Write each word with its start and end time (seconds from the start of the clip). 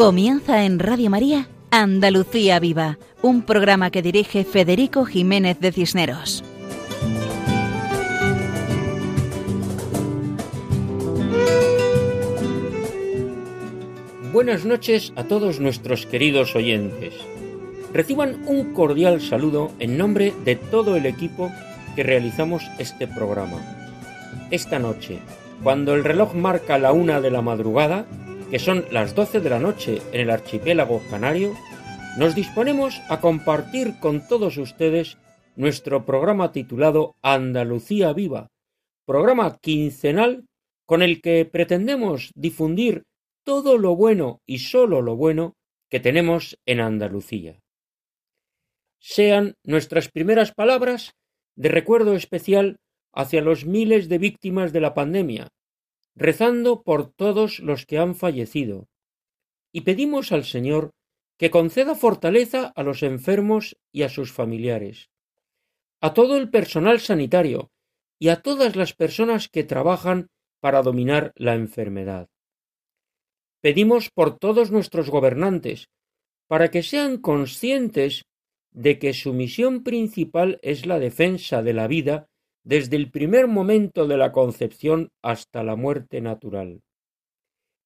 Comienza 0.00 0.64
en 0.64 0.78
Radio 0.78 1.10
María 1.10 1.46
Andalucía 1.70 2.58
Viva, 2.58 2.96
un 3.20 3.42
programa 3.42 3.90
que 3.90 4.00
dirige 4.00 4.44
Federico 4.44 5.04
Jiménez 5.04 5.60
de 5.60 5.72
Cisneros. 5.72 6.42
Buenas 14.32 14.64
noches 14.64 15.12
a 15.16 15.24
todos 15.24 15.60
nuestros 15.60 16.06
queridos 16.06 16.56
oyentes. 16.56 17.12
Reciban 17.92 18.42
un 18.46 18.72
cordial 18.72 19.20
saludo 19.20 19.70
en 19.80 19.98
nombre 19.98 20.32
de 20.46 20.56
todo 20.56 20.96
el 20.96 21.04
equipo 21.04 21.52
que 21.94 22.04
realizamos 22.04 22.62
este 22.78 23.06
programa. 23.06 23.58
Esta 24.50 24.78
noche, 24.78 25.18
cuando 25.62 25.92
el 25.92 26.04
reloj 26.04 26.32
marca 26.32 26.78
la 26.78 26.92
una 26.92 27.20
de 27.20 27.30
la 27.30 27.42
madrugada, 27.42 28.06
que 28.50 28.58
son 28.58 28.84
las 28.90 29.14
12 29.14 29.40
de 29.40 29.50
la 29.50 29.60
noche 29.60 30.02
en 30.12 30.20
el 30.22 30.30
archipiélago 30.30 31.00
canario, 31.08 31.54
nos 32.18 32.34
disponemos 32.34 33.00
a 33.08 33.20
compartir 33.20 34.00
con 34.00 34.26
todos 34.26 34.56
ustedes 34.56 35.18
nuestro 35.54 36.04
programa 36.04 36.50
titulado 36.50 37.14
Andalucía 37.22 38.12
Viva, 38.12 38.48
programa 39.06 39.58
quincenal 39.60 40.46
con 40.84 41.02
el 41.02 41.20
que 41.20 41.44
pretendemos 41.44 42.32
difundir 42.34 43.04
todo 43.44 43.78
lo 43.78 43.94
bueno 43.94 44.40
y 44.46 44.58
sólo 44.58 45.00
lo 45.00 45.14
bueno 45.14 45.54
que 45.88 46.00
tenemos 46.00 46.58
en 46.66 46.80
Andalucía. 46.80 47.60
Sean 48.98 49.54
nuestras 49.62 50.08
primeras 50.08 50.52
palabras 50.52 51.12
de 51.54 51.68
recuerdo 51.68 52.14
especial 52.14 52.78
hacia 53.12 53.42
los 53.42 53.64
miles 53.64 54.08
de 54.08 54.18
víctimas 54.18 54.72
de 54.72 54.80
la 54.80 54.94
pandemia, 54.94 55.48
rezando 56.14 56.82
por 56.82 57.12
todos 57.12 57.60
los 57.60 57.86
que 57.86 57.98
han 57.98 58.14
fallecido, 58.14 58.88
y 59.72 59.82
pedimos 59.82 60.32
al 60.32 60.44
Señor 60.44 60.92
que 61.38 61.50
conceda 61.50 61.94
fortaleza 61.94 62.72
a 62.76 62.82
los 62.82 63.02
enfermos 63.02 63.78
y 63.92 64.02
a 64.02 64.08
sus 64.08 64.32
familiares, 64.32 65.10
a 66.00 66.12
todo 66.12 66.36
el 66.36 66.50
personal 66.50 67.00
sanitario 67.00 67.70
y 68.18 68.28
a 68.28 68.42
todas 68.42 68.76
las 68.76 68.92
personas 68.92 69.48
que 69.48 69.64
trabajan 69.64 70.28
para 70.60 70.82
dominar 70.82 71.32
la 71.36 71.54
enfermedad. 71.54 72.28
Pedimos 73.62 74.10
por 74.10 74.38
todos 74.38 74.70
nuestros 74.70 75.10
gobernantes, 75.10 75.88
para 76.46 76.70
que 76.70 76.82
sean 76.82 77.18
conscientes 77.18 78.24
de 78.72 78.98
que 78.98 79.14
su 79.14 79.32
misión 79.32 79.82
principal 79.82 80.58
es 80.62 80.86
la 80.86 80.98
defensa 80.98 81.62
de 81.62 81.72
la 81.72 81.86
vida 81.86 82.29
desde 82.64 82.96
el 82.96 83.10
primer 83.10 83.46
momento 83.46 84.06
de 84.06 84.16
la 84.16 84.32
concepción 84.32 85.10
hasta 85.22 85.62
la 85.62 85.76
muerte 85.76 86.20
natural. 86.20 86.82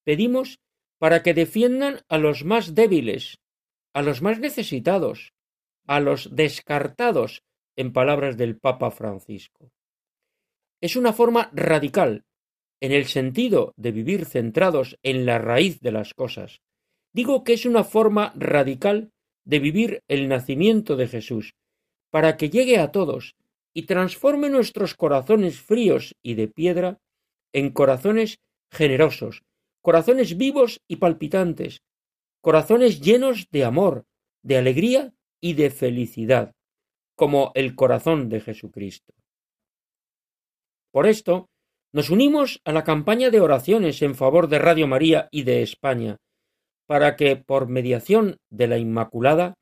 Pedimos 0.04 0.58
para 0.98 1.22
que 1.22 1.34
defiendan 1.34 2.00
a 2.08 2.18
los 2.18 2.44
más 2.44 2.74
débiles, 2.74 3.38
a 3.92 4.02
los 4.02 4.22
más 4.22 4.38
necesitados, 4.38 5.32
a 5.86 6.00
los 6.00 6.34
descartados, 6.34 7.42
en 7.76 7.92
palabras 7.92 8.36
del 8.36 8.56
Papa 8.56 8.90
Francisco. 8.90 9.70
Es 10.80 10.96
una 10.96 11.12
forma 11.12 11.50
radical, 11.52 12.24
en 12.80 12.92
el 12.92 13.06
sentido 13.06 13.72
de 13.76 13.92
vivir 13.92 14.26
centrados 14.26 14.98
en 15.02 15.26
la 15.26 15.38
raíz 15.38 15.80
de 15.80 15.92
las 15.92 16.14
cosas. 16.14 16.60
Digo 17.12 17.44
que 17.44 17.54
es 17.54 17.64
una 17.64 17.84
forma 17.84 18.32
radical 18.36 19.10
de 19.44 19.58
vivir 19.58 20.02
el 20.08 20.28
nacimiento 20.28 20.96
de 20.96 21.08
Jesús, 21.08 21.54
para 22.10 22.36
que 22.36 22.50
llegue 22.50 22.78
a 22.78 22.92
todos 22.92 23.34
y 23.74 23.86
transforme 23.86 24.48
nuestros 24.48 24.94
corazones 24.94 25.60
fríos 25.60 26.14
y 26.22 26.34
de 26.34 26.48
piedra 26.48 26.98
en 27.52 27.70
corazones 27.70 28.38
generosos, 28.70 29.42
corazones 29.82 30.36
vivos 30.36 30.80
y 30.88 30.96
palpitantes, 30.96 31.82
corazones 32.40 33.00
llenos 33.00 33.48
de 33.50 33.64
amor, 33.64 34.04
de 34.42 34.56
alegría 34.56 35.12
y 35.40 35.54
de 35.54 35.70
felicidad, 35.70 36.52
como 37.16 37.52
el 37.54 37.74
corazón 37.74 38.28
de 38.28 38.40
Jesucristo. 38.40 39.12
Por 40.92 41.06
esto, 41.06 41.48
nos 41.92 42.10
unimos 42.10 42.60
a 42.64 42.72
la 42.72 42.84
campaña 42.84 43.30
de 43.30 43.40
oraciones 43.40 44.02
en 44.02 44.14
favor 44.14 44.48
de 44.48 44.58
Radio 44.58 44.86
María 44.86 45.28
y 45.30 45.42
de 45.42 45.62
España, 45.62 46.16
para 46.86 47.16
que, 47.16 47.36
por 47.36 47.68
mediación 47.68 48.36
de 48.50 48.68
la 48.68 48.78
Inmaculada, 48.78 49.54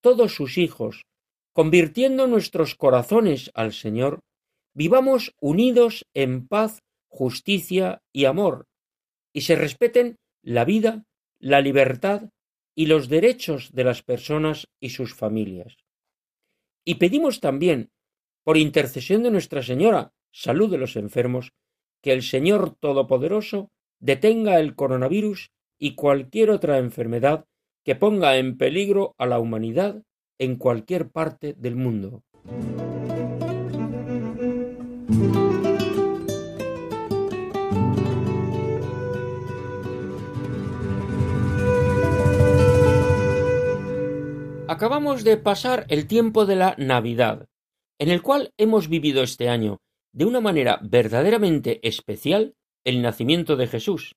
todos 0.00 0.34
sus 0.34 0.58
hijos, 0.58 1.02
convirtiendo 1.52 2.26
nuestros 2.26 2.74
corazones 2.74 3.50
al 3.54 3.72
Señor, 3.72 4.20
vivamos 4.74 5.34
unidos 5.40 6.06
en 6.14 6.46
paz, 6.46 6.82
justicia 7.08 8.02
y 8.12 8.24
amor, 8.24 8.66
y 9.32 9.42
se 9.42 9.56
respeten 9.56 10.16
la 10.42 10.64
vida, 10.64 11.04
la 11.38 11.60
libertad 11.60 12.30
y 12.74 12.86
los 12.86 13.08
derechos 13.08 13.72
de 13.72 13.84
las 13.84 14.02
personas 14.02 14.68
y 14.80 14.90
sus 14.90 15.14
familias. 15.14 15.76
Y 16.84 16.96
pedimos 16.96 17.40
también, 17.40 17.90
por 18.44 18.56
intercesión 18.56 19.22
de 19.22 19.30
Nuestra 19.30 19.62
Señora, 19.62 20.12
salud 20.32 20.70
de 20.70 20.78
los 20.78 20.96
enfermos, 20.96 21.52
que 22.02 22.12
el 22.12 22.22
Señor 22.22 22.74
Todopoderoso 22.80 23.70
detenga 24.00 24.58
el 24.58 24.74
coronavirus 24.74 25.52
y 25.78 25.94
cualquier 25.94 26.50
otra 26.50 26.78
enfermedad 26.78 27.44
que 27.84 27.94
ponga 27.94 28.36
en 28.36 28.56
peligro 28.56 29.14
a 29.18 29.26
la 29.26 29.38
humanidad 29.38 30.02
en 30.42 30.56
cualquier 30.56 31.08
parte 31.08 31.54
del 31.56 31.76
mundo. 31.76 32.24
Acabamos 44.66 45.22
de 45.22 45.36
pasar 45.36 45.86
el 45.88 46.08
tiempo 46.08 46.44
de 46.44 46.56
la 46.56 46.74
Navidad, 46.76 47.46
en 48.00 48.08
el 48.08 48.20
cual 48.20 48.52
hemos 48.56 48.88
vivido 48.88 49.22
este 49.22 49.48
año, 49.48 49.78
de 50.12 50.24
una 50.24 50.40
manera 50.40 50.80
verdaderamente 50.82 51.86
especial, 51.86 52.56
el 52.84 53.00
nacimiento 53.00 53.54
de 53.54 53.68
Jesús, 53.68 54.16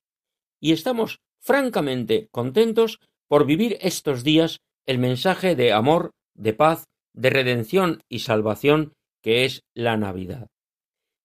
y 0.60 0.72
estamos 0.72 1.20
francamente 1.40 2.30
contentos 2.32 3.00
por 3.28 3.46
vivir 3.46 3.78
estos 3.82 4.24
días 4.24 4.62
el 4.86 5.00
mensaje 5.00 5.56
de 5.56 5.74
amor, 5.74 6.12
de 6.36 6.54
paz, 6.54 6.86
de 7.14 7.30
redención 7.30 8.02
y 8.10 8.20
salvación 8.20 8.94
que 9.22 9.46
es 9.46 9.64
la 9.74 9.98
Navidad. 9.98 10.48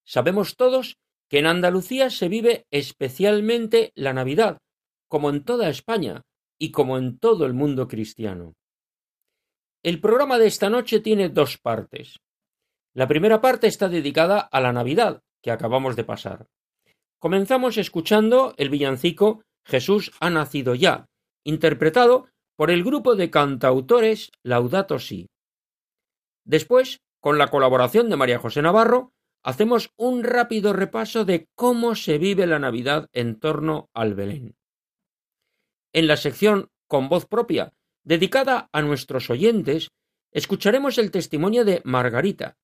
Sabemos 0.05 0.57
todos 0.57 0.97
que 1.29 1.39
en 1.39 1.47
Andalucía 1.47 2.11
se 2.11 2.29
vive 2.29 2.67
especialmente 2.71 3.93
la 3.95 4.13
Navidad, 4.13 4.59
como 5.09 5.31
en 5.31 5.45
toda 5.45 5.69
España 5.69 6.23
y 6.59 6.71
como 6.71 6.99
en 6.99 7.19
todo 7.19 7.47
el 7.47 7.55
mundo 7.55 7.89
cristiano. 7.89 8.55
El 9.83 10.01
programa 10.01 10.39
de 10.39 10.47
esta 10.47 10.69
noche 10.69 11.01
tiene 11.01 11.29
dos 11.29 11.59
partes. 11.59 12.19
La 12.95 13.07
primera 13.07 13.41
parte 13.41 13.67
está 13.67 13.89
dedicada 13.89 14.41
a 14.41 14.61
la 14.61 14.73
Navidad, 14.73 15.23
que 15.43 15.51
acabamos 15.51 15.97
de 15.97 16.05
pasar. 16.05 16.47
Comenzamos 17.19 17.79
escuchando 17.79 18.55
el 18.57 18.71
villancico 18.71 19.43
Jesús 19.65 20.13
ha 20.21 20.31
nacido 20.31 20.75
ya, 20.75 21.07
interpretado 21.45 22.29
por 22.61 22.71
el 22.71 22.85
grupo 22.85 23.17
de 23.17 23.31
cantautores 23.31 24.33
Laudato 24.43 24.99
Si. 24.99 25.31
Después, 26.45 27.01
con 27.19 27.39
la 27.39 27.49
colaboración 27.49 28.11
de 28.11 28.17
María 28.17 28.39
José 28.39 28.61
Navarro, 28.61 29.15
hacemos 29.43 29.95
un 29.97 30.23
rápido 30.25 30.75
repaso 30.75 31.25
de 31.25 31.49
cómo 31.55 31.95
se 31.95 32.19
vive 32.19 32.47
la 32.47 32.59
Navidad 32.59 33.09
en 33.15 33.41
torno 33.41 33.89
al 33.95 34.13
Belén. 34.15 34.57
En 35.95 36.07
la 36.07 36.19
sección 36.19 36.69
con 36.87 37.09
voz 37.09 37.25
propia, 37.25 37.73
dedicada 38.05 38.69
a 38.75 38.83
nuestros 38.83 39.31
oyentes, 39.31 39.89
escucharemos 40.31 40.99
el 40.99 41.11
testimonio 41.11 41.65
de 41.65 41.81
Margarita, 41.87 42.59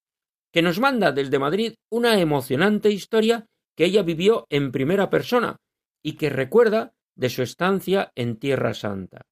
que 0.53 0.61
nos 0.61 0.79
manda 0.79 1.11
desde 1.11 1.39
Madrid 1.39 1.77
una 1.91 2.21
emocionante 2.21 2.91
historia 2.91 3.47
que 3.75 3.87
ella 3.87 4.03
vivió 4.03 4.47
en 4.51 4.73
primera 4.73 5.09
persona 5.09 5.57
y 6.03 6.19
que 6.19 6.29
recuerda 6.29 6.93
de 7.15 7.31
su 7.31 7.41
estancia 7.41 8.13
en 8.15 8.37
Tierra 8.37 8.75
Santa. 8.75 9.23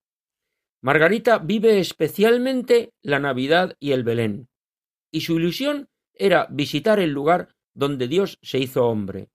Margarita 0.85 1.39
vive 1.39 1.79
especialmente 1.79 2.93
la 3.01 3.19
Navidad 3.19 3.75
y 3.81 3.93
el 3.93 4.05
Belén, 4.05 4.51
y 5.11 5.23
su 5.23 5.39
ilusión 5.39 5.89
era 6.13 6.47
visitar 6.51 7.01
el 7.01 7.09
lugar 7.09 7.57
donde 7.73 8.07
Dios 8.07 8.39
se 8.43 8.59
hizo 8.59 8.87
hombre, 8.87 9.31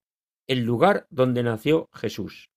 el 0.45 0.59
lugar 0.59 1.07
donde 1.09 1.41
nació 1.41 1.89
Jesús. 1.91 2.51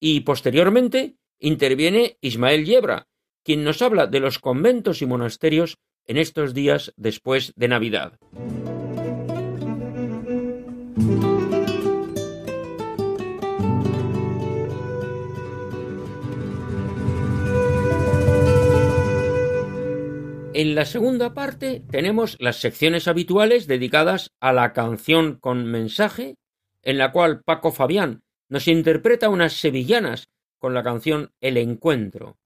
Y 0.00 0.22
posteriormente 0.22 1.14
interviene 1.38 2.18
Ismael 2.20 2.64
Yebra, 2.64 3.06
quien 3.44 3.62
nos 3.62 3.80
habla 3.82 4.08
de 4.08 4.18
los 4.18 4.40
conventos 4.40 5.00
y 5.00 5.06
monasterios 5.06 5.78
en 6.06 6.16
estos 6.16 6.54
días 6.54 6.92
después 6.96 7.52
de 7.54 7.68
Navidad. 7.68 8.18
En 20.58 20.74
la 20.74 20.86
segunda 20.86 21.34
parte 21.34 21.84
tenemos 21.90 22.38
las 22.40 22.56
secciones 22.56 23.08
habituales 23.08 23.66
dedicadas 23.66 24.30
a 24.40 24.54
la 24.54 24.72
canción 24.72 25.38
con 25.38 25.66
mensaje, 25.66 26.36
en 26.80 26.96
la 26.96 27.12
cual 27.12 27.42
Paco 27.42 27.72
Fabián 27.72 28.22
nos 28.48 28.66
interpreta 28.66 29.28
unas 29.28 29.52
sevillanas 29.52 30.30
con 30.58 30.72
la 30.72 30.82
canción 30.82 31.30
El 31.42 31.58
Encuentro. 31.58 32.38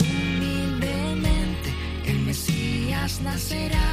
humildemente 0.00 1.70
el 2.06 2.18
Mesías 2.20 3.20
nacerá. 3.20 3.92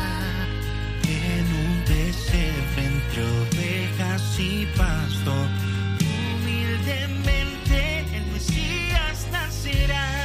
En 1.07 1.45
un 1.63 1.73
pesebre 1.85 2.81
entre 2.91 3.21
ovejas 3.23 4.39
y 4.39 4.65
pasto, 4.77 5.33
humildemente 6.01 7.16
será. 9.67 10.16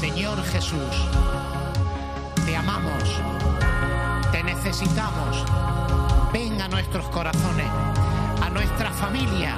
Señor 0.00 0.42
Jesús, 0.46 0.80
te 2.44 2.56
amamos, 2.56 3.04
te 4.32 4.42
necesitamos. 4.42 5.44
Ven 6.32 6.60
a 6.60 6.66
nuestros 6.66 7.08
corazones, 7.10 7.68
a 8.42 8.50
nuestra 8.50 8.90
familia, 8.90 9.56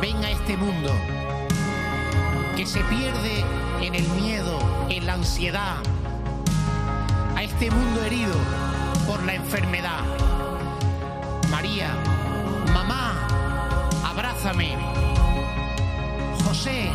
ven 0.00 0.16
a 0.24 0.30
este 0.30 0.56
mundo 0.56 0.90
que 2.56 2.66
se 2.66 2.80
pierde 2.84 3.44
en 3.80 3.94
el 3.94 4.08
miedo, 4.08 4.58
en 4.88 5.06
la 5.06 5.14
ansiedad, 5.14 5.76
este 7.62 7.76
mundo 7.76 8.02
herido 8.02 8.34
por 9.06 9.22
la 9.22 9.36
enfermedad. 9.36 10.00
María, 11.48 11.94
mamá, 12.74 13.14
abrázame. 14.04 14.76
José, 16.44 16.90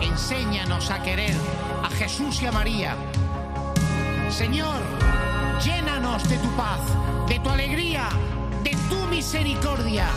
enséñanos 0.00 0.90
a 0.90 1.00
querer 1.04 1.36
a 1.84 1.88
Jesús 1.90 2.42
y 2.42 2.46
a 2.46 2.50
María. 2.50 2.96
Señor, 4.28 4.82
llénanos 5.64 6.28
de 6.28 6.38
tu 6.38 6.50
paz, 6.56 6.80
de 7.28 7.38
tu 7.38 7.50
alegría, 7.50 8.08
de 8.64 8.76
tu 8.90 9.06
misericordia. 9.06 10.08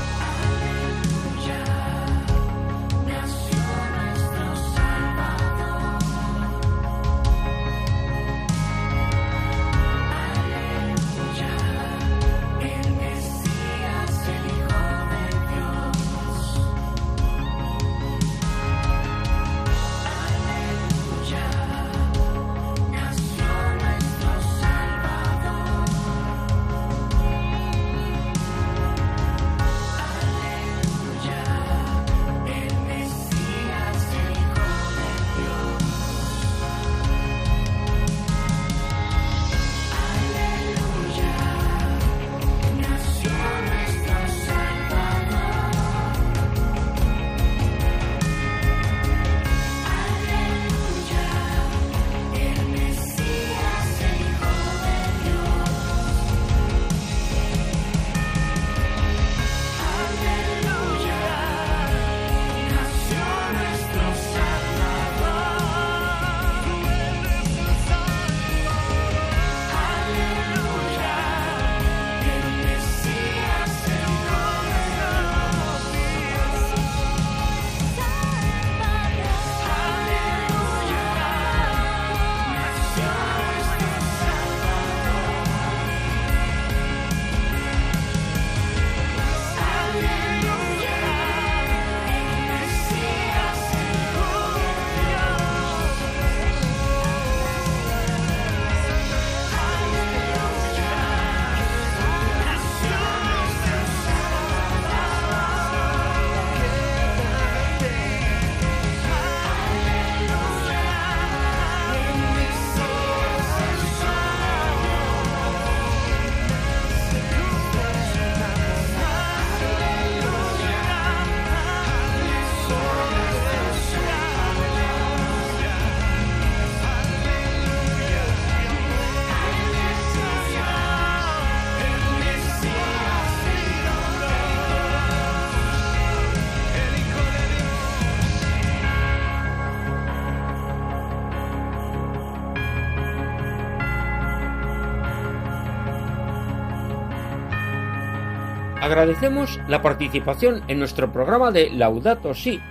Agradecemos 148.96 149.60
la 149.68 149.82
participación 149.82 150.64
en 150.70 150.80
nuestro 150.80 151.12
programa 151.12 151.52
de 151.52 151.70
Laudato 151.70 152.34
Si, 152.34 152.62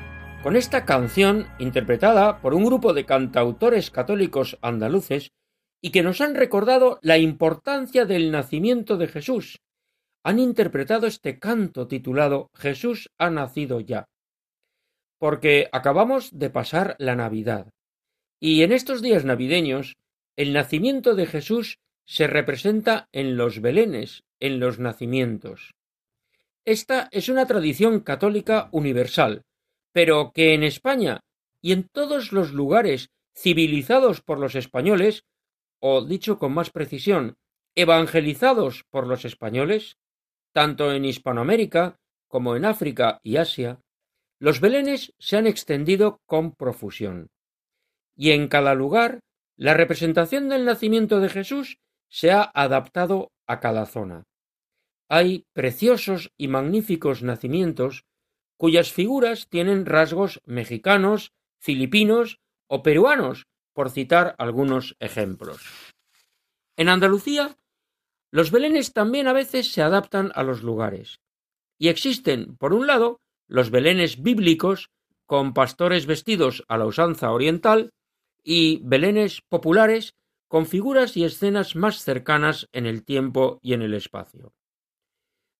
con 0.43 0.57
esta 0.57 0.87
canción 0.87 1.47
interpretada 1.59 2.40
por 2.40 2.54
un 2.54 2.64
grupo 2.64 2.95
de 2.95 3.04
cantautores 3.04 3.90
católicos 3.90 4.57
andaluces 4.62 5.33
y 5.83 5.90
que 5.90 6.02
nos 6.02 6.23
han 6.23 6.35
recordado 6.35 6.99
la 7.02 7.19
importancia 7.19 8.07
del 8.07 8.31
nacimiento 8.31 8.97
de 8.97 9.09
Jesús. 9.09 9.61
Han 10.23 10.38
interpretado 10.38 11.07
este 11.07 11.38
canto 11.38 11.88
titulado 11.88 12.49
Jesús 12.54 13.11
ha 13.19 13.28
nacido 13.28 13.81
ya. 13.81 14.07
Porque 15.19 15.69
acabamos 15.73 16.31
de 16.33 16.49
pasar 16.49 16.97
la 16.99 17.16
Navidad. 17.16 17.69
Y 18.40 18.62
en 18.62 18.73
estos 18.73 19.02
días 19.02 19.26
navideños, 19.26 19.93
el 20.38 20.54
nacimiento 20.54 21.16
de 21.16 21.26
Jesús 21.26 21.76
se 22.07 22.26
representa 22.28 23.09
en 23.12 23.37
los 23.37 23.61
belenes, 23.61 24.23
en 24.40 24.59
los 24.59 24.78
nacimientos. 24.78 25.75
Esta 26.64 27.09
es 27.12 27.28
una 27.28 27.47
tradición 27.47 28.00
católica 28.00 28.68
universal, 28.73 29.42
pero 29.92 30.33
que 30.33 30.54
en 30.54 30.62
España 30.62 31.21
y 31.61 31.73
en 31.73 31.88
todos 31.88 32.33
los 32.33 32.52
lugares 32.52 33.11
civilizados 33.37 34.23
por 34.23 34.38
los 34.38 34.54
españoles, 34.54 35.25
o 35.78 36.04
dicho 36.04 36.38
con 36.38 36.54
más 36.54 36.71
precisión, 36.71 37.37
evangelizados 37.75 38.85
por 38.90 39.06
los 39.06 39.25
españoles, 39.25 39.99
tanto 40.52 40.92
en 40.92 41.04
Hispanoamérica 41.04 41.97
como 42.28 42.56
en 42.56 42.64
África 42.64 43.21
y 43.23 43.37
Asia, 43.37 43.80
los 44.38 44.61
belenes 44.61 45.12
se 45.18 45.37
han 45.37 45.47
extendido 45.47 46.21
con 46.26 46.52
profusión. 46.52 47.28
Y 48.16 48.30
en 48.30 48.49
cada 48.49 48.75
lugar, 48.75 49.21
la 49.56 49.75
representación 49.75 50.49
del 50.49 50.64
nacimiento 50.64 51.21
de 51.21 51.28
Jesús 51.28 51.78
se 52.09 52.30
ha 52.30 52.50
adaptado 52.54 53.33
a 53.47 53.61
cada 53.61 53.87
zona. 53.87 54.25
Hay 55.16 55.47
preciosos 55.52 56.33
y 56.37 56.49
magníficos 56.49 57.23
nacimientos 57.23 58.04
cuyas 58.56 58.90
figuras 58.90 59.49
tienen 59.49 59.87
rasgos 59.87 60.40
mexicanos, 60.44 61.30
filipinos 61.61 62.40
o 62.66 62.83
peruanos, 62.83 63.47
por 63.75 63.90
citar 63.90 64.35
algunos 64.38 64.97
ejemplos. 64.99 65.62
En 66.76 66.88
Andalucía, 66.88 67.56
los 68.33 68.50
belenes 68.50 68.92
también 68.92 69.28
a 69.28 69.33
veces 69.33 69.71
se 69.71 69.83
adaptan 69.83 70.33
a 70.35 70.42
los 70.42 70.64
lugares. 70.64 71.21
Y 71.78 71.90
existen, 71.90 72.56
por 72.56 72.75
un 72.75 72.88
lado, 72.88 73.21
los 73.47 73.71
belenes 73.71 74.21
bíblicos, 74.21 74.90
con 75.26 75.54
pastores 75.54 76.06
vestidos 76.06 76.64
a 76.66 76.76
la 76.76 76.87
usanza 76.87 77.30
oriental, 77.30 77.92
y 78.42 78.80
belenes 78.83 79.42
populares, 79.49 80.16
con 80.49 80.66
figuras 80.66 81.16
y 81.16 81.23
escenas 81.23 81.76
más 81.76 82.02
cercanas 82.02 82.68
en 82.73 82.87
el 82.87 83.04
tiempo 83.04 83.61
y 83.62 83.75
en 83.75 83.83
el 83.83 83.94
espacio. 83.94 84.52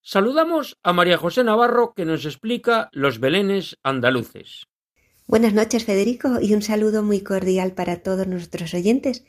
Saludamos 0.07 0.77
a 0.83 0.93
María 0.93 1.17
José 1.17 1.45
Navarro 1.45 1.95
que 1.95 2.05
nos 2.05 2.27
explica 2.27 2.91
los 2.93 3.21
belenes 3.21 3.79
andaluces. 3.83 4.67
Buenas 5.27 5.55
noches, 5.55 5.85
Federico, 5.85 6.43
y 6.43 6.53
un 6.53 6.61
saludo 6.61 7.03
muy 7.03 7.21
cordial 7.23 7.73
para 7.73 8.03
todos 8.03 8.27
nuestros 8.27 8.75
oyentes. 8.75 9.25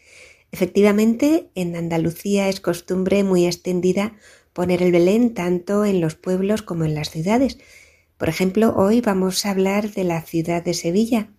Efectivamente, 0.51 1.49
en 1.55 1.77
Andalucía 1.77 2.49
es 2.49 2.59
costumbre 2.59 3.23
muy 3.23 3.45
extendida 3.45 4.17
poner 4.51 4.83
el 4.83 4.91
Belén 4.91 5.33
tanto 5.33 5.85
en 5.85 6.01
los 6.01 6.15
pueblos 6.15 6.61
como 6.61 6.83
en 6.83 6.93
las 6.93 7.09
ciudades. 7.09 7.57
Por 8.17 8.27
ejemplo, 8.27 8.75
hoy 8.75 8.99
vamos 8.99 9.45
a 9.45 9.51
hablar 9.51 9.91
de 9.91 10.03
la 10.03 10.23
ciudad 10.23 10.61
de 10.61 10.73
Sevilla. 10.73 11.29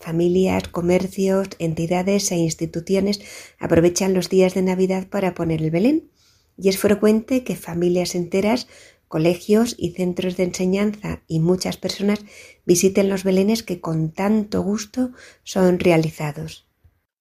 Familias, 0.00 0.66
comercios, 0.66 1.46
entidades 1.60 2.32
e 2.32 2.38
instituciones 2.38 3.20
aprovechan 3.60 4.14
los 4.14 4.28
días 4.28 4.52
de 4.54 4.62
Navidad 4.62 5.06
para 5.06 5.32
poner 5.32 5.62
el 5.62 5.70
Belén 5.70 6.10
y 6.56 6.68
es 6.68 6.78
frecuente 6.78 7.44
que 7.44 7.56
familias 7.56 8.14
enteras, 8.14 8.68
colegios 9.08 9.74
y 9.78 9.90
centros 9.90 10.36
de 10.36 10.44
enseñanza 10.44 11.22
y 11.28 11.40
muchas 11.40 11.76
personas 11.76 12.24
visiten 12.64 13.08
los 13.08 13.24
belenes 13.24 13.62
que 13.62 13.80
con 13.80 14.12
tanto 14.12 14.62
gusto 14.62 15.12
son 15.42 15.78
realizados. 15.78 16.66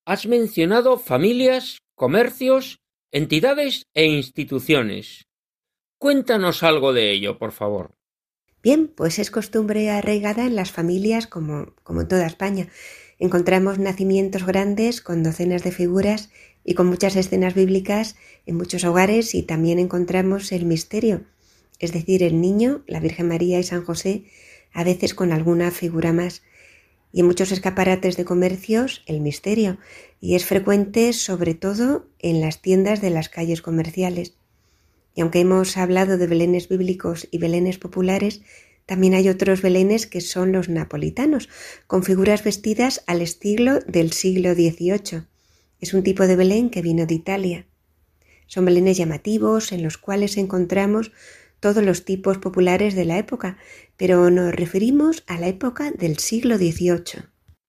Has 0.06 0.26
mencionado 0.26 0.98
familias, 0.98 1.80
comercios, 1.96 2.80
entidades 3.12 3.84
e 3.94 4.06
instituciones. 4.06 5.28
Cuéntanos 5.98 6.64
algo 6.64 6.94
de 6.94 7.12
ello, 7.12 7.38
por 7.38 7.52
favor. 7.52 7.96
Bien, 8.62 8.88
pues 8.88 9.20
es 9.20 9.30
costumbre 9.30 9.90
arraigada 9.90 10.46
en 10.46 10.56
las 10.56 10.72
familias 10.72 11.28
como, 11.28 11.74
como 11.84 12.02
en 12.02 12.08
toda 12.08 12.26
España. 12.26 12.70
Encontramos 13.20 13.78
nacimientos 13.78 14.46
grandes 14.46 15.02
con 15.02 15.22
docenas 15.22 15.64
de 15.64 15.72
figuras 15.72 16.30
y 16.64 16.74
con 16.74 16.88
muchas 16.88 17.16
escenas 17.16 17.54
bíblicas 17.54 18.16
en 18.46 18.56
muchos 18.56 18.84
hogares 18.84 19.36
y 19.36 19.44
también 19.44 19.80
encontramos 19.80 20.52
el 20.52 20.66
misterio, 20.66 21.26
es 21.80 21.92
decir, 21.92 22.24
el 22.24 22.40
niño, 22.40 22.84
la 22.88 23.00
Virgen 23.00 23.28
María 23.28 23.60
y 23.60 23.64
San 23.64 23.84
José, 23.84 24.24
a 24.74 24.84
veces 24.84 25.14
con 25.14 25.32
alguna 25.32 25.72
figura 25.72 26.14
más. 26.14 26.42
Y 27.12 27.20
en 27.20 27.28
muchos 27.28 27.52
escaparates 27.52 28.18
de 28.18 28.26
comercios, 28.26 29.04
el 29.06 29.22
misterio, 29.22 29.78
y 30.20 30.36
es 30.36 30.46
frecuente 30.46 31.14
sobre 31.14 31.54
todo 31.54 32.08
en 32.20 32.42
las 32.42 32.62
tiendas 32.62 33.02
de 33.02 33.12
las 33.12 33.30
calles 33.30 33.62
comerciales. 33.62 34.36
Y 35.14 35.22
aunque 35.22 35.42
hemos 35.42 35.78
hablado 35.78 36.18
de 36.18 36.26
belenes 36.26 36.70
bíblicos 36.70 37.28
y 37.30 37.38
belenes 37.38 37.78
populares, 37.78 38.42
también 38.86 39.14
hay 39.14 39.30
otros 39.30 39.62
belenes 39.62 40.08
que 40.08 40.22
son 40.22 40.52
los 40.52 40.70
napolitanos, 40.70 41.50
con 41.86 42.04
figuras 42.04 42.44
vestidas 42.44 43.04
al 43.06 43.22
estilo 43.22 43.80
del 43.82 44.12
siglo 44.12 44.54
XVIII. 44.54 45.33
Es 45.84 45.94
un 45.94 46.02
tipo 46.02 46.28
de 46.28 46.38
Belén 46.38 46.70
que 46.70 46.82
vino 46.82 47.06
de 47.06 47.14
Italia. 47.14 47.68
Son 48.48 48.64
belenes 48.64 48.96
llamativos 48.96 49.74
en 49.74 49.84
los 49.84 49.98
cuales 49.98 50.38
encontramos 50.38 51.12
todos 51.60 51.84
los 51.84 52.06
tipos 52.06 52.38
populares 52.38 52.96
de 52.96 53.04
la 53.04 53.18
época, 53.18 53.58
pero 53.98 54.30
nos 54.30 54.56
referimos 54.56 55.26
a 55.28 55.38
la 55.38 55.50
época 55.50 55.92
del 55.92 56.20
siglo 56.20 56.56
XVIII. 56.56 57.26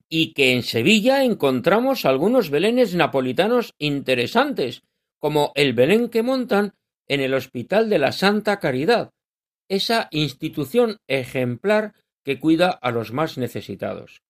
Y 0.08 0.32
que 0.32 0.52
en 0.52 0.62
Sevilla 0.62 1.24
encontramos 1.24 2.04
algunos 2.04 2.50
belenes 2.50 2.94
napolitanos 2.94 3.74
interesantes, 3.80 4.84
como 5.18 5.50
el 5.56 5.72
Belén 5.72 6.08
que 6.08 6.22
montan 6.22 6.74
en 7.08 7.20
el 7.20 7.34
Hospital 7.34 7.90
de 7.90 7.98
la 7.98 8.12
Santa 8.12 8.60
Caridad, 8.60 9.10
esa 9.68 10.06
institución 10.12 10.98
ejemplar 11.08 11.94
que 12.22 12.38
cuida 12.38 12.70
a 12.70 12.92
los 12.92 13.12
más 13.12 13.38
necesitados. 13.38 14.22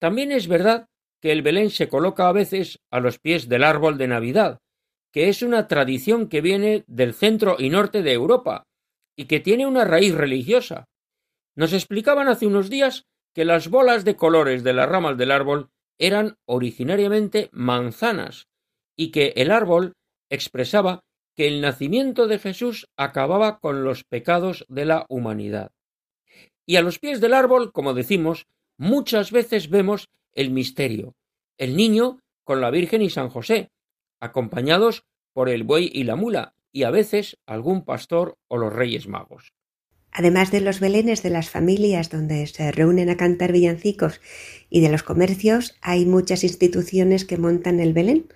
También 0.00 0.32
es 0.32 0.48
verdad 0.48 0.88
que 1.26 1.32
el 1.32 1.42
Belén 1.42 1.70
se 1.70 1.88
coloca 1.88 2.28
a 2.28 2.32
veces 2.32 2.78
a 2.88 3.00
los 3.00 3.18
pies 3.18 3.48
del 3.48 3.64
árbol 3.64 3.98
de 3.98 4.06
Navidad, 4.06 4.60
que 5.12 5.28
es 5.28 5.42
una 5.42 5.66
tradición 5.66 6.28
que 6.28 6.40
viene 6.40 6.84
del 6.86 7.14
centro 7.14 7.56
y 7.58 7.68
norte 7.68 8.02
de 8.02 8.12
Europa 8.12 8.62
y 9.16 9.24
que 9.24 9.40
tiene 9.40 9.66
una 9.66 9.84
raíz 9.84 10.14
religiosa. 10.14 10.84
Nos 11.56 11.72
explicaban 11.72 12.28
hace 12.28 12.46
unos 12.46 12.70
días 12.70 13.06
que 13.34 13.44
las 13.44 13.66
bolas 13.70 14.04
de 14.04 14.14
colores 14.14 14.62
de 14.62 14.72
las 14.72 14.88
ramas 14.88 15.18
del 15.18 15.32
árbol 15.32 15.70
eran 15.98 16.36
originariamente 16.46 17.48
manzanas 17.50 18.46
y 18.96 19.10
que 19.10 19.32
el 19.34 19.50
árbol 19.50 19.94
expresaba 20.30 21.00
que 21.34 21.48
el 21.48 21.60
nacimiento 21.60 22.28
de 22.28 22.38
Jesús 22.38 22.86
acababa 22.96 23.58
con 23.58 23.82
los 23.82 24.04
pecados 24.04 24.64
de 24.68 24.84
la 24.84 25.06
humanidad. 25.08 25.72
Y 26.68 26.76
a 26.76 26.82
los 26.82 27.00
pies 27.00 27.20
del 27.20 27.34
árbol, 27.34 27.72
como 27.72 27.94
decimos, 27.94 28.46
muchas 28.78 29.32
veces 29.32 29.70
vemos 29.70 30.06
el 30.36 30.50
misterio, 30.50 31.16
el 31.58 31.76
niño 31.76 32.20
con 32.44 32.60
la 32.60 32.70
Virgen 32.70 33.02
y 33.02 33.10
San 33.10 33.28
José, 33.28 33.70
acompañados 34.20 35.04
por 35.32 35.48
el 35.48 35.64
buey 35.64 35.90
y 35.92 36.04
la 36.04 36.14
mula, 36.14 36.54
y 36.70 36.84
a 36.84 36.90
veces 36.90 37.38
algún 37.46 37.84
pastor 37.84 38.36
o 38.48 38.58
los 38.58 38.72
reyes 38.72 39.08
magos. 39.08 39.52
Además 40.12 40.50
de 40.50 40.60
los 40.60 40.78
belenes 40.78 41.22
de 41.22 41.30
las 41.30 41.50
familias 41.50 42.10
donde 42.10 42.46
se 42.46 42.70
reúnen 42.70 43.10
a 43.10 43.16
cantar 43.16 43.52
villancicos 43.52 44.20
y 44.70 44.80
de 44.80 44.88
los 44.90 45.02
comercios, 45.02 45.76
hay 45.82 46.06
muchas 46.06 46.44
instituciones 46.44 47.24
que 47.24 47.36
montan 47.36 47.80
el 47.80 47.92
Belén. 47.92 48.26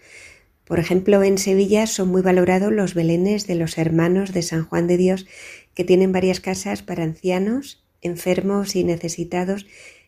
Por 0.64 0.78
ejemplo, 0.78 1.22
en 1.22 1.38
Sevilla 1.38 1.86
son 1.86 2.08
muy 2.08 2.22
valorados 2.22 2.72
los 2.72 2.94
belenes 2.94 3.46
de 3.46 3.54
los 3.54 3.78
hermanos 3.78 4.32
de 4.32 4.42
San 4.42 4.64
Juan 4.64 4.86
de 4.86 4.96
Dios, 4.96 5.26
que 5.74 5.84
tienen 5.84 6.12
varias 6.12 6.40
casas 6.40 6.82
para 6.82 7.04
ancianos, 7.04 7.82
enfermos 8.02 8.76
y 8.76 8.84
necesitados 8.84 9.66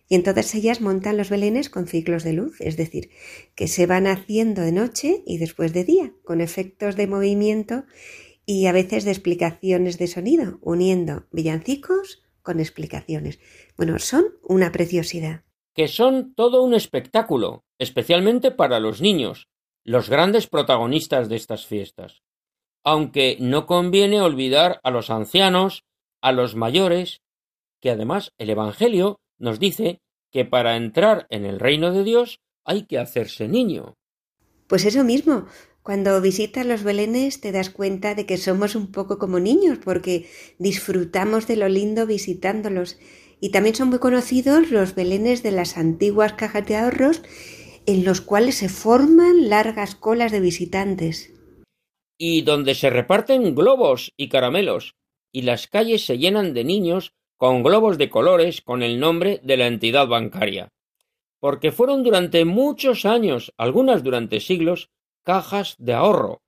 y 0.09 0.15
en 0.15 0.23
todas 0.23 0.55
ellas 0.55 0.81
montan 0.81 1.17
los 1.17 1.31
belenes 1.31 1.71
con 1.71 1.87
ciclos 1.87 2.25
de 2.25 2.33
luz, 2.33 2.61
es 2.61 2.77
decir, 2.77 3.11
que 3.55 3.69
se 3.69 3.87
van 3.87 4.07
haciendo 4.07 4.63
de 4.63 4.73
noche 4.73 5.23
y 5.27 5.39
después 5.39 5.73
de 5.73 5.85
día, 5.85 6.13
con 6.25 6.41
efectos 6.41 6.97
de 6.97 7.07
movimiento 7.07 7.85
y 8.45 8.67
a 8.67 8.73
veces 8.73 9.05
de 9.05 9.13
explicaciones 9.13 9.99
de 9.99 10.09
sonido, 10.09 10.59
uniendo 10.61 11.27
villancicos 11.33 12.23
con 12.43 12.61
explicaciones. 12.61 13.39
Bueno, 13.77 13.99
son 13.99 14.25
una 14.43 14.73
preciosidad. 14.73 15.45
Que 15.75 15.89
son 15.89 16.35
todo 16.35 16.63
un 16.63 16.75
espectáculo, 16.75 17.65
especialmente 17.79 18.51
para 18.51 18.81
los 18.81 19.01
niños, 19.01 19.49
los 19.85 20.11
grandes 20.11 20.47
protagonistas 20.47 21.29
de 21.29 21.37
estas 21.37 21.67
fiestas. 21.67 22.23
Aunque 22.85 23.37
no 23.41 23.67
conviene 23.67 24.21
olvidar 24.21 24.81
a 24.83 24.91
los 24.91 25.09
ancianos, 25.11 25.85
a 26.21 26.33
los 26.33 26.57
mayores, 26.57 27.23
que 27.81 27.91
además 27.91 28.33
el 28.39 28.51
Evangelio 28.51 29.21
nos 29.43 29.59
dice 29.59 30.01
que 30.31 30.47
para 30.47 30.77
entrar 30.77 31.27
en 31.29 31.45
el 31.45 31.61
reino 31.61 31.93
de 31.93 32.05
Dios 32.05 32.41
hay 32.65 32.87
que 32.87 32.99
hacerse 32.99 33.49
niño. 33.49 33.95
Pues 34.69 34.87
eso 34.87 35.05
mismo, 35.05 35.47
Cuando 35.83 36.21
visitas 36.21 36.65
los 36.65 36.85
belenes 36.85 37.41
te 37.41 37.51
das 37.51 37.69
cuenta 37.69 38.15
de 38.15 38.25
que 38.25 38.37
somos 38.37 38.77
un 38.77 38.93
poco 38.93 39.19
como 39.19 39.41
niños 39.41 39.79
porque 39.85 40.31
disfrutamos 40.59 41.49
de 41.49 41.57
lo 41.57 41.69
lindo 41.69 42.07
visitándolos. 42.07 42.99
Y 43.41 43.51
también 43.51 43.75
son 43.75 43.89
muy 43.89 43.99
conocidos 43.99 44.71
los 44.71 44.95
belenes 44.95 45.43
de 45.43 45.51
las 45.51 45.77
antiguas 45.77 46.35
cajas 46.35 46.65
de 46.69 46.77
ahorros 46.77 47.23
en 47.87 48.05
los 48.05 48.21
cuales 48.21 48.55
se 48.55 48.69
forman 48.69 49.49
largas 49.49 49.97
colas 49.97 50.31
de 50.31 50.39
visitantes. 50.39 51.33
Y 52.17 52.43
donde 52.43 52.77
se 52.77 52.89
reparten 52.89 53.57
globos 53.57 54.13
y 54.17 54.29
caramelos, 54.29 54.95
y 55.33 55.43
las 55.43 55.67
calles 55.67 56.07
se 56.07 56.19
llenan 56.19 56.55
de 56.55 56.63
niños 56.63 57.13
con 57.43 57.65
globos 57.65 57.99
de 57.99 58.09
colores 58.09 58.63
con 58.63 58.85
el 58.85 59.01
nombre 59.01 59.41
de 59.43 59.57
la 59.57 59.67
entidad 59.67 60.07
bancaria. 60.07 60.69
Porque 61.41 61.73
fueron 61.73 62.05
durante 62.05 62.45
muchos 62.45 63.05
años, 63.05 63.53
algunas 63.57 64.05
durante 64.05 64.38
siglos, 64.38 64.90
cajas 65.25 65.75
de 65.81 65.93
ahorro, 65.93 66.40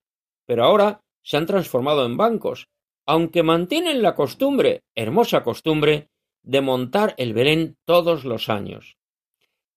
pero 0.45 0.63
ahora 0.63 1.01
se 1.21 1.35
han 1.35 1.47
transformado 1.47 2.05
en 2.05 2.15
bancos, 2.15 2.69
aunque 3.05 3.43
mantienen 3.43 4.01
la 4.01 4.15
costumbre, 4.15 4.83
hermosa 4.95 5.43
costumbre, 5.43 6.07
de 6.43 6.61
montar 6.61 7.13
el 7.17 7.33
Belén 7.33 7.75
todos 7.83 8.23
los 8.23 8.47
años. 8.47 8.95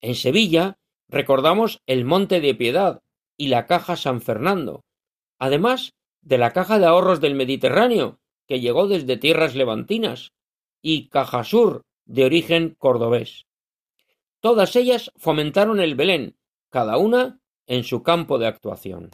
En 0.01 0.14
Sevilla 0.14 0.79
recordamos 1.09 1.83
el 1.88 2.05
Monte 2.05 2.40
de 2.40 2.55
Piedad 2.55 3.01
y 3.37 3.49
la 3.49 3.66
Caja 3.66 3.97
San 3.97 4.21
Fernando, 4.21 4.85
además 5.40 5.95
de 6.23 6.38
la 6.38 6.53
Caja 6.53 6.79
de 6.79 6.87
Ahorros 6.87 7.21
del 7.21 7.35
Mediterráneo, 7.35 8.21
que 8.47 8.61
llegó 8.61 8.87
desde 8.87 9.16
tierras 9.16 9.57
levantinas, 9.57 10.33
y 10.83 11.09
Caja 11.09 11.45
Sur, 11.45 11.83
de 12.07 12.25
origen 12.25 12.75
cordobés. 12.79 13.47
Todas 14.41 14.77
ellas 14.77 15.11
fomentaron 15.17 15.81
el 15.81 15.95
Belén, 15.95 16.37
cada 16.71 16.97
una 16.97 17.41
en 17.67 17.85
su 17.85 18.03
campo 18.03 18.38
de 18.38 18.47
actuación. 18.47 19.11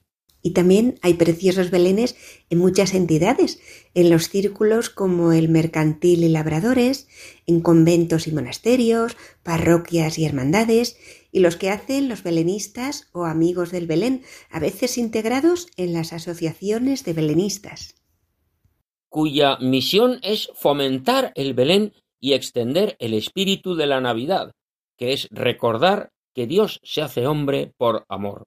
Y 0.46 0.50
también 0.50 0.98
hay 1.00 1.14
preciosos 1.14 1.70
belenes 1.70 2.16
en 2.50 2.58
muchas 2.58 2.92
entidades, 2.92 3.60
en 3.94 4.10
los 4.10 4.28
círculos 4.28 4.90
como 4.90 5.32
el 5.32 5.48
mercantil 5.48 6.22
y 6.22 6.28
labradores, 6.28 7.08
en 7.46 7.62
conventos 7.62 8.26
y 8.26 8.32
monasterios, 8.32 9.16
parroquias 9.42 10.18
y 10.18 10.26
hermandades, 10.26 10.98
y 11.32 11.40
los 11.40 11.56
que 11.56 11.70
hacen 11.70 12.10
los 12.10 12.22
belenistas 12.22 13.08
o 13.12 13.24
amigos 13.24 13.70
del 13.70 13.86
Belén, 13.86 14.22
a 14.50 14.60
veces 14.60 14.98
integrados 14.98 15.68
en 15.78 15.94
las 15.94 16.12
asociaciones 16.12 17.04
de 17.04 17.14
belenistas. 17.14 18.03
Cuya 19.14 19.58
misión 19.60 20.18
es 20.22 20.50
fomentar 20.54 21.30
el 21.36 21.54
Belén 21.54 21.92
y 22.18 22.32
extender 22.32 22.96
el 22.98 23.14
espíritu 23.14 23.76
de 23.76 23.86
la 23.86 24.00
Navidad, 24.00 24.50
que 24.98 25.12
es 25.12 25.28
recordar 25.30 26.10
que 26.34 26.48
Dios 26.48 26.80
se 26.82 27.00
hace 27.00 27.28
hombre 27.28 27.72
por 27.76 28.04
amor. 28.08 28.42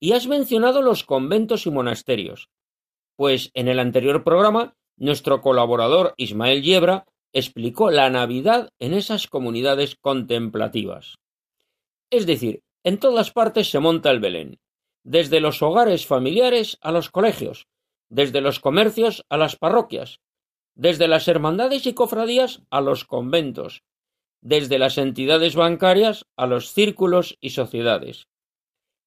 Y 0.00 0.10
has 0.10 0.26
mencionado 0.26 0.82
los 0.82 1.04
conventos 1.04 1.66
y 1.66 1.70
monasterios, 1.70 2.48
pues 3.14 3.52
en 3.54 3.68
el 3.68 3.78
anterior 3.78 4.24
programa 4.24 4.74
nuestro 4.96 5.40
colaborador 5.40 6.14
Ismael 6.16 6.64
Yebra 6.64 7.04
explicó 7.32 7.92
la 7.92 8.10
Navidad 8.10 8.70
en 8.80 8.92
esas 8.92 9.28
comunidades 9.28 9.94
contemplativas. 9.94 11.14
Es 12.10 12.26
decir, 12.26 12.58
en 12.82 12.98
todas 12.98 13.30
partes 13.30 13.70
se 13.70 13.78
monta 13.78 14.10
el 14.10 14.18
Belén, 14.18 14.58
desde 15.04 15.38
los 15.38 15.62
hogares 15.62 16.06
familiares 16.06 16.76
a 16.80 16.90
los 16.90 17.08
colegios, 17.08 17.68
desde 18.10 18.40
los 18.40 18.60
comercios 18.60 19.24
a 19.30 19.38
las 19.38 19.56
parroquias, 19.56 20.20
desde 20.74 21.08
las 21.08 21.28
hermandades 21.28 21.86
y 21.86 21.94
cofradías 21.94 22.62
a 22.70 22.80
los 22.80 23.04
conventos, 23.04 23.82
desde 24.42 24.78
las 24.78 24.98
entidades 24.98 25.54
bancarias 25.54 26.26
a 26.36 26.46
los 26.46 26.72
círculos 26.72 27.36
y 27.40 27.50
sociedades. 27.50 28.26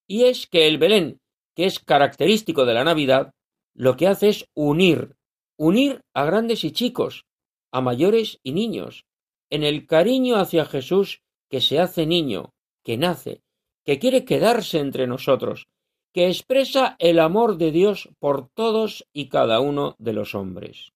Y 0.08 0.24
es 0.24 0.48
que 0.48 0.68
el 0.68 0.78
Belén, 0.78 1.20
que 1.56 1.66
es 1.66 1.80
característico 1.80 2.66
de 2.66 2.74
la 2.74 2.84
Navidad, 2.84 3.32
lo 3.76 3.96
que 3.98 4.08
hace 4.08 4.30
es 4.30 4.46
unir, 4.56 5.16
unir 5.58 6.02
a 6.14 6.26
grandes 6.26 6.64
y 6.64 6.72
chicos, 6.72 7.26
a 7.72 7.82
mayores 7.82 8.40
y 8.44 8.54
niños, 8.54 9.06
en 9.50 9.64
el 9.64 9.88
cariño 9.88 10.38
hacia 10.38 10.66
Jesús 10.66 11.22
que 11.50 11.62
se 11.62 11.80
hace 11.80 12.06
niño, 12.06 12.54
que 12.84 12.98
nace, 12.98 13.42
que 13.84 14.00
quiere 14.00 14.26
quedarse 14.26 14.80
entre 14.80 15.08
nosotros, 15.08 15.68
que 16.14 16.28
expresa 16.28 16.96
el 17.00 17.20
amor 17.20 17.58
de 17.58 17.72
Dios 17.72 18.10
por 18.20 18.48
todos 18.50 19.06
y 19.14 19.30
cada 19.30 19.60
uno 19.60 19.96
de 19.98 20.14
los 20.14 20.36
hombres. 20.36 20.92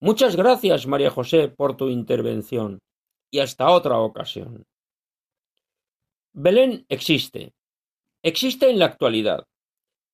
Muchas 0.00 0.34
gracias, 0.34 0.86
María 0.86 1.10
José, 1.10 1.48
por 1.48 1.76
tu 1.76 1.88
intervención, 1.88 2.80
y 3.30 3.38
hasta 3.38 3.70
otra 3.70 3.98
ocasión. 3.98 4.64
Belén 6.32 6.84
existe, 6.88 7.52
existe 8.22 8.70
en 8.70 8.78
la 8.78 8.86
actualidad. 8.86 9.44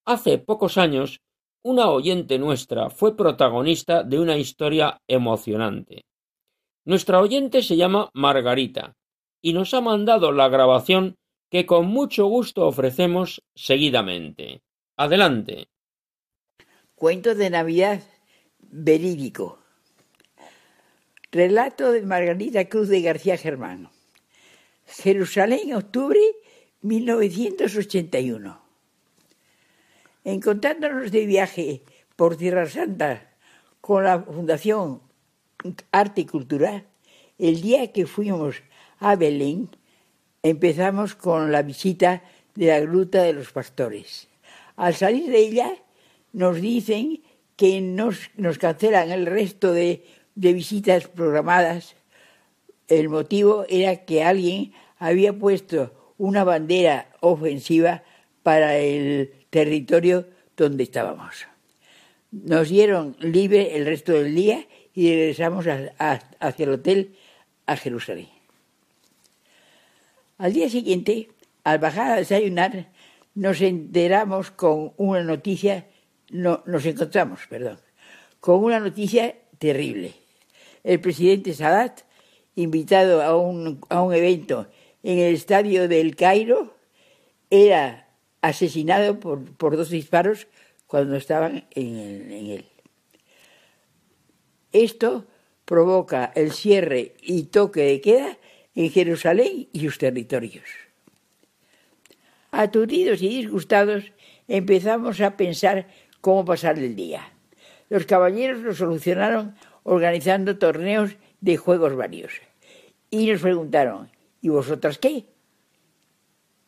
Hace 0.05 0.39
pocos 0.39 0.77
años, 0.77 1.21
una 1.65 1.91
oyente 1.91 2.39
nuestra 2.39 2.91
fue 2.91 3.17
protagonista 3.17 4.03
de 4.03 4.21
una 4.21 4.37
historia 4.37 4.99
emocionante. 5.09 6.05
Nuestra 6.85 7.21
oyente 7.21 7.63
se 7.63 7.77
llama 7.77 8.11
Margarita 8.15 8.95
y 9.43 9.53
nos 9.53 9.75
ha 9.75 9.81
mandado 9.81 10.31
la 10.31 10.49
grabación 10.49 11.17
que 11.51 11.67
con 11.67 11.87
mucho 11.87 12.27
gusto 12.27 12.67
ofrecemos 12.67 13.43
seguidamente. 13.55 14.63
Adelante. 14.97 15.69
Cuento 16.95 17.35
de 17.35 17.51
Navidad 17.51 18.03
verídico. 18.59 19.59
Relato 21.31 21.93
de 21.93 22.03
Margarita 22.03 22.69
Cruz 22.69 22.89
de 22.89 23.03
García 23.03 23.37
Germán. 23.37 23.91
Jerusalén, 24.87 25.75
octubre 25.75 26.21
1981. 26.83 28.61
Encontrándonos 30.25 31.13
de 31.13 31.27
viaje 31.27 31.83
por 32.17 32.37
Tierra 32.37 32.69
Santa 32.69 33.35
con 33.81 34.05
la 34.05 34.23
Fundación 34.23 35.03
Arte 35.93 36.23
y 36.23 36.27
Cultura, 36.27 36.85
el 37.39 37.61
día 37.61 37.93
que 37.93 38.07
fuimos 38.07 38.57
a 38.99 39.17
Belén, 39.17 39.76
empezamos 40.49 41.15
con 41.15 41.53
la 41.53 41.63
visita 41.63 42.23
de 42.55 42.67
la 42.67 42.81
Gruta 42.81 43.23
de 43.23 43.33
los 43.33 43.51
Pastores. 43.53 44.29
Al 44.77 44.95
salir 44.95 45.31
de 45.31 45.39
ella, 45.39 45.73
nos 46.33 46.61
dicen 46.61 47.23
que 47.57 47.81
nos, 47.81 48.31
nos 48.37 48.59
cancelan 48.59 49.11
el 49.11 49.27
resto 49.27 49.73
de, 49.73 50.05
de 50.35 50.53
visitas 50.53 51.09
programadas. 51.09 51.97
El 52.89 53.09
motivo 53.09 53.65
era 53.69 54.05
que 54.05 54.23
alguien 54.23 54.73
había 54.99 55.33
puesto 55.33 56.15
una 56.19 56.45
bandera 56.45 57.11
ofensiva 57.21 58.03
para 58.43 58.77
el 58.77 59.33
territorio 59.51 60.27
donde 60.57 60.85
estábamos. 60.85 61.47
Nos 62.31 62.69
dieron 62.69 63.17
libre 63.19 63.77
el 63.77 63.87
resto 63.87 64.13
del 64.13 64.35
día 64.35 64.67
y 64.95 65.11
regresamos 65.15 65.67
hacia 65.99 66.65
el 66.65 66.71
hotel 66.71 67.17
a 67.67 67.77
Jerusalén. 67.77 68.36
Al 70.39 70.53
día 70.53 70.69
siguiente, 70.69 71.31
al 71.65 71.79
bajar 71.79 72.13
a 72.13 72.17
desayunar, 72.17 72.93
nos 73.35 73.63
enteramos 73.63 74.51
con 74.51 74.93
una 74.99 75.23
noticia, 75.23 75.87
no, 76.31 76.63
nos 76.67 76.85
encontramos, 76.85 77.41
perdón, 77.49 77.79
con 78.41 78.63
una 78.63 78.79
noticia 78.79 79.35
terrible. 79.59 80.13
El 80.85 81.01
presidente 81.01 81.55
Sadat, 81.55 82.03
invitado 82.55 83.23
a 83.23 83.35
un, 83.35 83.81
a 83.89 84.03
un 84.03 84.13
evento 84.13 84.69
en 85.03 85.19
el 85.21 85.35
estadio 85.35 85.89
del 85.89 86.17
Cairo, 86.17 86.77
era 87.49 88.09
asesinado 88.43 89.19
por, 89.19 89.43
por 89.57 89.77
dos 89.79 89.89
disparos 89.89 90.49
cuando 90.87 91.17
estaban 91.17 91.67
en, 91.71 92.31
en 92.31 92.47
él. 92.49 92.65
Esto 94.73 95.25
provoca 95.65 96.31
el 96.35 96.53
cierre 96.53 97.15
y 97.23 97.45
toque 97.45 97.81
de 97.81 98.01
queda 98.03 98.39
en 98.77 98.91
Jerusalén 98.91 99.69
y 99.73 99.81
sus 99.81 99.99
territorios. 99.99 100.69
Aturdidos 102.53 103.23
y 103.23 103.29
disgustados, 103.29 104.13
empezamos 104.47 105.21
a 105.21 105.37
pensar 105.37 105.89
cómo 106.21 106.45
pasar 106.45 106.79
el 106.79 106.95
día. 106.95 107.33
Los 107.89 108.07
caballeros 108.07 108.61
lo 108.61 108.75
solucionaron 108.75 109.57
organizando 109.83 110.59
torneos 110.59 111.17
de 111.41 111.57
juegos 111.57 111.97
varios. 111.97 112.33
Y 113.11 113.31
nos 113.31 113.41
preguntaron, 113.41 114.11
¿y 114.43 114.51
vosotras 114.51 114.99
qué? 114.99 115.25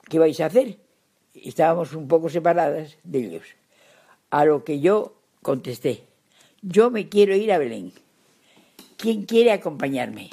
¿Qué 0.08 0.18
vais 0.18 0.40
a 0.40 0.46
hacer? 0.46 0.78
Estábamos 1.34 1.92
un 1.92 2.08
poco 2.08 2.28
separadas 2.28 2.96
de 3.04 3.18
ellos. 3.18 3.46
A 4.30 4.44
lo 4.44 4.64
que 4.64 4.80
yo 4.80 5.14
contesté, 5.42 6.04
yo 6.62 6.90
me 6.90 7.08
quiero 7.08 7.34
ir 7.34 7.52
a 7.52 7.58
Belén. 7.58 7.92
¿Quién 8.96 9.24
quiere 9.24 9.52
acompañarme? 9.52 10.30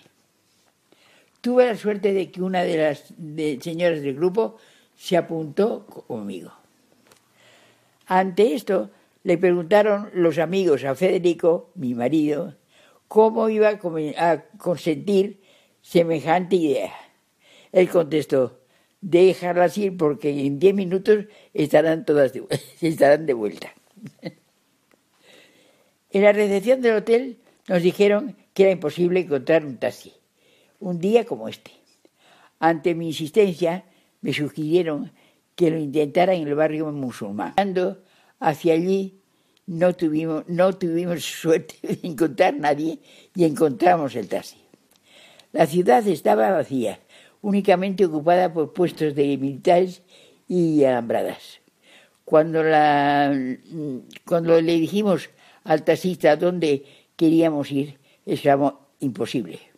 Tuve 1.45 1.67
la 1.67 1.77
suerte 1.77 2.11
de 2.11 2.31
que 2.31 2.41
una 2.41 2.63
de 2.63 2.75
las 2.75 3.13
señoras 3.61 4.01
del 4.01 4.15
grupo 4.15 4.57
se 4.95 5.15
apuntó 5.15 5.85
conmigo. 5.85 6.51
Ante 8.07 8.55
esto, 8.55 8.89
le 9.21 9.37
preguntaron 9.37 10.09
los 10.15 10.39
amigos 10.39 10.83
a 10.85 10.95
Federico, 10.95 11.69
mi 11.75 11.93
marido, 11.93 12.55
cómo 13.07 13.47
iba 13.49 13.69
a 14.17 14.41
consentir 14.57 15.39
semejante 15.83 16.55
idea. 16.55 16.95
Él 17.71 17.89
contestó, 17.89 18.61
déjalas 19.01 19.77
ir 19.77 19.97
porque 19.97 20.47
en 20.47 20.57
diez 20.57 20.73
minutos 20.73 21.25
estarán 21.53 22.05
todas 22.05 22.33
de, 22.33 22.43
estarán 22.81 23.27
de 23.27 23.33
vuelta. 23.35 23.71
En 26.09 26.23
la 26.23 26.31
recepción 26.31 26.81
del 26.81 26.95
hotel 26.95 27.37
nos 27.67 27.83
dijeron 27.83 28.35
que 28.55 28.63
era 28.63 28.71
imposible 28.71 29.19
encontrar 29.19 29.63
un 29.63 29.77
taxi, 29.77 30.11
un 30.79 30.99
día 30.99 31.25
como 31.25 31.49
este. 31.49 31.71
Ante 32.59 32.95
mi 32.95 33.07
insistencia, 33.07 33.85
me 34.21 34.33
sugirieron 34.33 35.11
que 35.55 35.71
lo 35.71 35.77
intentara 35.77 36.33
en 36.33 36.47
el 36.47 36.55
barrio 36.55 36.91
musulmán. 36.91 37.53
Cuando 37.55 38.03
hacia 38.39 38.73
allí 38.73 39.19
no 39.67 39.93
tuvimos, 39.93 40.43
no 40.47 40.73
tuvimos 40.73 41.23
suerte 41.41 41.75
de 41.81 41.99
encontrar 42.07 42.55
nadie 42.55 42.99
y 43.35 43.45
encontramos 43.45 44.15
el 44.15 44.27
taxi. 44.27 44.57
La 45.51 45.67
ciudad 45.67 46.05
estaba 46.07 46.51
vacía, 46.51 46.99
únicamente 47.41 48.05
ocupada 48.05 48.51
por 48.51 48.73
puestos 48.73 49.13
de 49.15 49.37
militares 49.37 50.01
y 50.47 50.83
alambradas. 50.83 51.61
Cuando, 52.25 52.63
le 52.63 53.59
dijimos 54.73 55.29
al 55.63 55.83
taxista 55.83 56.35
dónde 56.35 56.83
queríamos 57.15 57.71
ir, 57.71 57.99
era 58.25 58.75
imposible. 58.99 59.74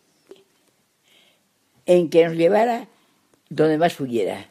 En 1.88 2.10
que 2.10 2.24
nos 2.24 2.36
llevara 2.36 2.86
donde 3.48 3.78
más 3.78 3.94
pudiera. 3.94 4.50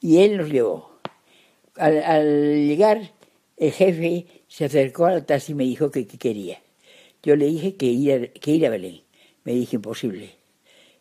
Y 0.00 0.18
él 0.22 0.36
nos 0.36 0.48
llevó. 0.48 0.98
Al, 1.76 2.66
llegar, 2.66 3.10
el 3.56 3.72
jefe 3.72 4.26
se 4.46 4.66
acercó 4.66 5.06
al 5.06 5.26
taxi 5.26 5.52
y 5.52 5.54
me 5.56 5.64
dijo 5.64 5.90
que, 5.90 6.06
quería. 6.06 6.62
Yo 7.24 7.34
le 7.34 7.46
dije 7.46 7.74
que 7.74 7.86
ir, 7.86 8.32
que 8.34 8.52
ir 8.52 8.66
a 8.66 8.70
Belén. 8.70 9.02
Me 9.42 9.52
dije, 9.52 9.76
imposible. 9.76 10.30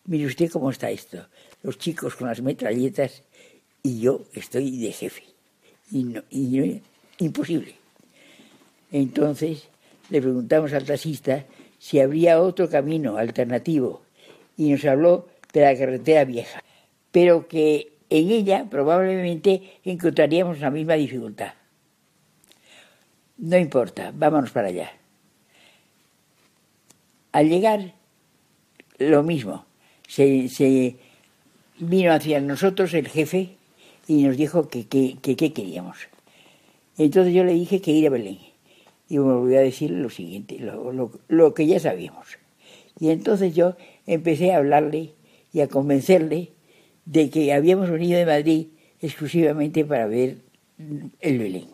Mire 0.05 0.25
usted 0.25 0.49
cómo 0.49 0.71
está 0.71 0.89
esto. 0.89 1.27
Los 1.61 1.77
chicos 1.77 2.15
con 2.15 2.27
las 2.27 2.41
metralletas 2.41 3.23
y 3.83 3.99
yo 3.99 4.23
estoy 4.33 4.79
de 4.79 4.91
jefe. 4.91 5.23
Y, 5.91 6.03
no, 6.03 6.23
y 6.31 6.81
imposible. 7.19 7.75
Entonces 8.91 9.69
le 10.09 10.21
preguntamos 10.21 10.73
al 10.73 10.85
taxista 10.85 11.45
si 11.77 11.99
habría 11.99 12.41
otro 12.41 12.69
camino 12.69 13.17
alternativo 13.17 14.01
y 14.57 14.71
nos 14.71 14.85
habló 14.85 15.27
de 15.53 15.61
la 15.61 15.77
carretera 15.77 16.25
vieja, 16.25 16.63
pero 17.11 17.47
que 17.47 17.93
en 18.09 18.29
ella 18.29 18.67
probablemente 18.69 19.79
encontraríamos 19.83 20.59
la 20.59 20.69
misma 20.69 20.95
dificultad. 20.95 21.53
No 23.37 23.57
importa, 23.57 24.11
vámonos 24.13 24.51
para 24.51 24.67
allá. 24.67 24.91
Al 27.31 27.49
llegar, 27.49 27.93
lo 28.99 29.23
mismo, 29.23 29.65
se, 30.07 30.95
vino 31.79 32.13
hacia 32.13 32.39
nosotros 32.41 32.93
el 32.93 33.07
jefe 33.07 33.55
y 34.07 34.23
nos 34.23 34.37
dijo 34.37 34.67
que 34.67 34.87
qué 34.87 35.53
queríamos. 35.53 35.97
Entonces 36.97 37.33
yo 37.33 37.43
le 37.43 37.53
dije 37.53 37.81
que 37.81 37.91
ir 37.91 38.07
a 38.07 38.11
Belén. 38.11 38.39
Y 39.09 39.17
me 39.17 39.33
volvió 39.33 39.59
a 39.59 39.61
decir 39.61 39.91
lo 39.91 40.09
siguiente, 40.09 40.57
lo, 40.59 41.11
lo 41.27 41.53
que 41.53 41.67
ya 41.67 41.79
sabíamos. 41.79 42.37
Y 42.99 43.09
entonces 43.09 43.53
yo 43.53 43.75
empecé 44.07 44.53
a 44.53 44.57
hablarle 44.57 45.13
y 45.53 45.61
a 45.61 45.67
convencerle 45.67 46.51
de 47.05 47.29
que 47.29 47.53
habíamos 47.53 47.89
venido 47.89 48.17
de 48.17 48.25
Madrid 48.25 48.67
exclusivamente 48.99 49.85
para 49.85 50.07
ver 50.07 50.37
el 51.19 51.39
Belén. 51.39 51.67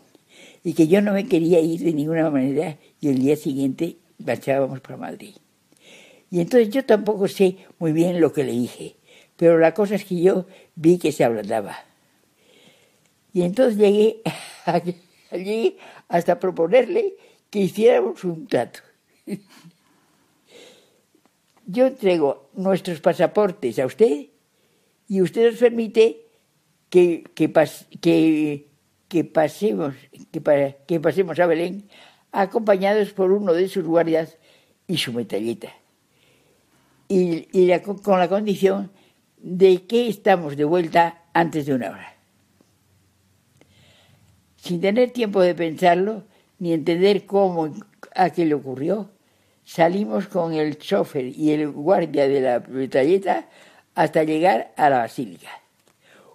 Y 0.63 0.73
que 0.73 0.87
yo 0.87 1.01
no 1.01 1.13
me 1.13 1.27
quería 1.27 1.61
ir 1.61 1.79
de 1.79 1.93
ninguna 1.93 2.29
manera 2.29 2.77
y 2.99 3.07
el 3.07 3.19
día 3.19 3.35
siguiente 3.37 3.95
marchábamos 4.17 4.81
para 4.81 4.97
Madrid. 4.97 5.35
Y 6.29 6.41
entonces 6.41 6.69
yo 6.69 6.85
tampoco 6.85 7.27
sé 7.27 7.57
muy 7.79 7.93
bien 7.93 8.19
lo 8.19 8.33
que 8.33 8.43
le 8.43 8.51
dije, 8.51 8.97
pero 9.37 9.57
la 9.57 9.73
cosa 9.73 9.95
es 9.95 10.05
que 10.05 10.21
yo 10.21 10.45
vi 10.75 10.97
que 10.97 11.11
se 11.11 11.23
ablandaba. 11.23 11.77
Y 13.33 13.43
entonces 13.43 13.77
llegué 13.77 14.21
allí 15.31 15.77
hasta 16.07 16.39
proponerle 16.39 17.15
que 17.49 17.59
hiciéramos 17.59 18.23
un 18.23 18.47
trato. 18.47 18.79
Yo 21.71 21.85
entrego 21.85 22.49
nuestros 22.55 22.99
pasaportes 22.99 23.77
a 23.77 23.85
usted 23.85 24.25
y 25.07 25.21
usted 25.21 25.51
nos 25.51 25.59
permite 25.59 26.25
que, 26.89 27.23
que, 27.35 27.47
pasemos, 27.47 29.93
que, 30.87 30.99
pasemos 30.99 31.39
a 31.39 31.45
Belén 31.45 31.87
acompañados 32.31 33.13
por 33.13 33.31
uno 33.31 33.53
de 33.53 33.67
sus 33.67 33.85
guardias 33.85 34.39
y 34.87 34.97
su 34.97 35.13
metalleta. 35.13 35.71
Y, 37.07 37.45
con 38.01 38.17
la 38.17 38.27
condición 38.27 38.89
de 39.37 39.85
que 39.85 40.09
estamos 40.09 40.57
de 40.57 40.63
vuelta 40.63 41.21
antes 41.33 41.67
de 41.67 41.75
una 41.75 41.91
hora. 41.91 42.15
Sin 44.55 44.81
tener 44.81 45.11
tiempo 45.11 45.39
de 45.41 45.53
pensarlo 45.53 46.23
ni 46.57 46.73
entender 46.73 47.27
cómo 47.27 47.71
a 48.15 48.31
qué 48.31 48.47
le 48.47 48.55
ocurrió, 48.55 49.11
salimos 49.69 50.27
con 50.27 50.53
el 50.53 50.79
chofer 50.79 51.25
y 51.25 51.51
el 51.51 51.69
guardia 51.69 52.27
de 52.27 52.41
la 52.41 52.59
metalleta 52.59 53.47
hasta 53.93 54.23
llegar 54.23 54.73
a 54.75 54.89
la 54.89 54.97
basílica. 54.97 55.61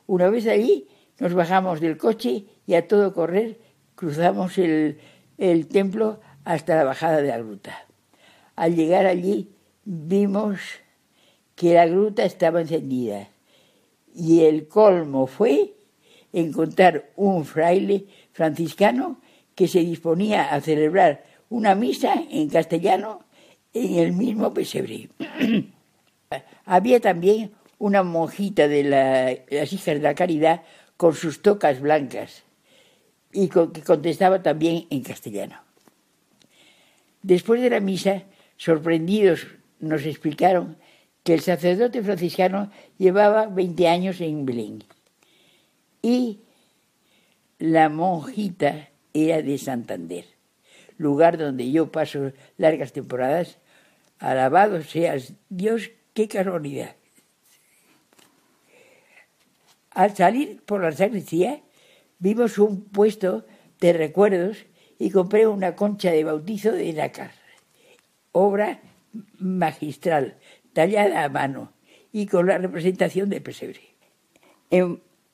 Una 0.06 0.30
vez 0.30 0.46
allí, 0.46 0.86
nos 1.18 1.34
bajamos 1.34 1.80
del 1.80 1.96
coche 1.96 2.44
y 2.64 2.74
a 2.74 2.86
todo 2.86 3.12
correr 3.12 3.58
cruzamos 3.96 4.56
el, 4.58 5.00
el 5.36 5.66
templo 5.66 6.20
hasta 6.44 6.76
la 6.76 6.84
bajada 6.84 7.22
de 7.22 7.28
la 7.28 7.38
gruta. 7.38 7.84
Al 8.54 8.76
llegar 8.76 9.04
allí 9.04 9.50
vimos 9.84 10.60
que 11.56 11.74
la 11.74 11.86
gruta 11.86 12.24
estaba 12.24 12.60
encendida 12.60 13.26
y 14.14 14.44
el 14.44 14.68
colmo 14.68 15.26
fue 15.26 15.74
encontrar 16.32 17.10
un 17.16 17.44
fraile 17.44 18.06
franciscano 18.30 19.20
que 19.56 19.66
se 19.66 19.80
disponía 19.80 20.54
a 20.54 20.60
celebrar 20.60 21.33
una 21.48 21.74
misa 21.74 22.14
en 22.30 22.48
castellano 22.48 23.24
en 23.72 23.98
el 23.98 24.12
mismo 24.12 24.52
pesebre. 24.52 25.08
Había 26.64 27.00
también 27.00 27.52
una 27.78 28.02
monjita 28.02 28.68
de 28.68 28.84
las 28.84 29.72
hijas 29.72 29.94
de 29.96 30.00
la 30.00 30.14
caridad 30.14 30.62
con 30.96 31.14
sus 31.14 31.42
tocas 31.42 31.80
blancas 31.80 32.44
y 33.32 33.48
que 33.48 33.82
contestaba 33.82 34.42
también 34.42 34.86
en 34.90 35.02
castellano. 35.02 35.60
Después 37.22 37.60
de 37.60 37.70
la 37.70 37.80
misa, 37.80 38.22
sorprendidos, 38.56 39.46
nos 39.80 40.04
explicaron 40.06 40.76
que 41.24 41.34
el 41.34 41.40
sacerdote 41.40 42.02
franciscano 42.02 42.70
llevaba 42.98 43.46
20 43.46 43.88
años 43.88 44.20
en 44.20 44.44
Belén 44.46 44.84
y 46.02 46.40
la 47.58 47.88
monjita 47.88 48.90
era 49.14 49.40
de 49.40 49.56
Santander, 49.56 50.26
lugar 50.96 51.38
donde 51.38 51.70
yo 51.70 51.90
paso 51.90 52.32
largas 52.56 52.92
temporadas. 52.92 53.58
Alabado 54.18 54.82
seas 54.82 55.34
Dios, 55.48 55.90
qué 56.12 56.28
casualidad. 56.28 56.96
Al 59.90 60.16
salir 60.16 60.62
por 60.64 60.82
la 60.82 60.92
sacristía, 60.92 61.62
vimos 62.18 62.58
un 62.58 62.84
puesto 62.84 63.46
de 63.80 63.92
recuerdos 63.92 64.66
y 64.98 65.10
compré 65.10 65.46
una 65.46 65.76
concha 65.76 66.10
de 66.10 66.24
bautizo 66.24 66.72
de 66.72 66.92
nácar, 66.92 67.32
obra 68.32 68.80
magistral, 69.38 70.38
tallada 70.72 71.24
a 71.24 71.28
mano 71.28 71.72
y 72.12 72.26
con 72.26 72.46
la 72.46 72.58
representación 72.58 73.28
de 73.28 73.40
pesebre. 73.40 73.80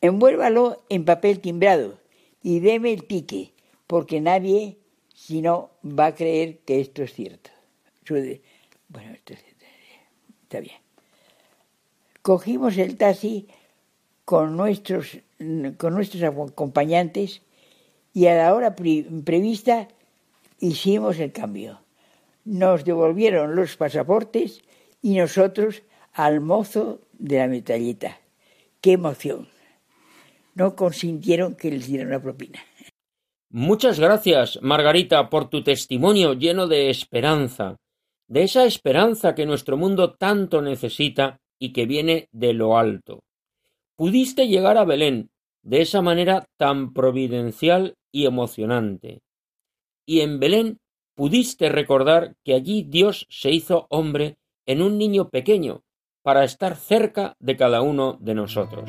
Envuélvalo 0.00 0.84
en 0.88 1.04
papel 1.04 1.40
timbrado 1.40 1.98
y 2.42 2.60
deme 2.60 2.92
el 2.92 3.04
tique, 3.04 3.52
porque 3.86 4.20
nadie, 4.20 4.78
si 5.20 5.42
no, 5.42 5.70
va 5.84 6.06
a 6.06 6.14
creer 6.14 6.60
que 6.60 6.80
esto 6.80 7.02
es 7.02 7.12
cierto. 7.12 7.50
Bueno, 8.88 9.12
esto 9.12 9.34
está 9.34 10.60
bien. 10.60 10.78
Cogimos 12.22 12.78
el 12.78 12.96
taxi 12.96 13.46
con 14.24 14.56
nuestros, 14.56 15.18
con 15.76 15.94
nuestros 15.94 16.22
acompañantes 16.22 17.42
y 18.14 18.28
a 18.28 18.34
la 18.34 18.54
hora 18.54 18.74
prevista 18.74 19.88
hicimos 20.58 21.18
el 21.18 21.32
cambio. 21.32 21.82
Nos 22.46 22.86
devolvieron 22.86 23.54
los 23.54 23.76
pasaportes 23.76 24.62
y 25.02 25.18
nosotros 25.18 25.82
al 26.14 26.40
mozo 26.40 27.02
de 27.18 27.38
la 27.38 27.46
metalleta. 27.46 28.18
¡Qué 28.80 28.92
emoción! 28.92 29.48
no 30.54 30.76
consintieron 30.76 31.54
que 31.54 31.70
les 31.70 31.86
dieran 31.86 32.08
una 32.08 32.20
propina. 32.20 32.60
Muchas 33.52 33.98
gracias, 33.98 34.60
Margarita, 34.62 35.28
por 35.28 35.50
tu 35.50 35.64
testimonio 35.64 36.34
lleno 36.34 36.68
de 36.68 36.88
esperanza, 36.88 37.78
de 38.28 38.44
esa 38.44 38.64
esperanza 38.64 39.34
que 39.34 39.44
nuestro 39.44 39.76
mundo 39.76 40.14
tanto 40.14 40.62
necesita 40.62 41.40
y 41.58 41.72
que 41.72 41.84
viene 41.84 42.28
de 42.30 42.52
lo 42.52 42.78
alto. 42.78 43.24
Pudiste 43.96 44.46
llegar 44.46 44.78
a 44.78 44.84
Belén 44.84 45.30
de 45.62 45.82
esa 45.82 46.00
manera 46.00 46.46
tan 46.56 46.92
providencial 46.92 47.96
y 48.12 48.26
emocionante. 48.26 49.20
Y 50.06 50.20
en 50.20 50.38
Belén 50.38 50.78
pudiste 51.16 51.68
recordar 51.70 52.36
que 52.44 52.54
allí 52.54 52.84
Dios 52.88 53.26
se 53.30 53.50
hizo 53.50 53.88
hombre 53.90 54.38
en 54.64 54.80
un 54.80 54.96
niño 54.96 55.28
pequeño 55.28 55.82
para 56.22 56.44
estar 56.44 56.76
cerca 56.76 57.34
de 57.40 57.56
cada 57.56 57.82
uno 57.82 58.16
de 58.20 58.34
nosotros. 58.36 58.88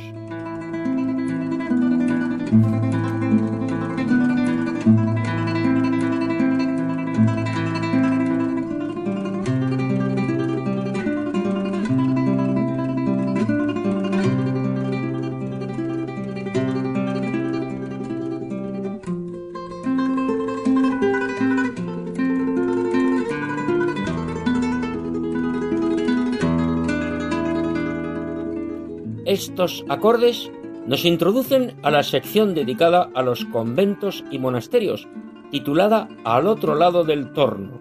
Estos 29.42 29.84
acordes 29.90 30.52
nos 30.86 31.04
introducen 31.04 31.74
a 31.82 31.90
la 31.90 32.04
sección 32.04 32.54
dedicada 32.54 33.10
a 33.16 33.24
los 33.24 33.44
conventos 33.46 34.24
y 34.30 34.38
monasterios, 34.38 35.08
titulada 35.50 36.08
Al 36.24 36.46
otro 36.46 36.76
lado 36.76 37.04
del 37.06 37.34
torno, 37.34 37.80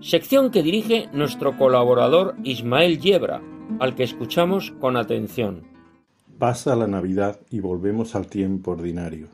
sección 0.00 0.50
que 0.50 0.62
dirige 0.62 1.10
nuestro 1.12 1.58
colaborador 1.58 2.36
Ismael 2.42 3.00
Yebra, 3.00 3.42
al 3.80 3.94
que 3.94 4.04
escuchamos 4.04 4.72
con 4.80 4.96
atención. 4.96 5.64
Pasa 6.38 6.74
la 6.74 6.86
Navidad 6.86 7.38
y 7.50 7.60
volvemos 7.60 8.14
al 8.14 8.26
tiempo 8.26 8.70
ordinario. 8.70 9.28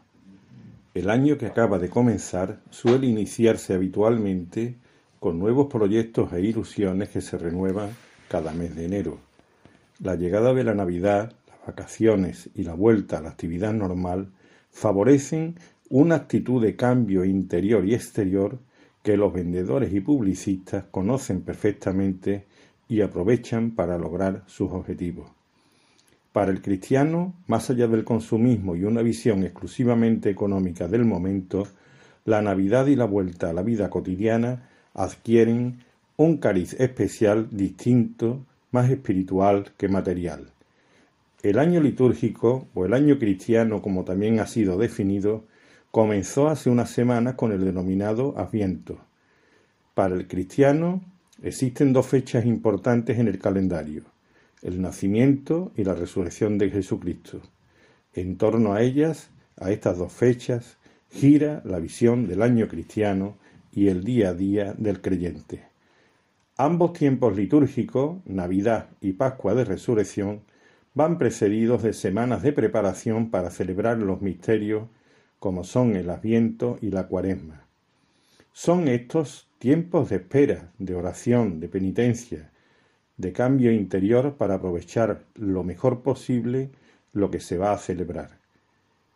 El 0.92 1.08
año 1.08 1.38
que 1.38 1.46
acaba 1.46 1.78
de 1.78 1.88
comenzar 1.88 2.62
suele 2.70 3.06
iniciarse 3.06 3.74
habitualmente 3.74 4.74
con 5.20 5.38
nuevos 5.38 5.68
proyectos 5.68 6.32
e 6.32 6.40
ilusiones 6.40 7.10
que 7.10 7.20
se 7.20 7.38
renuevan 7.38 7.90
cada 8.28 8.50
mes 8.52 8.74
de 8.74 8.86
enero. 8.86 9.18
La 10.02 10.16
llegada 10.16 10.52
de 10.52 10.64
la 10.64 10.74
Navidad, 10.74 11.34
vacaciones 11.66 12.50
y 12.54 12.64
la 12.64 12.74
vuelta 12.74 13.18
a 13.18 13.20
la 13.20 13.30
actividad 13.30 13.72
normal 13.72 14.32
favorecen 14.70 15.56
una 15.88 16.14
actitud 16.14 16.62
de 16.62 16.76
cambio 16.76 17.24
interior 17.24 17.84
y 17.84 17.94
exterior 17.94 18.58
que 19.02 19.16
los 19.16 19.32
vendedores 19.32 19.92
y 19.92 20.00
publicistas 20.00 20.84
conocen 20.90 21.42
perfectamente 21.42 22.46
y 22.88 23.00
aprovechan 23.00 23.72
para 23.72 23.98
lograr 23.98 24.42
sus 24.46 24.70
objetivos. 24.70 25.30
Para 26.32 26.52
el 26.52 26.62
cristiano, 26.62 27.34
más 27.46 27.70
allá 27.70 27.88
del 27.88 28.04
consumismo 28.04 28.76
y 28.76 28.84
una 28.84 29.02
visión 29.02 29.42
exclusivamente 29.42 30.30
económica 30.30 30.86
del 30.86 31.04
momento, 31.04 31.66
la 32.24 32.40
Navidad 32.40 32.86
y 32.86 32.94
la 32.94 33.06
vuelta 33.06 33.50
a 33.50 33.52
la 33.52 33.62
vida 33.62 33.90
cotidiana 33.90 34.68
adquieren 34.94 35.80
un 36.16 36.36
cariz 36.36 36.74
especial 36.74 37.48
distinto, 37.50 38.44
más 38.70 38.90
espiritual 38.90 39.72
que 39.76 39.88
material. 39.88 40.52
El 41.42 41.58
año 41.58 41.80
litúrgico, 41.80 42.68
o 42.74 42.84
el 42.84 42.92
año 42.92 43.18
cristiano 43.18 43.80
como 43.80 44.04
también 44.04 44.40
ha 44.40 44.46
sido 44.46 44.76
definido, 44.76 45.46
comenzó 45.90 46.48
hace 46.48 46.68
unas 46.68 46.90
semanas 46.90 47.34
con 47.34 47.50
el 47.52 47.64
denominado 47.64 48.34
Adviento. 48.36 48.98
Para 49.94 50.16
el 50.16 50.28
cristiano 50.28 51.02
existen 51.42 51.94
dos 51.94 52.06
fechas 52.06 52.44
importantes 52.44 53.18
en 53.18 53.26
el 53.26 53.38
calendario, 53.38 54.04
el 54.60 54.82
nacimiento 54.82 55.72
y 55.76 55.84
la 55.84 55.94
resurrección 55.94 56.58
de 56.58 56.70
Jesucristo. 56.70 57.40
En 58.12 58.36
torno 58.36 58.74
a 58.74 58.82
ellas, 58.82 59.30
a 59.56 59.70
estas 59.70 59.96
dos 59.96 60.12
fechas, 60.12 60.76
gira 61.08 61.62
la 61.64 61.78
visión 61.78 62.26
del 62.28 62.42
año 62.42 62.68
cristiano 62.68 63.38
y 63.72 63.88
el 63.88 64.04
día 64.04 64.30
a 64.30 64.34
día 64.34 64.74
del 64.76 65.00
creyente. 65.00 65.62
Ambos 66.58 66.92
tiempos 66.92 67.34
litúrgicos, 67.34 68.18
Navidad 68.26 68.90
y 69.00 69.14
Pascua 69.14 69.54
de 69.54 69.64
Resurrección, 69.64 70.42
van 70.94 71.18
precedidos 71.18 71.82
de 71.82 71.92
semanas 71.92 72.42
de 72.42 72.52
preparación 72.52 73.30
para 73.30 73.50
celebrar 73.50 73.98
los 73.98 74.20
misterios 74.22 74.88
como 75.38 75.64
son 75.64 75.96
el 75.96 76.10
Adviento 76.10 76.78
y 76.80 76.90
la 76.90 77.06
Cuaresma. 77.06 77.66
Son 78.52 78.88
estos 78.88 79.48
tiempos 79.58 80.10
de 80.10 80.16
espera, 80.16 80.72
de 80.78 80.94
oración, 80.94 81.60
de 81.60 81.68
penitencia, 81.68 82.50
de 83.16 83.32
cambio 83.32 83.70
interior 83.72 84.36
para 84.36 84.54
aprovechar 84.54 85.24
lo 85.34 85.62
mejor 85.62 86.02
posible 86.02 86.70
lo 87.12 87.30
que 87.30 87.40
se 87.40 87.58
va 87.58 87.72
a 87.72 87.78
celebrar. 87.78 88.38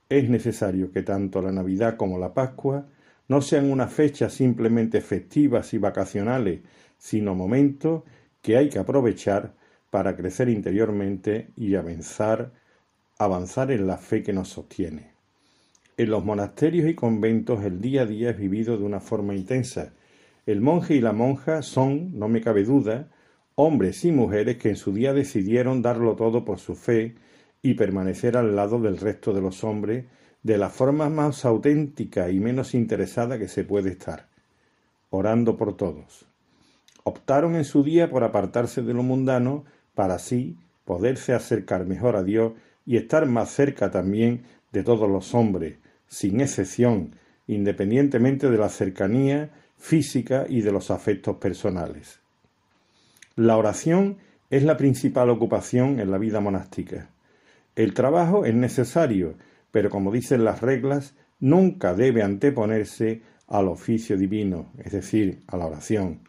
Es 0.09 0.29
necesario 0.29 0.93
que 0.93 1.03
tanto 1.03 1.43
la 1.43 1.53
Navidad 1.53 1.97
como 1.97 2.19
la 2.19 2.35
Pascua 2.35 2.87
no 3.29 3.41
sean 3.41 3.71
unas 3.71 3.93
fechas 3.93 4.35
simplemente 4.35 5.01
festivas 5.01 5.73
y 5.75 5.79
vacacionales, 5.79 6.61
sino 6.99 7.35
momentos 7.35 8.03
que 8.43 8.57
hay 8.57 8.69
que 8.69 8.79
aprovechar 8.79 9.55
para 9.95 10.17
crecer 10.17 10.49
interiormente 10.49 11.53
y 11.55 11.77
avanzar, 11.77 12.51
avanzar 13.17 13.71
en 13.71 13.87
la 13.87 13.97
fe 13.97 14.25
que 14.25 14.33
nos 14.33 14.49
sostiene. 14.49 15.13
En 15.97 16.11
los 16.11 16.25
monasterios 16.25 16.89
y 16.91 16.97
conventos 16.97 17.63
el 17.63 17.81
día 17.81 18.03
a 18.03 18.07
día 18.07 18.31
es 18.31 18.37
vivido 18.37 18.77
de 18.77 18.83
una 18.83 18.99
forma 18.99 19.37
intensa. 19.37 19.93
El 20.47 20.61
monje 20.61 20.97
y 20.97 21.01
la 21.01 21.13
monja 21.13 21.63
son, 21.63 22.19
no 22.19 22.27
me 22.27 22.41
cabe 22.41 22.65
duda, 22.65 23.09
hombres 23.55 24.05
y 24.05 24.11
mujeres 24.11 24.57
que 24.57 24.71
en 24.71 24.75
su 24.75 24.93
día 24.93 25.13
decidieron 25.13 25.81
darlo 25.81 26.17
todo 26.17 26.45
por 26.45 26.59
su 26.59 26.75
fe 26.75 27.15
y 27.63 27.75
permanecer 27.75 28.37
al 28.37 28.57
lado 28.57 28.81
del 28.81 28.97
resto 28.97 29.33
de 29.33 29.43
los 29.43 29.63
hombres 29.63 30.07
de 30.43 30.59
la 30.59 30.71
forma 30.71 31.09
más 31.09 31.45
auténtica 31.45 32.33
y 32.33 32.41
menos 32.41 32.75
interesada 32.75 33.39
que 33.39 33.47
se 33.47 33.63
puede 33.63 33.91
estar, 33.91 34.27
orando 35.11 35.57
por 35.57 35.77
todos. 35.77 36.27
Optaron 37.05 37.55
en 37.55 37.65
su 37.65 37.85
día 37.85 38.11
por 38.11 38.25
apartarse 38.25 38.83
de 38.83 38.93
lo 38.93 39.05
mundano 39.05 39.65
para 39.95 40.15
así 40.15 40.57
poderse 40.85 41.33
acercar 41.33 41.87
mejor 41.87 42.17
a 42.17 42.23
Dios 42.23 42.53
y 42.87 42.97
estar 42.97 43.27
más 43.27 43.51
cerca 43.51 43.91
también 43.91 44.43
de 44.73 44.83
todos 44.83 45.09
los 45.09 45.35
hombres, 45.35 45.79
sin 46.07 46.41
excepción, 46.41 47.17
independientemente 47.47 48.51
de 48.51 48.59
la 48.59 48.69
cercanía 48.69 49.51
física 49.79 50.47
y 50.49 50.63
de 50.63 50.73
los 50.73 50.91
afectos 50.91 51.37
personales. 51.37 52.21
La 53.37 53.57
oración 53.57 54.19
es 54.51 54.63
la 54.63 54.77
principal 54.77 55.31
ocupación 55.31 56.01
en 56.01 56.11
la 56.11 56.19
vida 56.19 56.41
monástica. 56.41 57.11
El 57.75 57.95
trabajo 57.95 58.45
es 58.45 58.55
necesario, 58.55 59.35
pero 59.71 59.91
como 59.91 60.13
dicen 60.13 60.45
las 60.45 60.61
reglas, 60.61 61.15
nunca 61.41 61.95
debe 61.95 62.23
anteponerse 62.23 63.23
al 63.49 63.69
oficio 63.69 64.17
divino, 64.17 64.73
es 64.79 64.93
decir, 64.93 65.43
a 65.49 65.57
la 65.57 65.67
oración. 65.67 66.21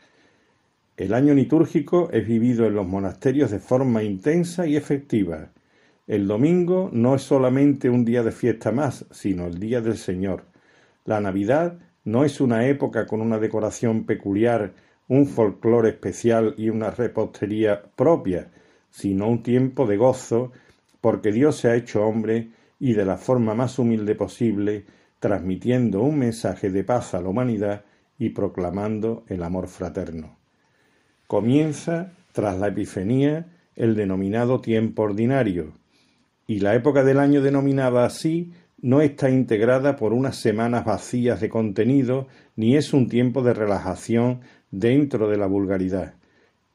El 0.97 1.13
año 1.13 1.33
litúrgico 1.33 2.09
es 2.11 2.27
vivido 2.27 2.65
en 2.65 2.75
los 2.75 2.87
monasterios 2.87 3.51
de 3.51 3.59
forma 3.59 4.03
intensa 4.03 4.65
y 4.65 4.75
efectiva, 4.75 5.51
el 6.07 6.27
domingo 6.27 6.91
no 6.93 7.15
es 7.15 7.23
solamente 7.23 7.89
un 7.89 8.05
día 8.05 8.21
de 8.21 8.31
fiesta 8.31 8.71
más, 8.71 9.07
sino 9.09 9.47
el 9.47 9.59
día 9.59 9.81
del 9.81 9.97
Señor. 9.97 10.43
La 11.03 11.19
Navidad 11.19 11.79
no 12.03 12.23
es 12.23 12.39
una 12.41 12.67
época 12.67 13.07
con 13.07 13.21
una 13.21 13.39
decoración 13.39 14.05
peculiar, 14.05 14.73
un 15.07 15.25
folclore 15.25 15.89
especial 15.89 16.53
y 16.59 16.69
una 16.69 16.91
repostería 16.91 17.81
propia, 17.95 18.51
sino 18.91 19.27
un 19.27 19.41
tiempo 19.41 19.87
de 19.87 19.97
gozo, 19.97 20.51
porque 21.01 21.31
Dios 21.31 21.57
se 21.57 21.69
ha 21.69 21.75
hecho 21.75 22.05
hombre 22.05 22.51
y 22.79 22.93
de 22.93 23.05
la 23.05 23.17
forma 23.17 23.55
más 23.55 23.79
humilde 23.79 24.13
posible, 24.13 24.85
transmitiendo 25.19 26.03
un 26.03 26.19
mensaje 26.19 26.69
de 26.69 26.83
paz 26.83 27.15
a 27.15 27.21
la 27.21 27.29
humanidad 27.29 27.83
y 28.19 28.29
proclamando 28.29 29.23
el 29.27 29.41
amor 29.41 29.67
fraterno. 29.67 30.34
Comienza, 31.27 32.11
tras 32.33 32.59
la 32.59 32.67
Epifanía, 32.67 33.47
el 33.75 33.95
denominado 33.95 34.61
tiempo 34.61 35.03
ordinario, 35.03 35.73
y 36.45 36.59
la 36.59 36.75
época 36.75 37.03
del 37.03 37.19
año 37.19 37.41
denominada 37.41 38.05
así 38.05 38.51
no 38.79 39.01
está 39.01 39.31
integrada 39.31 39.95
por 39.95 40.13
unas 40.13 40.35
semanas 40.35 40.85
vacías 40.85 41.41
de 41.41 41.49
contenido 41.49 42.27
ni 42.55 42.75
es 42.75 42.93
un 42.93 43.09
tiempo 43.09 43.41
de 43.41 43.55
relajación 43.55 44.41
dentro 44.69 45.27
de 45.27 45.37
la 45.37 45.47
vulgaridad. 45.47 46.13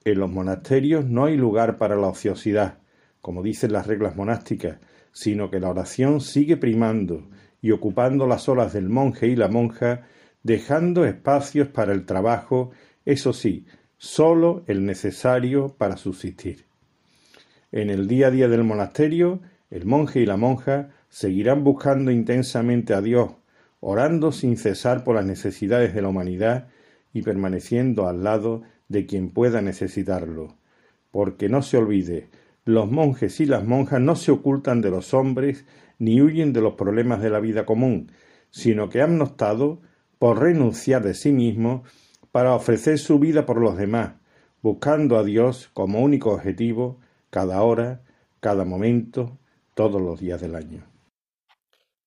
En 0.04 0.18
los 0.18 0.30
monasterios 0.30 1.04
no 1.04 1.26
hay 1.26 1.36
lugar 1.36 1.78
para 1.78 1.94
la 1.94 2.08
ociosidad, 2.08 2.78
como 3.20 3.44
dicen 3.44 3.72
las 3.72 3.86
reglas 3.86 4.16
monásticas, 4.16 4.78
sino 5.12 5.50
que 5.50 5.60
la 5.60 5.70
oración 5.70 6.20
sigue 6.20 6.56
primando 6.56 7.28
y 7.62 7.70
ocupando 7.70 8.26
las 8.26 8.48
olas 8.48 8.72
del 8.72 8.88
monje 8.88 9.28
y 9.28 9.36
la 9.36 9.46
monja, 9.46 10.06
dejando 10.42 11.04
espacios 11.04 11.68
para 11.68 11.92
el 11.92 12.04
trabajo, 12.06 12.70
eso 13.04 13.32
sí, 13.32 13.66
sólo 14.00 14.64
el 14.66 14.86
necesario 14.86 15.76
para 15.76 15.98
subsistir. 15.98 16.64
En 17.70 17.90
el 17.90 18.08
día 18.08 18.28
a 18.28 18.30
día 18.30 18.48
del 18.48 18.64
monasterio 18.64 19.40
el 19.68 19.84
monje 19.84 20.20
y 20.20 20.26
la 20.26 20.38
monja 20.38 20.88
seguirán 21.10 21.64
buscando 21.64 22.10
intensamente 22.10 22.94
a 22.94 23.02
Dios, 23.02 23.32
orando 23.78 24.32
sin 24.32 24.56
cesar 24.56 25.04
por 25.04 25.16
las 25.16 25.26
necesidades 25.26 25.94
de 25.94 26.00
la 26.00 26.08
humanidad 26.08 26.68
y 27.12 27.20
permaneciendo 27.20 28.08
al 28.08 28.24
lado 28.24 28.62
de 28.88 29.04
quien 29.04 29.28
pueda 29.28 29.60
necesitarlo. 29.60 30.56
Porque 31.10 31.50
no 31.50 31.60
se 31.60 31.76
olvide, 31.76 32.30
los 32.64 32.90
monjes 32.90 33.38
y 33.40 33.44
las 33.44 33.66
monjas 33.66 34.00
no 34.00 34.16
se 34.16 34.32
ocultan 34.32 34.80
de 34.80 34.90
los 34.90 35.12
hombres 35.12 35.66
ni 35.98 36.22
huyen 36.22 36.54
de 36.54 36.62
los 36.62 36.72
problemas 36.72 37.20
de 37.20 37.28
la 37.28 37.38
vida 37.38 37.66
común, 37.66 38.10
sino 38.48 38.88
que 38.88 39.02
han 39.02 39.20
optado 39.20 39.82
por 40.18 40.40
renunciar 40.40 41.02
de 41.04 41.12
sí 41.12 41.32
mismos 41.32 41.82
para 42.32 42.54
ofrecer 42.54 42.98
su 42.98 43.18
vida 43.18 43.46
por 43.46 43.60
los 43.60 43.76
demás, 43.76 44.14
buscando 44.62 45.18
a 45.18 45.24
Dios 45.24 45.70
como 45.72 46.00
único 46.00 46.30
objetivo 46.30 47.00
cada 47.30 47.62
hora, 47.62 48.02
cada 48.40 48.64
momento, 48.64 49.38
todos 49.74 50.00
los 50.00 50.20
días 50.20 50.40
del 50.40 50.54
año. 50.54 50.86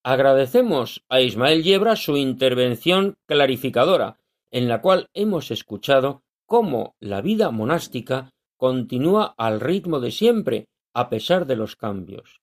Agradecemos 0.04 1.04
a 1.10 1.22
Ismael 1.22 1.64
Yebra 1.64 1.96
su 1.96 2.18
intervención 2.18 3.16
clarificadora, 3.26 4.20
en 4.52 4.68
la 4.68 4.82
cual 4.82 5.10
hemos 5.14 5.50
escuchado 5.50 6.24
cómo 6.46 6.96
la 7.00 7.22
vida 7.22 7.52
monástica 7.52 8.32
continúa 8.58 9.34
al 9.38 9.60
ritmo 9.60 10.00
de 10.00 10.12
siempre, 10.12 10.68
a 10.94 11.10
pesar 11.10 11.48
de 11.48 11.56
los 11.56 11.76
cambios. 11.76 12.42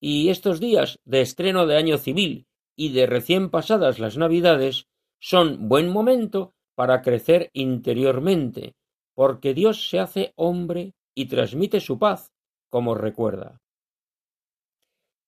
Y 0.00 0.28
estos 0.28 0.60
días 0.60 1.00
de 1.04 1.22
estreno 1.22 1.66
de 1.66 1.76
año 1.76 1.98
civil 1.98 2.46
y 2.76 2.92
de 2.92 3.06
recién 3.06 3.50
pasadas 3.50 3.98
las 3.98 4.16
Navidades 4.16 4.86
son 5.18 5.68
buen 5.68 5.88
momento 5.88 6.53
para 6.74 7.02
crecer 7.02 7.50
interiormente, 7.52 8.74
porque 9.14 9.54
Dios 9.54 9.88
se 9.88 10.00
hace 10.00 10.32
hombre 10.36 10.94
y 11.14 11.26
transmite 11.26 11.80
su 11.80 11.98
paz, 11.98 12.32
como 12.70 12.94
recuerda. 12.94 13.60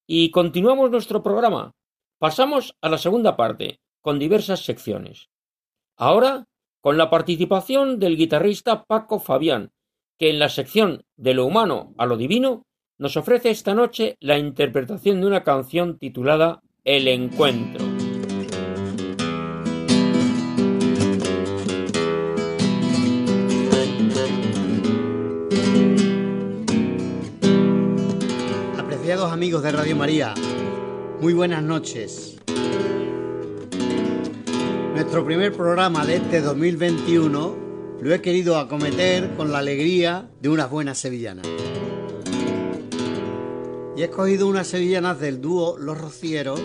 Y 0.08 0.30
continuamos 0.30 0.90
nuestro 0.90 1.22
programa. 1.22 1.72
Pasamos 2.18 2.76
a 2.80 2.88
la 2.88 2.98
segunda 2.98 3.36
parte, 3.36 3.80
con 4.00 4.18
diversas 4.18 4.64
secciones. 4.64 5.28
Ahora, 5.96 6.44
con 6.80 6.96
la 6.96 7.10
participación 7.10 7.98
del 7.98 8.16
guitarrista 8.16 8.84
Paco 8.84 9.18
Fabián, 9.18 9.72
que 10.18 10.30
en 10.30 10.38
la 10.38 10.48
sección 10.48 11.04
de 11.16 11.34
lo 11.34 11.44
humano 11.44 11.94
a 11.98 12.06
lo 12.06 12.16
divino 12.16 12.62
nos 12.98 13.16
ofrece 13.16 13.50
esta 13.50 13.74
noche 13.74 14.16
la 14.20 14.38
interpretación 14.38 15.20
de 15.20 15.26
una 15.26 15.44
canción 15.44 15.98
titulada 15.98 16.62
El 16.84 17.08
Encuentro. 17.08 18.05
Amigos 29.36 29.62
de 29.62 29.70
Radio 29.70 29.94
María, 29.96 30.32
muy 31.20 31.34
buenas 31.34 31.62
noches. 31.62 32.38
Nuestro 34.94 35.26
primer 35.26 35.52
programa 35.52 36.06
de 36.06 36.16
este 36.16 36.40
2021 36.40 37.56
lo 38.00 38.14
he 38.14 38.22
querido 38.22 38.56
acometer 38.56 39.34
con 39.36 39.52
la 39.52 39.58
alegría 39.58 40.30
de 40.40 40.48
unas 40.48 40.70
buenas 40.70 40.96
sevillanas. 40.96 41.46
Y 43.94 44.00
he 44.00 44.04
escogido 44.06 44.48
unas 44.48 44.68
sevillanas 44.68 45.20
del 45.20 45.42
dúo 45.42 45.76
Los 45.76 46.00
Rocieros 46.00 46.58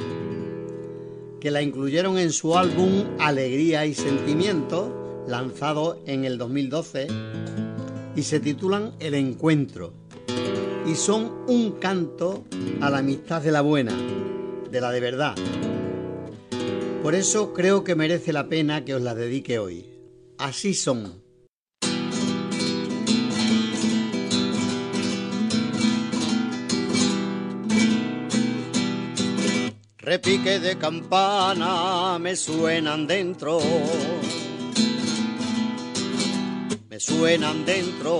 que 1.41 1.51
la 1.51 1.61
incluyeron 1.61 2.17
en 2.17 2.31
su 2.31 2.57
álbum 2.57 3.03
Alegría 3.19 3.85
y 3.85 3.93
Sentimiento, 3.93 5.25
lanzado 5.27 5.99
en 6.05 6.23
el 6.23 6.37
2012, 6.37 7.07
y 8.15 8.23
se 8.23 8.39
titulan 8.39 8.93
El 9.01 9.15
Encuentro. 9.15 10.00
Y 10.85 10.95
son 10.95 11.45
un 11.47 11.73
canto 11.79 12.45
a 12.81 12.89
la 12.89 12.99
amistad 12.99 13.41
de 13.41 13.51
la 13.51 13.61
buena, 13.61 13.93
de 14.69 14.81
la 14.81 14.91
de 14.91 14.99
verdad. 14.99 15.35
Por 17.03 17.15
eso 17.15 17.53
creo 17.53 17.83
que 17.83 17.95
merece 17.95 18.33
la 18.33 18.47
pena 18.47 18.83
que 18.85 18.95
os 18.95 19.01
la 19.01 19.15
dedique 19.15 19.57
hoy. 19.57 19.85
Así 20.37 20.73
son. 20.73 21.21
Repique 29.97 30.59
de 30.59 30.77
campana 30.77 32.17
me 32.19 32.35
suenan 32.35 33.05
dentro. 33.05 33.59
Me 36.89 36.99
suenan 36.99 37.63
dentro. 37.65 38.19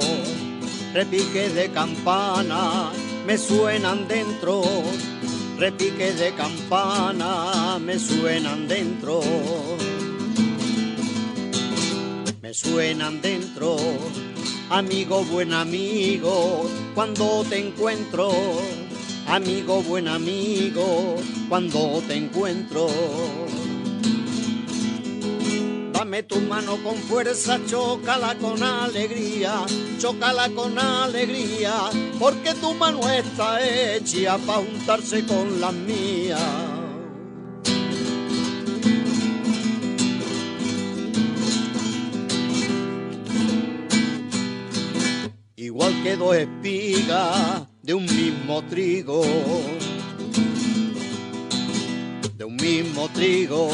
Repique 0.94 1.50
de 1.50 1.70
campana 1.72 2.92
me 3.26 3.38
suenan 3.38 4.08
dentro. 4.08 4.62
Repique 5.58 6.14
de 6.14 6.32
campana 6.34 7.80
me 7.80 7.98
suenan 7.98 8.68
dentro. 8.68 9.22
Me 12.42 12.54
suenan 12.54 13.22
dentro. 13.22 13.78
Amigo, 14.70 15.24
buen 15.26 15.54
amigo, 15.54 16.70
cuando 16.96 17.44
te 17.50 17.58
encuentro 17.58 18.32
amigo, 19.28 19.82
buen 19.84 20.08
amigo, 20.08 21.16
cuando 21.48 22.02
te 22.08 22.16
encuentro. 22.16 22.88
Dame 26.02 26.24
tu 26.24 26.42
mano 26.42 26.78
con 26.78 26.96
fuerza, 26.96 27.60
chócala 27.68 28.34
con 28.40 28.64
alegría, 28.64 29.54
chócala 30.00 30.50
con 30.50 30.80
alegría, 30.80 31.76
porque 32.18 32.56
tu 32.56 32.74
mano 32.74 33.08
está 33.08 33.62
hecha 33.62 34.40
para 34.40 34.66
juntarse 34.66 35.24
con 35.28 35.62
la 35.62 35.72
mía. 35.72 36.40
Igual 45.56 46.02
que 46.02 46.16
dos 46.16 46.36
espigas 46.36 47.68
de 47.84 47.94
un 47.94 48.06
mismo 48.08 48.64
trigo, 48.64 49.22
de 52.38 52.44
un 52.44 52.56
mismo 52.56 53.08
trigo, 53.14 53.70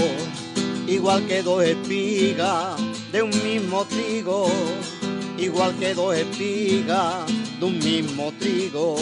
igual 0.88 1.25
que 1.27 1.43
dos 1.43 1.63
espigas, 1.63 2.79
de 3.11 3.21
un 3.21 3.29
mismo 3.43 3.85
trigo, 3.85 4.47
igual 5.38 5.75
que 5.77 5.93
dos 5.93 6.15
espigas, 6.15 7.25
de 7.59 7.65
un 7.65 7.77
mismo 7.79 8.31
trigo, 8.39 8.95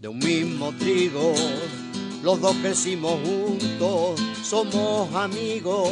de 0.00 0.08
un 0.08 0.18
mismo 0.18 0.72
trigo, 0.78 1.34
los 2.22 2.40
dos 2.40 2.56
crecimos 2.56 3.18
juntos, 3.24 4.20
somos 4.42 5.14
amigos, 5.14 5.88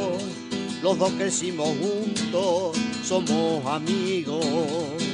los 0.83 0.99
dos 0.99 1.11
crecimos 1.13 1.69
juntos, 1.69 2.77
somos 3.05 3.65
amigos. 3.67 5.10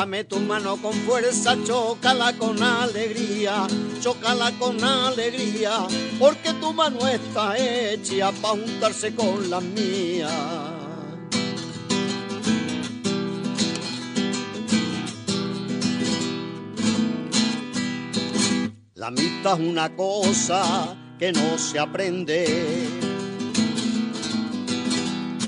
Dame 0.00 0.24
tu 0.24 0.40
mano 0.40 0.78
con 0.78 0.94
fuerza, 0.94 1.54
chócala 1.62 2.32
con 2.38 2.62
alegría, 2.62 3.66
chócala 4.00 4.50
con 4.58 4.82
alegría, 4.82 5.72
porque 6.18 6.54
tu 6.54 6.72
mano 6.72 7.06
está 7.06 7.54
hecha 7.58 8.32
para 8.40 8.54
juntarse 8.54 9.14
con 9.14 9.50
la 9.50 9.60
mía. 9.60 10.30
La 18.94 19.08
amistad 19.08 19.60
es 19.60 19.68
una 19.68 19.94
cosa 19.94 20.96
que 21.18 21.30
no 21.30 21.58
se 21.58 21.78
aprende, 21.78 22.46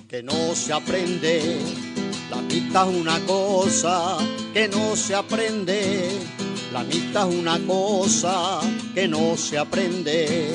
que 0.06 0.22
no 0.22 0.54
se 0.54 0.74
aprende. 0.74 1.91
La 2.52 2.58
amistad 2.58 2.90
es 2.90 3.00
una 3.00 3.18
cosa 3.20 4.18
que 4.52 4.68
no 4.68 4.94
se 4.94 5.14
aprende. 5.14 6.10
La 6.70 6.80
amistad 6.80 7.30
es 7.30 7.34
una 7.34 7.58
cosa 7.60 8.60
que 8.94 9.08
no 9.08 9.38
se 9.38 9.56
aprende. 9.56 10.52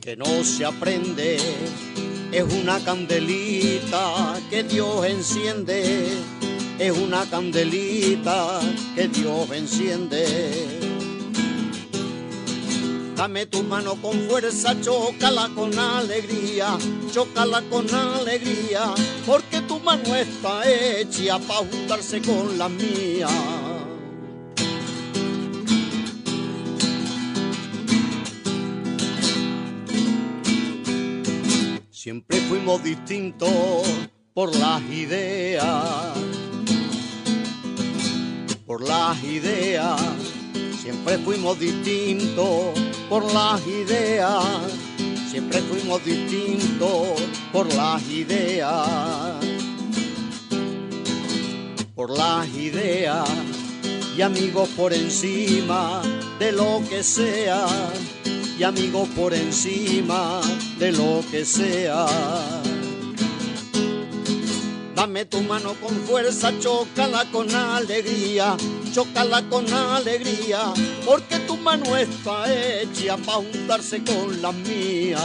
Que 0.00 0.16
no 0.16 0.42
se 0.42 0.64
aprende. 0.64 1.36
Es 2.32 2.44
una 2.62 2.82
candelita 2.82 4.40
que 4.48 4.62
Dios 4.62 5.04
enciende. 5.04 6.08
Es 6.78 6.96
una 6.96 7.26
candelita 7.26 8.58
que 8.94 9.06
Dios 9.08 9.50
enciende. 9.50 10.89
Dame 13.20 13.44
tu 13.44 13.62
mano 13.62 13.96
con 13.96 14.18
fuerza, 14.30 14.74
chócala 14.80 15.50
con 15.54 15.78
alegría, 15.78 16.78
chócala 17.12 17.60
con 17.68 17.86
alegría, 17.94 18.94
porque 19.26 19.60
tu 19.60 19.78
mano 19.78 20.16
está 20.16 20.62
hecha 20.66 21.38
para 21.38 21.60
juntarse 21.70 22.22
con 22.22 22.56
la 22.56 22.70
mía. 22.70 23.28
Siempre 31.90 32.40
fuimos 32.48 32.82
distintos 32.82 33.50
por 34.32 34.56
las 34.56 34.80
ideas, 34.84 36.16
por 38.64 38.80
las 38.82 39.22
ideas, 39.22 40.00
siempre 40.80 41.18
fuimos 41.18 41.60
distintos 41.60 42.89
por 43.10 43.24
las 43.34 43.66
ideas, 43.66 44.44
siempre 45.28 45.60
fuimos 45.62 46.02
distintos 46.04 47.20
por 47.52 47.66
las 47.74 48.00
ideas, 48.08 48.88
por 51.96 52.16
las 52.16 52.48
ideas 52.50 53.28
y 54.16 54.22
amigos 54.22 54.68
por 54.76 54.92
encima 54.92 56.00
de 56.38 56.52
lo 56.52 56.82
que 56.88 57.02
sea, 57.02 57.66
y 58.56 58.62
amigos 58.62 59.08
por 59.16 59.34
encima 59.34 60.40
de 60.78 60.92
lo 60.92 61.24
que 61.32 61.44
sea. 61.44 62.06
Dame 65.00 65.24
tu 65.24 65.40
mano 65.40 65.72
con 65.80 65.94
fuerza, 66.00 66.52
chócala 66.58 67.24
con 67.32 67.50
alegría, 67.54 68.54
chócala 68.92 69.42
con 69.48 69.64
alegría, 69.72 70.74
porque 71.06 71.38
tu 71.46 71.56
mano 71.56 71.96
está 71.96 72.44
hecha 72.52 73.16
para 73.16 73.38
juntarse 73.38 74.04
con 74.04 74.42
la 74.42 74.52
mía. 74.52 75.16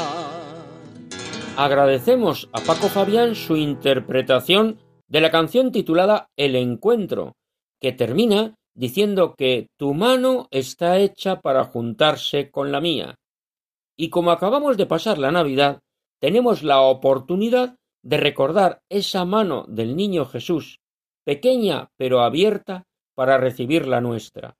Agradecemos 1.58 2.48
a 2.54 2.62
Paco 2.62 2.88
Fabián 2.88 3.36
su 3.36 3.58
interpretación 3.58 4.80
de 5.10 5.20
la 5.20 5.30
canción 5.30 5.74
titulada 5.74 6.30
El 6.38 6.56
Encuentro, 6.56 7.34
que 7.82 7.92
termina 7.92 8.56
diciendo 8.76 9.36
que 9.38 9.68
tu 9.78 9.94
mano 9.94 10.48
está 10.52 11.00
hecha 11.00 11.42
para 11.42 11.66
juntarse 11.66 12.50
con 12.50 12.72
la 12.72 12.80
mía. 12.80 13.16
Y 13.98 14.10
como 14.10 14.32
acabamos 14.32 14.78
de 14.78 14.86
pasar 14.86 15.18
la 15.18 15.34
Navidad, 15.34 15.82
tenemos 16.22 16.64
la 16.64 16.80
oportunidad 16.80 17.76
de 18.06 18.18
recordar 18.18 18.84
esa 18.88 19.26
mano 19.26 19.66
del 19.68 19.96
niño 19.96 20.26
Jesús 20.26 20.80
pequeña 21.26 21.90
pero 21.98 22.22
abierta 22.22 22.86
para 23.16 23.40
recibir 23.40 23.88
la 23.88 24.00
nuestra, 24.00 24.58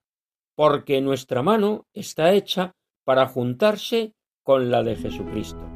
porque 0.56 1.00
nuestra 1.00 1.42
mano 1.42 1.86
está 1.94 2.32
hecha 2.32 2.74
para 3.04 3.28
juntarse 3.28 4.14
con 4.42 4.70
la 4.70 4.82
de 4.82 4.96
Jesucristo. 4.96 5.75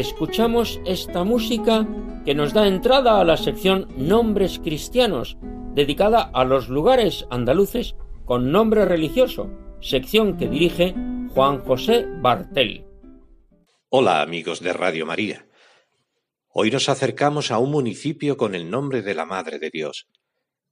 Escuchamos 0.00 0.80
esta 0.86 1.24
música 1.24 1.86
que 2.24 2.34
nos 2.34 2.54
da 2.54 2.66
entrada 2.66 3.20
a 3.20 3.24
la 3.24 3.36
sección 3.36 3.86
Nombres 3.96 4.58
Cristianos, 4.58 5.36
dedicada 5.74 6.30
a 6.32 6.44
los 6.44 6.68
lugares 6.68 7.26
andaluces 7.30 7.94
con 8.24 8.50
nombre 8.50 8.86
religioso, 8.86 9.50
sección 9.80 10.38
que 10.38 10.48
dirige 10.48 10.94
Juan 11.34 11.60
José 11.60 12.06
Bartel. 12.22 12.86
Hola 13.90 14.22
amigos 14.22 14.60
de 14.60 14.72
Radio 14.72 15.04
María. 15.04 15.46
Hoy 16.48 16.70
nos 16.70 16.88
acercamos 16.88 17.50
a 17.50 17.58
un 17.58 17.70
municipio 17.70 18.36
con 18.38 18.54
el 18.54 18.70
nombre 18.70 19.02
de 19.02 19.14
la 19.14 19.26
Madre 19.26 19.58
de 19.58 19.70
Dios. 19.70 20.08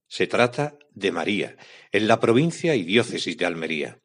Se 0.07 0.26
trata 0.26 0.79
de 0.91 1.12
María, 1.12 1.57
en 1.93 2.09
la 2.09 2.18
provincia 2.18 2.74
y 2.74 2.83
diócesis 2.83 3.37
de 3.37 3.45
Almería. 3.45 4.01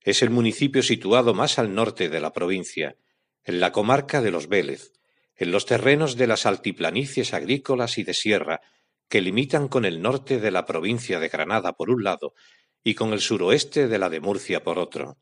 Es 0.00 0.22
el 0.22 0.30
municipio 0.30 0.82
situado 0.82 1.34
más 1.34 1.58
al 1.58 1.74
norte 1.74 2.08
de 2.08 2.20
la 2.20 2.32
provincia, 2.32 2.96
en 3.44 3.60
la 3.60 3.72
comarca 3.72 4.20
de 4.20 4.30
los 4.30 4.48
Vélez, 4.48 4.92
en 5.36 5.50
los 5.50 5.66
terrenos 5.66 6.16
de 6.16 6.26
las 6.26 6.46
altiplanicies 6.46 7.34
agrícolas 7.34 7.98
y 7.98 8.04
de 8.04 8.14
sierra 8.14 8.60
que 9.08 9.20
limitan 9.20 9.68
con 9.68 9.84
el 9.84 10.00
norte 10.00 10.40
de 10.40 10.50
la 10.50 10.64
provincia 10.64 11.20
de 11.20 11.28
Granada 11.28 11.74
por 11.74 11.90
un 11.90 12.04
lado 12.04 12.34
y 12.82 12.94
con 12.94 13.12
el 13.12 13.20
suroeste 13.20 13.88
de 13.88 13.98
la 13.98 14.08
de 14.08 14.20
Murcia 14.20 14.62
por 14.62 14.78
otro. 14.78 15.18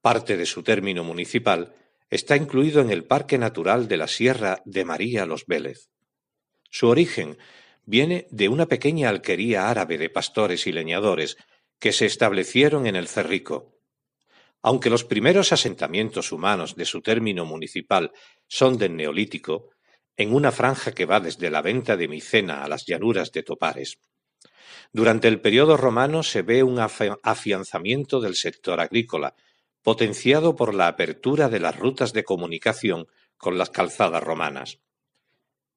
Parte 0.00 0.36
de 0.36 0.46
su 0.46 0.62
término 0.62 1.04
municipal 1.04 1.74
está 2.10 2.36
incluido 2.36 2.80
en 2.80 2.90
el 2.90 3.04
Parque 3.04 3.38
Natural 3.38 3.88
de 3.88 3.96
la 3.96 4.08
Sierra 4.08 4.62
de 4.64 4.84
María 4.84 5.26
Los 5.26 5.46
Vélez. 5.46 5.90
Su 6.70 6.88
origen 6.88 7.38
viene 7.84 8.26
de 8.30 8.48
una 8.48 8.66
pequeña 8.66 9.08
alquería 9.08 9.70
árabe 9.70 9.98
de 9.98 10.10
pastores 10.10 10.66
y 10.66 10.72
leñadores 10.72 11.36
que 11.78 11.92
se 11.92 12.06
establecieron 12.06 12.86
en 12.86 12.96
el 12.96 13.08
Cerrico. 13.08 13.77
Aunque 14.62 14.90
los 14.90 15.04
primeros 15.04 15.52
asentamientos 15.52 16.32
humanos 16.32 16.74
de 16.74 16.84
su 16.84 17.00
término 17.00 17.44
municipal 17.44 18.12
son 18.46 18.76
del 18.76 18.96
Neolítico, 18.96 19.70
en 20.16 20.34
una 20.34 20.50
franja 20.50 20.92
que 20.92 21.06
va 21.06 21.20
desde 21.20 21.50
la 21.50 21.62
venta 21.62 21.96
de 21.96 22.08
Micena 22.08 22.64
a 22.64 22.68
las 22.68 22.84
llanuras 22.86 23.30
de 23.30 23.44
Topares. 23.44 23.98
Durante 24.92 25.28
el 25.28 25.40
periodo 25.40 25.76
romano 25.76 26.22
se 26.22 26.42
ve 26.42 26.62
un 26.62 26.78
afianzamiento 26.80 28.20
del 28.20 28.34
sector 28.34 28.80
agrícola, 28.80 29.34
potenciado 29.82 30.56
por 30.56 30.74
la 30.74 30.88
apertura 30.88 31.48
de 31.48 31.60
las 31.60 31.78
rutas 31.78 32.12
de 32.12 32.24
comunicación 32.24 33.06
con 33.36 33.58
las 33.58 33.70
calzadas 33.70 34.22
romanas. 34.22 34.80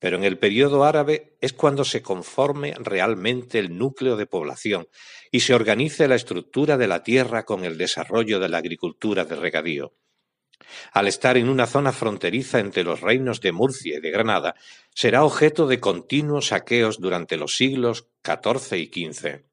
Pero 0.01 0.17
en 0.17 0.23
el 0.23 0.39
periodo 0.39 0.83
árabe 0.83 1.37
es 1.41 1.53
cuando 1.53 1.85
se 1.85 2.01
conforme 2.01 2.73
realmente 2.79 3.59
el 3.59 3.77
núcleo 3.77 4.17
de 4.17 4.25
población 4.25 4.87
y 5.29 5.41
se 5.41 5.53
organice 5.53 6.07
la 6.07 6.15
estructura 6.15 6.75
de 6.75 6.87
la 6.87 7.03
tierra 7.03 7.45
con 7.45 7.63
el 7.63 7.77
desarrollo 7.77 8.39
de 8.39 8.49
la 8.49 8.57
agricultura 8.57 9.25
de 9.25 9.35
regadío. 9.35 9.93
Al 10.91 11.07
estar 11.07 11.37
en 11.37 11.49
una 11.49 11.67
zona 11.67 11.91
fronteriza 11.91 12.59
entre 12.59 12.83
los 12.83 13.01
reinos 13.01 13.41
de 13.41 13.51
Murcia 13.51 13.97
y 13.97 14.01
de 14.01 14.09
Granada, 14.09 14.55
será 14.89 15.23
objeto 15.23 15.67
de 15.67 15.79
continuos 15.79 16.47
saqueos 16.47 16.99
durante 16.99 17.37
los 17.37 17.55
siglos 17.55 18.07
XIV 18.25 18.77
y 18.77 18.87
XV. 18.87 19.43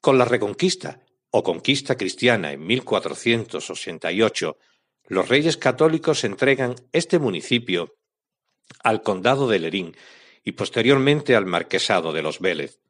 Con 0.00 0.18
la 0.18 0.24
Reconquista 0.24 1.00
o 1.30 1.42
conquista 1.42 1.96
cristiana 1.96 2.52
en 2.52 2.64
1488, 2.64 4.56
los 5.08 5.28
reyes 5.28 5.56
católicos 5.56 6.22
entregan 6.22 6.76
este 6.92 7.18
municipio 7.18 7.98
al 8.82 9.02
condado 9.02 9.48
de 9.48 9.58
Lerín 9.58 9.96
y 10.44 10.52
posteriormente 10.52 11.36
al 11.36 11.46
marquesado 11.46 12.12
de 12.12 12.22
los 12.22 12.40
Vélez. 12.40 12.80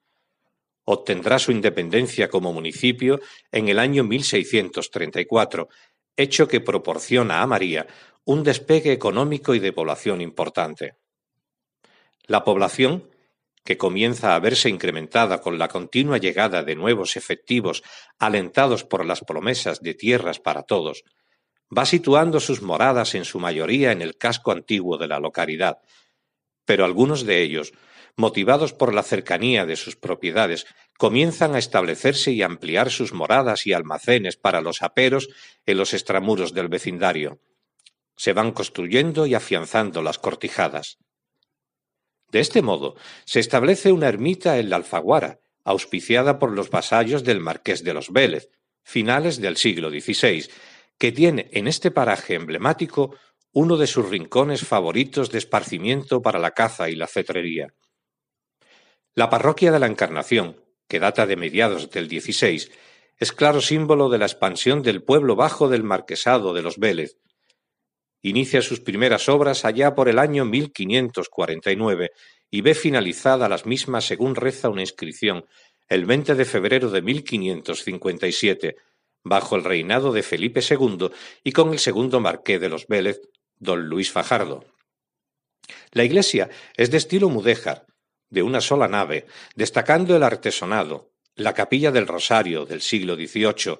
Obtendrá 0.84 1.38
su 1.38 1.52
independencia 1.52 2.28
como 2.28 2.52
municipio 2.52 3.20
en 3.52 3.68
el 3.68 3.78
año 3.78 4.04
1634, 4.04 5.68
hecho 6.16 6.48
que 6.48 6.60
proporciona 6.60 7.42
a 7.42 7.46
María 7.46 7.86
un 8.24 8.42
despegue 8.42 8.92
económico 8.92 9.54
y 9.54 9.58
de 9.58 9.72
población 9.72 10.20
importante. 10.20 10.96
La 12.26 12.44
población, 12.44 13.10
que 13.64 13.76
comienza 13.76 14.34
a 14.34 14.38
verse 14.38 14.68
incrementada 14.68 15.40
con 15.40 15.58
la 15.58 15.68
continua 15.68 16.18
llegada 16.18 16.62
de 16.62 16.74
nuevos 16.74 17.16
efectivos 17.16 17.82
alentados 18.18 18.84
por 18.84 19.04
las 19.04 19.20
promesas 19.20 19.80
de 19.80 19.94
tierras 19.94 20.40
para 20.40 20.62
todos, 20.62 21.04
va 21.76 21.84
situando 21.84 22.40
sus 22.40 22.62
moradas 22.62 23.14
en 23.14 23.24
su 23.24 23.38
mayoría 23.38 23.92
en 23.92 24.02
el 24.02 24.16
casco 24.16 24.52
antiguo 24.52 24.96
de 24.98 25.08
la 25.08 25.20
localidad, 25.20 25.78
pero 26.64 26.84
algunos 26.84 27.24
de 27.24 27.42
ellos, 27.42 27.72
motivados 28.16 28.72
por 28.72 28.94
la 28.94 29.02
cercanía 29.02 29.64
de 29.64 29.76
sus 29.76 29.96
propiedades, 29.96 30.66
comienzan 30.98 31.54
a 31.54 31.58
establecerse 31.58 32.32
y 32.32 32.42
ampliar 32.42 32.90
sus 32.90 33.12
moradas 33.12 33.66
y 33.66 33.72
almacenes 33.72 34.36
para 34.36 34.60
los 34.60 34.82
aperos 34.82 35.28
en 35.66 35.78
los 35.78 35.94
extramuros 35.94 36.52
del 36.52 36.68
vecindario. 36.68 37.40
Se 38.16 38.32
van 38.32 38.50
construyendo 38.50 39.26
y 39.26 39.34
afianzando 39.34 40.02
las 40.02 40.18
cortijadas. 40.18 40.98
De 42.30 42.40
este 42.40 42.60
modo, 42.60 42.96
se 43.24 43.40
establece 43.40 43.92
una 43.92 44.08
ermita 44.08 44.58
en 44.58 44.70
la 44.70 44.76
Alfaguara, 44.76 45.40
auspiciada 45.64 46.38
por 46.38 46.52
los 46.52 46.70
vasallos 46.70 47.24
del 47.24 47.40
marqués 47.40 47.84
de 47.84 47.94
los 47.94 48.10
Vélez, 48.10 48.50
finales 48.82 49.40
del 49.40 49.56
siglo 49.56 49.90
XVI, 49.90 50.48
que 50.98 51.12
tiene 51.12 51.48
en 51.52 51.68
este 51.68 51.90
paraje 51.90 52.34
emblemático 52.34 53.14
uno 53.52 53.76
de 53.76 53.86
sus 53.86 54.08
rincones 54.08 54.66
favoritos 54.66 55.30
de 55.30 55.38
esparcimiento 55.38 56.20
para 56.20 56.38
la 56.38 56.50
caza 56.50 56.90
y 56.90 56.96
la 56.96 57.06
cetrería. 57.06 57.74
La 59.14 59.30
parroquia 59.30 59.72
de 59.72 59.78
la 59.78 59.86
Encarnación, 59.86 60.62
que 60.86 61.00
data 61.00 61.26
de 61.26 61.36
mediados 61.36 61.90
del 61.90 62.08
XVI, 62.08 62.70
es 63.16 63.32
claro 63.32 63.60
símbolo 63.60 64.08
de 64.08 64.18
la 64.18 64.26
expansión 64.26 64.82
del 64.82 65.02
pueblo 65.02 65.34
bajo 65.34 65.68
del 65.68 65.82
marquesado 65.82 66.52
de 66.52 66.62
los 66.62 66.78
Vélez. 66.78 67.18
Inicia 68.22 68.62
sus 68.62 68.80
primeras 68.80 69.28
obras 69.28 69.64
allá 69.64 69.94
por 69.94 70.08
el 70.08 70.18
año 70.18 70.44
1549 70.44 72.10
y 72.50 72.60
ve 72.60 72.74
finalizada 72.74 73.48
las 73.48 73.66
mismas 73.66 74.04
según 74.06 74.34
reza 74.34 74.68
una 74.68 74.82
inscripción 74.82 75.46
el 75.88 76.04
20 76.04 76.34
de 76.34 76.44
febrero 76.44 76.90
de 76.90 77.00
1557, 77.00 78.76
bajo 79.24 79.56
el 79.56 79.64
reinado 79.64 80.12
de 80.12 80.22
Felipe 80.22 80.60
II 80.68 81.10
y 81.44 81.52
con 81.52 81.72
el 81.72 81.78
segundo 81.78 82.20
marqués 82.20 82.60
de 82.60 82.68
los 82.68 82.86
Vélez, 82.86 83.20
don 83.56 83.88
Luis 83.88 84.10
Fajardo. 84.10 84.64
La 85.92 86.04
iglesia 86.04 86.48
es 86.76 86.90
de 86.90 86.96
estilo 86.96 87.28
mudéjar, 87.28 87.86
de 88.30 88.42
una 88.42 88.60
sola 88.60 88.88
nave, 88.88 89.26
destacando 89.54 90.16
el 90.16 90.22
artesonado, 90.22 91.12
la 91.34 91.54
capilla 91.54 91.90
del 91.90 92.06
Rosario 92.06 92.66
del 92.66 92.80
siglo 92.80 93.14
XVIII, 93.14 93.78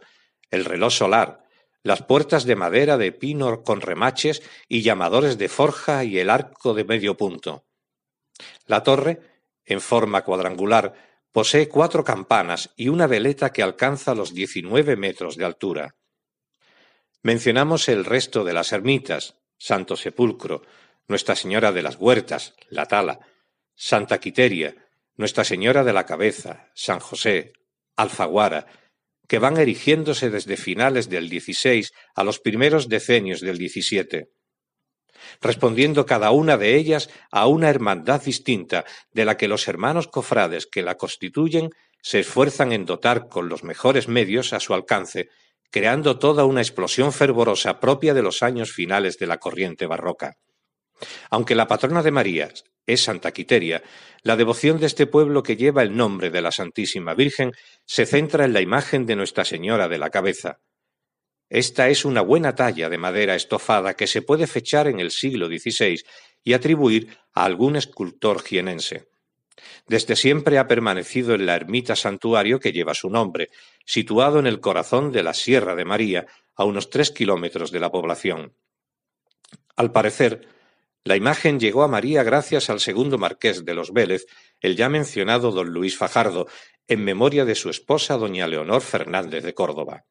el 0.51 0.65
reloj 0.65 0.93
solar, 0.93 1.45
las 1.83 2.03
puertas 2.03 2.45
de 2.45 2.57
madera 2.57 2.97
de 2.97 3.13
pino 3.13 3.63
con 3.63 3.81
remaches 3.81 4.43
y 4.69 4.83
llamadores 4.83 5.39
de 5.39 5.49
forja 5.49 6.05
y 6.05 6.19
el 6.19 6.31
arco 6.31 6.75
de 6.75 6.85
medio 6.85 7.17
punto. 7.17 7.65
La 8.67 8.83
torre, 8.83 9.21
en 9.65 9.81
forma 9.81 10.23
cuadrangular, 10.23 11.08
posee 11.33 11.69
cuatro 11.69 12.05
campanas 12.05 12.71
y 12.77 12.89
una 12.89 13.07
veleta 13.07 13.53
que 13.53 13.63
alcanza 13.63 14.15
los 14.15 14.35
diecinueve 14.35 14.97
metros 14.97 15.37
de 15.37 15.45
altura. 15.45 15.97
Mencionamos 17.23 17.89
el 17.89 18.05
resto 18.05 18.45
de 18.45 18.53
las 18.53 18.73
ermitas, 18.73 19.37
Santo 19.59 19.97
Sepulcro, 19.97 20.63
Nuestra 21.09 21.35
Señora 21.35 21.73
de 21.73 21.83
las 21.83 21.97
Huertas, 21.97 22.55
La 22.69 22.87
Tala, 22.87 23.21
Santa 23.75 24.19
Quiteria, 24.19 24.75
Nuestra 25.17 25.45
Señora 25.45 25.85
de 25.85 25.93
la 25.93 26.07
Cabeza, 26.07 26.71
San 26.75 27.01
José, 27.01 27.53
Alfaguara, 27.97 28.67
que 29.27 29.39
van 29.39 29.59
erigiéndose 29.59 30.31
desde 30.31 30.57
finales 30.57 31.09
del 31.09 31.29
XVI 31.29 31.87
a 32.15 32.25
los 32.25 32.39
primeros 32.39 32.89
decenios 32.89 33.41
del 33.41 33.57
XVII, 33.57 34.31
respondiendo 35.41 36.07
cada 36.07 36.31
una 36.31 36.57
de 36.57 36.77
ellas 36.77 37.11
a 37.31 37.47
una 37.47 37.71
hermandad 37.71 38.23
distinta 38.23 38.85
de 39.13 39.25
la 39.25 39.37
que 39.37 39.49
los 39.49 39.69
hermanos 39.69 40.09
cofrades 40.09 40.67
que 40.67 40.83
la 40.83 40.97
constituyen 40.97 41.71
se 42.03 42.21
esfuerzan 42.21 42.73
en 42.73 42.87
dotar 42.87 43.29
con 43.29 43.49
los 43.49 43.65
mejores 43.65 44.09
medios 44.09 44.53
a 44.53 44.61
su 44.61 44.75
alcance, 44.75 45.29
creando 45.71 46.19
toda 46.19 46.45
una 46.45 46.61
explosión 46.61 47.13
fervorosa 47.13 47.81
propia 47.81 48.15
de 48.15 48.23
los 48.23 48.43
años 48.43 48.73
finales 48.73 49.19
de 49.19 49.27
la 49.27 49.39
corriente 49.39 49.87
barroca. 49.87 50.37
Aunque 51.31 51.55
la 51.55 51.67
patrona 51.67 52.03
de 52.03 52.11
María 52.11 52.49
es 52.87 53.03
Santa 53.03 53.33
Quiteria, 53.33 53.83
la 54.23 54.37
devoción 54.37 54.81
de 54.81 54.87
este 54.87 55.07
pueblo 55.07 55.43
que 55.43 55.57
lleva 55.57 55.83
el 55.83 55.97
nombre 55.97 56.31
de 56.31 56.43
la 56.43 56.53
Santísima 56.53 57.15
Virgen 57.15 57.53
se 57.85 58.07
centra 58.07 58.45
en 58.45 58.53
la 58.53 58.61
imagen 58.61 59.07
de 59.07 59.17
Nuestra 59.17 59.45
Señora 59.45 59.89
de 59.89 59.99
la 59.99 60.11
Cabeza. 60.11 60.61
Esta 61.51 61.89
es 61.89 62.05
una 62.05 62.21
buena 62.21 62.55
talla 62.55 62.91
de 62.91 62.99
madera 62.99 63.35
estofada 63.35 63.95
que 63.95 64.07
se 64.07 64.23
puede 64.23 64.47
fechar 64.47 64.87
en 64.87 65.01
el 65.01 65.11
siglo 65.11 65.47
XVI 65.47 66.03
y 66.45 66.53
atribuir 66.53 67.17
a 67.33 67.45
algún 67.45 67.77
escultor 67.77 68.43
jienense. 68.43 69.09
Desde 69.87 70.15
siempre 70.15 70.59
ha 70.59 70.69
permanecido 70.69 71.35
en 71.35 71.47
la 71.47 71.55
ermita 71.55 71.97
santuario 71.97 72.61
que 72.61 72.73
lleva 72.73 72.95
su 72.95 73.09
nombre, 73.11 73.49
situado 73.85 74.39
en 74.39 74.47
el 74.47 74.61
corazón 74.61 75.11
de 75.11 75.23
la 75.23 75.35
Sierra 75.35 75.75
de 75.75 75.85
María, 75.85 76.27
a 76.55 76.65
unos 76.65 76.91
tres 76.91 77.11
kilómetros 77.11 77.71
de 77.71 77.81
la 77.81 77.91
población. 77.91 78.53
Al 79.77 79.93
parecer, 79.93 80.49
la 81.05 81.17
imagen 81.17 81.59
llegó 81.59 81.83
a 81.83 81.89
María 81.89 82.23
gracias 82.23 82.69
al 82.69 82.81
segundo 82.81 83.17
marqués 83.17 83.65
de 83.65 83.75
los 83.75 83.93
Vélez, 83.93 84.27
el 84.61 84.77
ya 84.77 84.89
mencionado 84.89 85.53
don 85.53 85.71
Luis 85.71 85.97
Fajardo, 85.97 86.47
en 86.87 87.05
memoria 87.05 87.45
de 87.45 87.55
su 87.55 87.71
esposa 87.71 88.17
doña 88.17 88.47
Leonor 88.47 88.83
Fernández 88.83 89.45
de 89.45 89.55
Córdoba. 89.55 90.05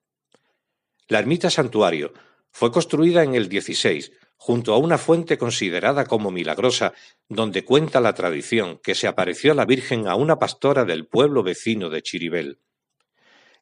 La 1.08 1.20
ermita 1.20 1.50
santuario 1.50 2.14
fue 2.52 2.72
construida 2.72 3.24
en 3.24 3.36
el 3.36 3.46
XVI, 3.46 4.12
junto 4.36 4.74
a 4.74 4.78
una 4.78 4.98
fuente 4.98 5.38
considerada 5.38 6.06
como 6.06 6.32
milagrosa, 6.32 6.94
donde 7.28 7.64
cuenta 7.64 8.00
la 8.00 8.14
tradición 8.14 8.80
que 8.84 8.96
se 8.96 9.08
apareció 9.08 9.54
la 9.54 9.66
Virgen 9.66 10.08
a 10.08 10.16
una 10.16 10.38
pastora 10.38 10.86
del 10.86 11.08
pueblo 11.08 11.44
vecino 11.44 11.90
de 11.90 12.02
Chiribel. 12.02 12.60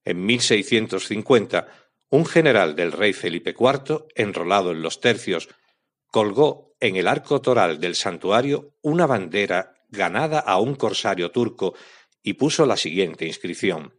En 0.03 0.25
1650, 0.25 1.67
un 2.09 2.25
general 2.25 2.75
del 2.75 2.91
rey 2.91 3.13
Felipe 3.13 3.55
IV, 3.57 4.05
enrolado 4.15 4.71
en 4.71 4.81
los 4.81 4.99
tercios, 4.99 5.49
colgó 6.11 6.75
en 6.79 6.95
el 6.95 7.07
arco 7.07 7.41
toral 7.41 7.79
del 7.79 7.95
santuario 7.95 8.75
una 8.81 9.05
bandera 9.05 9.73
ganada 9.89 10.39
a 10.39 10.59
un 10.59 10.75
corsario 10.75 11.31
turco 11.31 11.73
y 12.21 12.33
puso 12.33 12.65
la 12.65 12.77
siguiente 12.77 13.25
inscripción. 13.25 13.93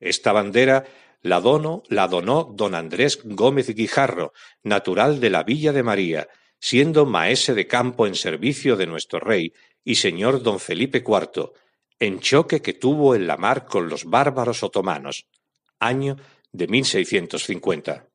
Esta 0.00 0.32
bandera 0.32 0.84
la, 1.20 1.40
dono, 1.40 1.82
la 1.88 2.08
donó 2.08 2.52
don 2.54 2.74
Andrés 2.74 3.20
Gómez 3.24 3.68
Guijarro, 3.74 4.32
natural 4.62 5.20
de 5.20 5.30
la 5.30 5.42
Villa 5.42 5.72
de 5.72 5.82
María, 5.82 6.28
siendo 6.60 7.06
maese 7.06 7.54
de 7.54 7.66
campo 7.66 8.06
en 8.06 8.14
servicio 8.14 8.76
de 8.76 8.86
nuestro 8.86 9.20
rey 9.20 9.52
y 9.84 9.96
señor 9.96 10.42
don 10.42 10.60
Felipe 10.60 11.04
IV, 11.06 11.52
en 11.98 12.20
choque 12.20 12.62
que 12.62 12.74
tuvo 12.74 13.14
en 13.14 13.26
la 13.26 13.36
mar 13.36 13.66
con 13.66 13.88
los 13.88 14.04
bárbaros 14.04 14.62
otomanos, 14.62 15.26
año 15.78 16.16
de 16.52 16.66
1650. 16.68 18.08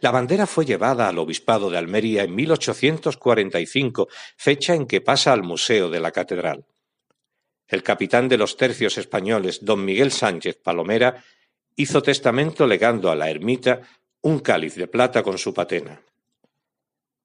La 0.00 0.10
bandera 0.10 0.46
fue 0.46 0.64
llevada 0.64 1.08
al 1.08 1.18
obispado 1.18 1.70
de 1.70 1.78
Almería 1.78 2.24
en 2.24 2.34
1845, 2.34 4.08
fecha 4.36 4.74
en 4.74 4.86
que 4.86 5.00
pasa 5.00 5.32
al 5.32 5.42
Museo 5.42 5.90
de 5.90 6.00
la 6.00 6.12
Catedral. 6.12 6.66
El 7.66 7.82
capitán 7.82 8.28
de 8.28 8.36
los 8.36 8.56
tercios 8.56 8.98
españoles, 8.98 9.64
don 9.64 9.84
Miguel 9.84 10.12
Sánchez 10.12 10.58
Palomera, 10.62 11.24
hizo 11.76 12.02
testamento 12.02 12.66
legando 12.66 13.10
a 13.10 13.16
la 13.16 13.30
ermita 13.30 13.82
un 14.22 14.38
cáliz 14.38 14.74
de 14.76 14.86
plata 14.86 15.22
con 15.22 15.38
su 15.38 15.52
patena. 15.52 16.02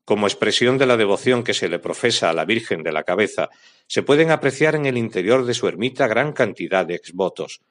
Como 0.06 0.28
expresión 0.28 0.78
de 0.78 0.88
la 0.88 0.98
devoción 0.98 1.44
que 1.44 1.54
se 1.54 1.70
le 1.70 1.80
profesa 1.80 2.30
a 2.30 2.34
la 2.34 2.46
Virgen 2.46 2.82
de 2.82 2.92
la 2.92 3.04
Cabeza, 3.04 3.50
se 3.88 4.02
pueden 4.02 4.32
apreciar 4.32 4.76
en 4.76 4.86
el 4.86 4.98
interior 4.98 5.46
de 5.46 5.54
su 5.54 5.68
ermita 5.68 6.08
gran 6.08 6.34
cantidad 6.34 6.86
de 6.86 6.96
exvotos, 6.96 7.62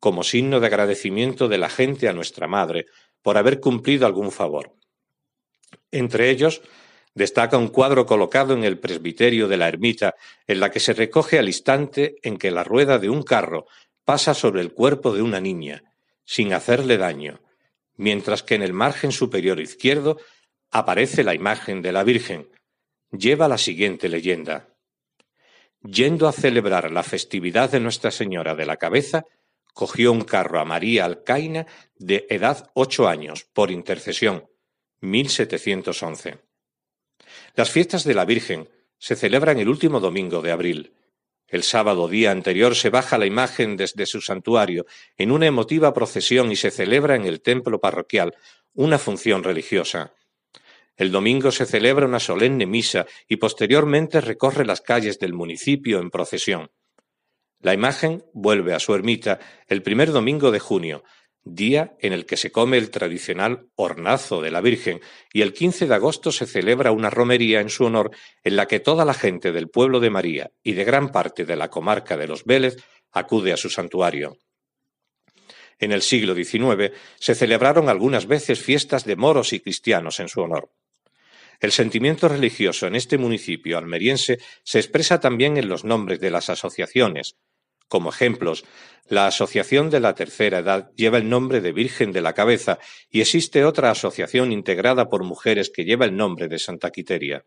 como 0.00 0.24
signo 0.24 0.60
de 0.60 0.66
agradecimiento 0.66 1.48
de 1.48 1.58
la 1.58 1.68
gente 1.68 2.08
a 2.08 2.12
nuestra 2.12 2.48
Madre, 2.48 2.86
por 3.22 3.36
haber 3.36 3.60
cumplido 3.60 4.06
algún 4.06 4.32
favor. 4.32 4.74
Entre 5.90 6.30
ellos, 6.30 6.62
destaca 7.14 7.58
un 7.58 7.68
cuadro 7.68 8.06
colocado 8.06 8.54
en 8.54 8.64
el 8.64 8.78
presbiterio 8.78 9.48
de 9.48 9.56
la 9.56 9.68
ermita, 9.68 10.14
en 10.46 10.60
la 10.60 10.70
que 10.70 10.80
se 10.80 10.94
recoge 10.94 11.38
al 11.38 11.48
instante 11.48 12.16
en 12.22 12.38
que 12.38 12.50
la 12.50 12.64
rueda 12.64 12.98
de 12.98 13.08
un 13.08 13.22
carro 13.22 13.66
pasa 14.04 14.34
sobre 14.34 14.62
el 14.62 14.72
cuerpo 14.72 15.12
de 15.12 15.22
una 15.22 15.40
niña, 15.40 15.82
sin 16.28 16.52
hacerle 16.52 16.98
daño, 16.98 17.40
mientras 17.96 18.42
que 18.42 18.54
en 18.54 18.62
el 18.62 18.74
margen 18.74 19.12
superior 19.12 19.60
izquierdo 19.60 20.18
aparece 20.70 21.24
la 21.24 21.32
imagen 21.32 21.80
de 21.80 21.90
la 21.90 22.04
Virgen. 22.04 22.50
Lleva 23.10 23.48
la 23.48 23.56
siguiente 23.56 24.10
leyenda. 24.10 24.68
Yendo 25.80 26.28
a 26.28 26.32
celebrar 26.32 26.92
la 26.92 27.02
festividad 27.02 27.70
de 27.70 27.80
Nuestra 27.80 28.10
Señora 28.10 28.54
de 28.54 28.66
la 28.66 28.76
Cabeza, 28.76 29.24
cogió 29.72 30.12
un 30.12 30.20
carro 30.20 30.60
a 30.60 30.66
María 30.66 31.06
Alcaina 31.06 31.66
de 31.96 32.26
edad 32.28 32.70
ocho 32.74 33.08
años, 33.08 33.44
por 33.54 33.70
intercesión, 33.70 34.50
1711. 35.00 36.40
Las 37.54 37.70
fiestas 37.70 38.04
de 38.04 38.12
la 38.12 38.26
Virgen 38.26 38.68
se 38.98 39.16
celebran 39.16 39.58
el 39.58 39.68
último 39.70 39.98
domingo 39.98 40.42
de 40.42 40.52
abril. 40.52 40.92
El 41.48 41.62
sábado 41.62 42.08
día 42.08 42.30
anterior 42.30 42.74
se 42.74 42.90
baja 42.90 43.16
la 43.16 43.24
imagen 43.24 43.78
desde 43.78 44.04
su 44.04 44.20
santuario 44.20 44.84
en 45.16 45.32
una 45.32 45.46
emotiva 45.46 45.94
procesión 45.94 46.52
y 46.52 46.56
se 46.56 46.70
celebra 46.70 47.16
en 47.16 47.24
el 47.24 47.40
templo 47.40 47.80
parroquial 47.80 48.36
una 48.74 48.98
función 48.98 49.42
religiosa. 49.42 50.12
El 50.94 51.10
domingo 51.10 51.50
se 51.50 51.64
celebra 51.64 52.06
una 52.06 52.20
solemne 52.20 52.66
misa 52.66 53.06
y 53.26 53.36
posteriormente 53.36 54.20
recorre 54.20 54.66
las 54.66 54.82
calles 54.82 55.18
del 55.18 55.32
municipio 55.32 56.00
en 56.00 56.10
procesión. 56.10 56.70
La 57.60 57.72
imagen 57.72 58.24
vuelve 58.34 58.74
a 58.74 58.78
su 58.78 58.94
ermita 58.94 59.38
el 59.68 59.82
primer 59.82 60.12
domingo 60.12 60.50
de 60.50 60.60
junio, 60.60 61.02
día 61.54 61.96
en 62.00 62.12
el 62.12 62.26
que 62.26 62.36
se 62.36 62.52
come 62.52 62.78
el 62.78 62.90
tradicional 62.90 63.68
hornazo 63.74 64.40
de 64.40 64.50
la 64.50 64.60
Virgen, 64.60 65.00
y 65.32 65.42
el 65.42 65.52
15 65.52 65.86
de 65.86 65.94
agosto 65.94 66.32
se 66.32 66.46
celebra 66.46 66.92
una 66.92 67.10
romería 67.10 67.60
en 67.60 67.70
su 67.70 67.84
honor 67.84 68.10
en 68.44 68.56
la 68.56 68.66
que 68.66 68.80
toda 68.80 69.04
la 69.04 69.14
gente 69.14 69.52
del 69.52 69.68
pueblo 69.68 70.00
de 70.00 70.10
María 70.10 70.50
y 70.62 70.72
de 70.72 70.84
gran 70.84 71.10
parte 71.10 71.44
de 71.44 71.56
la 71.56 71.68
comarca 71.68 72.16
de 72.16 72.26
los 72.26 72.44
Vélez 72.44 72.76
acude 73.12 73.52
a 73.52 73.56
su 73.56 73.70
santuario. 73.70 74.38
En 75.78 75.92
el 75.92 76.02
siglo 76.02 76.34
XIX 76.34 76.92
se 77.18 77.34
celebraron 77.34 77.88
algunas 77.88 78.26
veces 78.26 78.60
fiestas 78.60 79.04
de 79.04 79.16
moros 79.16 79.52
y 79.52 79.60
cristianos 79.60 80.18
en 80.20 80.28
su 80.28 80.40
honor. 80.40 80.70
El 81.60 81.72
sentimiento 81.72 82.28
religioso 82.28 82.86
en 82.86 82.94
este 82.94 83.18
municipio 83.18 83.78
almeriense 83.78 84.38
se 84.62 84.78
expresa 84.78 85.18
también 85.18 85.56
en 85.56 85.68
los 85.68 85.84
nombres 85.84 86.20
de 86.20 86.30
las 86.30 86.50
asociaciones, 86.50 87.36
como 87.88 88.10
ejemplos, 88.10 88.64
la 89.08 89.26
Asociación 89.26 89.88
de 89.88 90.00
la 90.00 90.14
Tercera 90.14 90.58
Edad 90.58 90.90
lleva 90.94 91.18
el 91.18 91.28
nombre 91.28 91.60
de 91.60 91.72
Virgen 91.72 92.12
de 92.12 92.20
la 92.20 92.34
Cabeza 92.34 92.78
y 93.10 93.22
existe 93.22 93.64
otra 93.64 93.90
asociación 93.90 94.52
integrada 94.52 95.08
por 95.08 95.24
mujeres 95.24 95.70
que 95.70 95.84
lleva 95.84 96.04
el 96.04 96.16
nombre 96.16 96.48
de 96.48 96.58
Santa 96.58 96.90
Quiteria. 96.90 97.44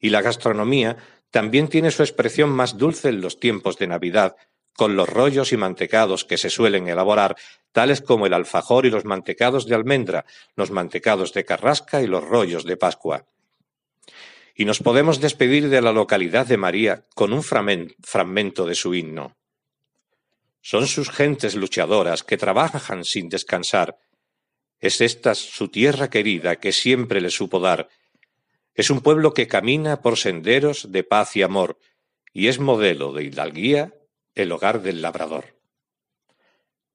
Y 0.00 0.10
la 0.10 0.22
gastronomía 0.22 0.96
también 1.30 1.68
tiene 1.68 1.90
su 1.90 2.02
expresión 2.02 2.50
más 2.50 2.78
dulce 2.78 3.10
en 3.10 3.20
los 3.20 3.38
tiempos 3.38 3.76
de 3.76 3.86
Navidad, 3.86 4.36
con 4.74 4.96
los 4.96 5.08
rollos 5.08 5.52
y 5.52 5.56
mantecados 5.56 6.24
que 6.24 6.38
se 6.38 6.50
suelen 6.50 6.88
elaborar, 6.88 7.36
tales 7.72 8.00
como 8.00 8.26
el 8.26 8.34
alfajor 8.34 8.86
y 8.86 8.90
los 8.90 9.04
mantecados 9.04 9.66
de 9.66 9.74
almendra, 9.74 10.24
los 10.54 10.70
mantecados 10.70 11.32
de 11.34 11.44
carrasca 11.44 12.02
y 12.02 12.06
los 12.06 12.24
rollos 12.24 12.64
de 12.64 12.76
Pascua 12.76 13.26
y 14.58 14.64
nos 14.64 14.80
podemos 14.80 15.20
despedir 15.20 15.68
de 15.68 15.82
la 15.82 15.92
localidad 15.92 16.46
de 16.46 16.56
María 16.56 17.04
con 17.14 17.34
un 17.34 17.42
fragmento 17.42 18.64
de 18.64 18.74
su 18.74 18.94
himno. 18.94 19.36
Son 20.62 20.86
sus 20.86 21.10
gentes 21.10 21.54
luchadoras 21.54 22.24
que 22.24 22.38
trabajan 22.38 23.04
sin 23.04 23.28
descansar. 23.28 23.98
Es 24.80 25.02
esta 25.02 25.34
su 25.34 25.68
tierra 25.68 26.08
querida 26.08 26.56
que 26.56 26.72
siempre 26.72 27.20
le 27.20 27.28
supo 27.28 27.60
dar. 27.60 27.90
Es 28.74 28.88
un 28.88 29.02
pueblo 29.02 29.34
que 29.34 29.46
camina 29.46 30.00
por 30.00 30.16
senderos 30.16 30.90
de 30.90 31.04
paz 31.04 31.36
y 31.36 31.42
amor, 31.42 31.78
y 32.32 32.48
es 32.48 32.58
modelo 32.58 33.12
de 33.12 33.24
hidalguía 33.24 33.92
el 34.34 34.52
hogar 34.52 34.80
del 34.80 35.02
labrador. 35.02 35.58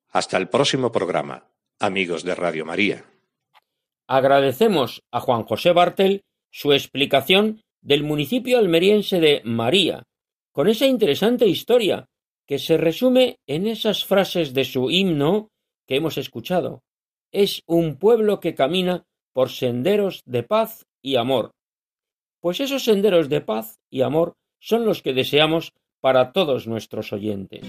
Hasta 0.09 0.37
el 0.37 0.49
próximo 0.49 0.91
programa, 0.91 1.47
amigos 1.79 2.23
de 2.23 2.33
Radio 2.33 2.65
María. 2.65 3.05
Agradecemos 4.07 5.03
a 5.11 5.19
Juan 5.19 5.43
José 5.43 5.71
Bartel 5.71 6.23
su 6.51 6.73
explicación 6.73 7.61
del 7.81 8.03
municipio 8.03 8.57
almeriense 8.57 9.19
de 9.19 9.41
María, 9.43 10.03
con 10.51 10.67
esa 10.67 10.85
interesante 10.85 11.47
historia 11.47 12.07
que 12.45 12.59
se 12.59 12.77
resume 12.77 13.39
en 13.47 13.67
esas 13.67 14.05
frases 14.05 14.53
de 14.53 14.65
su 14.65 14.91
himno 14.91 15.49
que 15.87 15.95
hemos 15.95 16.17
escuchado. 16.17 16.83
Es 17.31 17.63
un 17.65 17.97
pueblo 17.97 18.39
que 18.39 18.55
camina 18.55 19.05
por 19.33 19.49
senderos 19.49 20.21
de 20.25 20.43
paz 20.43 20.85
y 21.01 21.15
amor. 21.15 21.51
Pues 22.41 22.59
esos 22.59 22.83
senderos 22.83 23.29
de 23.29 23.41
paz 23.41 23.79
y 23.89 24.01
amor 24.01 24.33
son 24.59 24.85
los 24.85 25.01
que 25.01 25.13
deseamos 25.13 25.73
para 26.01 26.33
todos 26.33 26.67
nuestros 26.67 27.13
oyentes. 27.13 27.63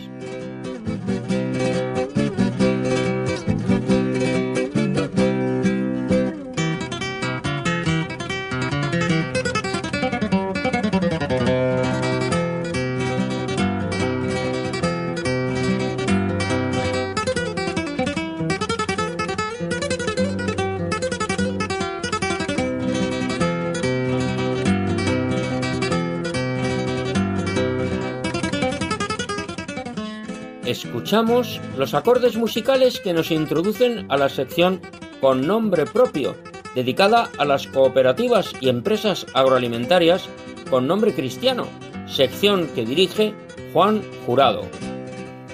Los 31.13 31.93
acordes 31.93 32.39
musicales 32.39 32.99
que 32.99 33.13
nos 33.13 33.31
introducen 33.31 34.11
a 34.11 34.17
la 34.17 34.31
sección 34.31 34.81
con 35.21 35.47
nombre 35.47 35.85
propio, 35.85 36.35
dedicada 36.75 37.29
a 37.37 37.45
las 37.45 37.67
cooperativas 37.67 38.55
y 38.63 38.71
empresas 38.71 39.27
agroalimentarias 39.35 40.27
con 40.71 40.87
nombre 40.87 41.13
cristiano, 41.13 41.67
sección 42.07 42.67
que 42.75 42.87
dirige 42.87 43.35
Juan 43.75 44.01
Jurado. 44.25 44.63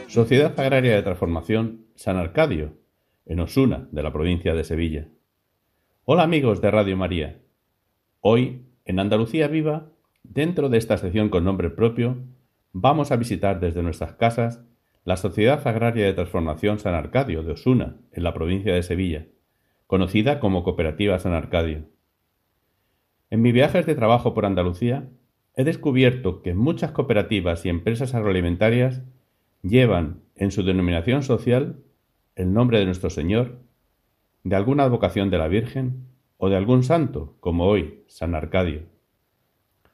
Sociedad 0.06 0.54
Agraria 0.60 0.94
de 0.94 1.02
Transformación 1.02 1.86
San 1.96 2.18
Arcadio, 2.18 2.74
en 3.26 3.40
Osuna, 3.40 3.88
de 3.90 4.04
la 4.04 4.12
provincia 4.12 4.54
de 4.54 4.62
Sevilla. 4.62 5.08
Hola 6.04 6.22
amigos 6.22 6.60
de 6.60 6.70
Radio 6.70 6.96
María. 6.96 7.40
Hoy, 8.20 8.62
en 8.84 9.00
Andalucía 9.00 9.48
Viva, 9.48 9.90
dentro 10.22 10.68
de 10.68 10.78
esta 10.78 10.98
sección 10.98 11.30
con 11.30 11.42
nombre 11.42 11.68
propio, 11.68 12.16
vamos 12.70 13.10
a 13.10 13.16
visitar 13.16 13.58
desde 13.58 13.82
nuestras 13.82 14.12
casas 14.12 14.62
la 15.08 15.16
Sociedad 15.16 15.66
Agraria 15.66 16.04
de 16.04 16.12
Transformación 16.12 16.78
San 16.78 16.94
Arcadio 16.94 17.42
de 17.42 17.52
Osuna, 17.52 17.96
en 18.12 18.24
la 18.24 18.34
provincia 18.34 18.74
de 18.74 18.82
Sevilla, 18.82 19.24
conocida 19.86 20.38
como 20.38 20.62
Cooperativa 20.62 21.18
San 21.18 21.32
Arcadio. 21.32 21.86
En 23.30 23.40
mis 23.40 23.54
viajes 23.54 23.86
de 23.86 23.94
trabajo 23.94 24.34
por 24.34 24.44
Andalucía, 24.44 25.08
he 25.54 25.64
descubierto 25.64 26.42
que 26.42 26.52
muchas 26.52 26.90
cooperativas 26.90 27.64
y 27.64 27.70
empresas 27.70 28.14
agroalimentarias 28.14 29.02
llevan 29.62 30.24
en 30.34 30.50
su 30.50 30.62
denominación 30.62 31.22
social 31.22 31.78
el 32.36 32.52
nombre 32.52 32.78
de 32.78 32.84
nuestro 32.84 33.08
Señor, 33.08 33.62
de 34.44 34.56
alguna 34.56 34.82
advocación 34.82 35.30
de 35.30 35.38
la 35.38 35.48
Virgen 35.48 36.04
o 36.36 36.50
de 36.50 36.56
algún 36.58 36.82
santo, 36.82 37.34
como 37.40 37.64
hoy, 37.64 38.04
San 38.08 38.34
Arcadio. 38.34 38.82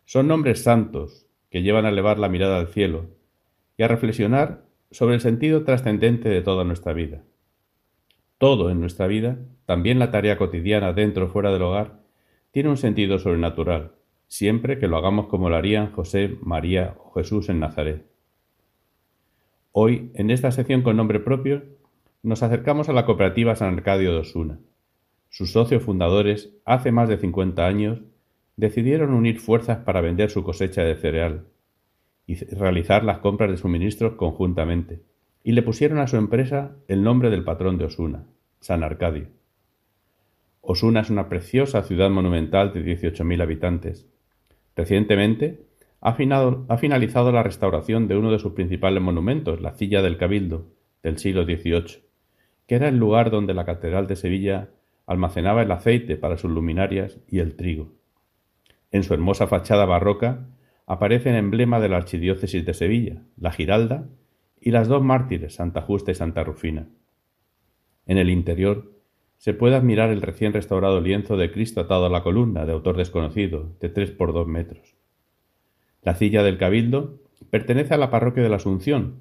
Son 0.07 0.27
nombres 0.27 0.65
santos 0.65 1.29
que 1.51 1.63
llevan 1.63 1.87
a 1.87 1.91
elevar 1.91 2.19
la 2.19 2.29
mirada 2.29 2.59
al 2.59 2.67
cielo 2.67 3.11
y 3.77 3.85
a 3.85 3.89
reflexionar 3.89 4.64
sobre 4.95 5.17
el 5.17 5.21
sentido 5.21 5.65
trascendente 5.65 6.29
de 6.29 6.41
toda 6.41 6.63
nuestra 6.63 6.93
vida. 6.93 7.25
Todo 8.39 8.71
en 8.71 8.79
nuestra 8.79 9.09
vida, 9.09 9.39
también 9.67 9.99
la 9.99 10.13
tarea 10.13 10.39
cotidiana 10.39 10.93
dentro 10.93 11.25
o 11.25 11.29
fuera 11.29 11.53
del 11.53 11.63
hogar, 11.63 11.99
tiene 12.53 12.69
un 12.69 12.77
sentido 12.77 13.19
sobrenatural, 13.19 13.91
siempre 14.29 14.79
que 14.79 14.87
lo 14.87 14.97
hagamos 14.97 15.27
como 15.27 15.51
lo 15.51 15.57
harían 15.57 15.91
José, 15.91 16.39
María 16.43 16.95
o 17.05 17.13
Jesús 17.13 17.49
en 17.49 17.59
Nazaret. 17.59 18.07
Hoy, 19.73 20.13
en 20.15 20.31
esta 20.31 20.53
sección 20.53 20.83
con 20.83 20.97
nombre 20.97 21.19
propio, 21.19 21.65
nos 22.23 22.45
acercamos 22.45 22.89
a 22.89 22.93
la 22.93 23.05
cooperativa 23.05 23.57
San 23.57 23.75
Arcadio 23.75 24.13
de 24.13 24.21
Osuna. 24.21 24.61
Sus 25.29 25.51
socios 25.51 25.83
fundadores, 25.83 26.55
hace 26.65 26.93
más 26.93 27.09
de 27.09 27.17
50 27.17 27.67
años, 27.67 28.03
decidieron 28.55 29.13
unir 29.13 29.41
fuerzas 29.41 29.79
para 29.79 30.01
vender 30.01 30.31
su 30.31 30.45
cosecha 30.45 30.85
de 30.85 30.95
cereal, 30.95 31.49
y 32.27 32.37
realizar 32.37 33.05
las 33.05 33.19
compras 33.19 33.51
de 33.51 33.57
suministros 33.57 34.15
conjuntamente, 34.15 35.03
y 35.43 35.53
le 35.53 35.63
pusieron 35.63 35.99
a 35.99 36.07
su 36.07 36.17
empresa 36.17 36.77
el 36.89 37.03
nombre 37.03 37.31
del 37.31 37.45
patrón 37.45 37.77
de 37.77 37.85
Osuna, 37.85 38.25
San 38.61 38.83
Arcadio. 38.83 39.29
Osuna 40.63 41.01
es 41.01 41.11
una 41.11 41.29
preciosa 41.29 41.83
ciudad 41.83 42.09
monumental 42.09 42.73
de 42.73 42.83
18.000 42.83 43.43
habitantes. 43.43 44.09
Recientemente 44.75 45.67
ha, 46.01 46.17
ha, 46.69 46.77
finalizado 46.79 47.33
la 47.33 47.43
restauración 47.43 48.09
de 48.09 48.17
uno 48.17 48.33
de 48.33 48.39
sus 48.39 48.53
principales 48.53 49.03
monumentos, 49.03 49.61
la 49.61 49.75
Silla 49.75 50.01
del 50.01 50.17
Cabildo, 50.17 50.69
del 51.03 51.19
siglo 51.19 51.45
XVIII, 51.45 52.03
que 52.67 52.75
era 52.75 52.89
el 52.89 52.97
lugar 52.97 53.31
donde 53.31 53.53
la 53.53 53.67
Catedral 53.67 54.07
de 54.07 54.17
Sevilla 54.17 54.71
almacenaba 55.07 55.63
el 55.63 55.71
aceite 55.71 56.17
para 56.17 56.39
sus 56.39 56.51
luminarias 56.51 57.19
y 57.29 57.41
el 57.41 57.57
trigo. 57.57 57.93
En 58.91 59.03
su 59.03 59.13
hermosa 59.13 59.47
fachada 59.47 59.85
barroca 59.85 60.47
aparece 60.87 61.31
el 61.31 61.37
emblema 61.37 61.81
de 61.81 61.89
la 61.89 61.97
Archidiócesis 61.97 62.65
de 62.65 62.75
Sevilla, 62.75 63.23
la 63.37 63.53
Giralda, 63.53 64.09
y 64.61 64.71
las 64.71 64.89
dos 64.89 65.03
mártires, 65.03 65.55
Santa 65.55 65.83
Justa 65.83 66.11
y 66.11 66.15
Santa 66.15 66.43
Rufina. 66.43 66.89
En 68.07 68.19
el 68.19 68.31
interior 68.31 68.93
se 69.37 69.53
puede 69.53 69.77
admirar 69.77 70.11
el 70.11 70.23
recién 70.23 70.55
restaurado 70.55 71.01
lienzo 71.01 71.37
de 71.37 71.51
Cristo 71.51 71.83
atado 71.83 72.07
a 72.07 72.11
la 72.11 72.23
columna, 72.23 72.65
de 72.65 72.73
autor 72.73 72.97
desconocido, 72.97 73.77
de 73.81 73.91
tres 73.91 74.11
por 74.11 74.33
dos 74.33 74.47
metros. 74.47 74.97
La 76.03 76.15
silla 76.15 76.43
del 76.43 76.57
Cabildo 76.57 77.21
pertenece 77.51 77.95
a 77.95 77.99
la 77.99 78.11
parroquia 78.11 78.43
de 78.43 78.49
la 78.49 78.57
Asunción, 78.57 79.21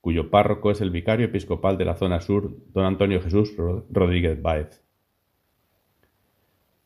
cuyo 0.00 0.30
párroco 0.30 0.70
es 0.70 0.80
el 0.80 0.90
vicario 0.90 1.26
episcopal 1.26 1.78
de 1.78 1.86
la 1.86 1.96
zona 1.96 2.20
sur, 2.20 2.56
don 2.72 2.84
Antonio 2.84 3.20
Jesús 3.20 3.54
Rodríguez 3.56 4.40
Báez. 4.40 4.84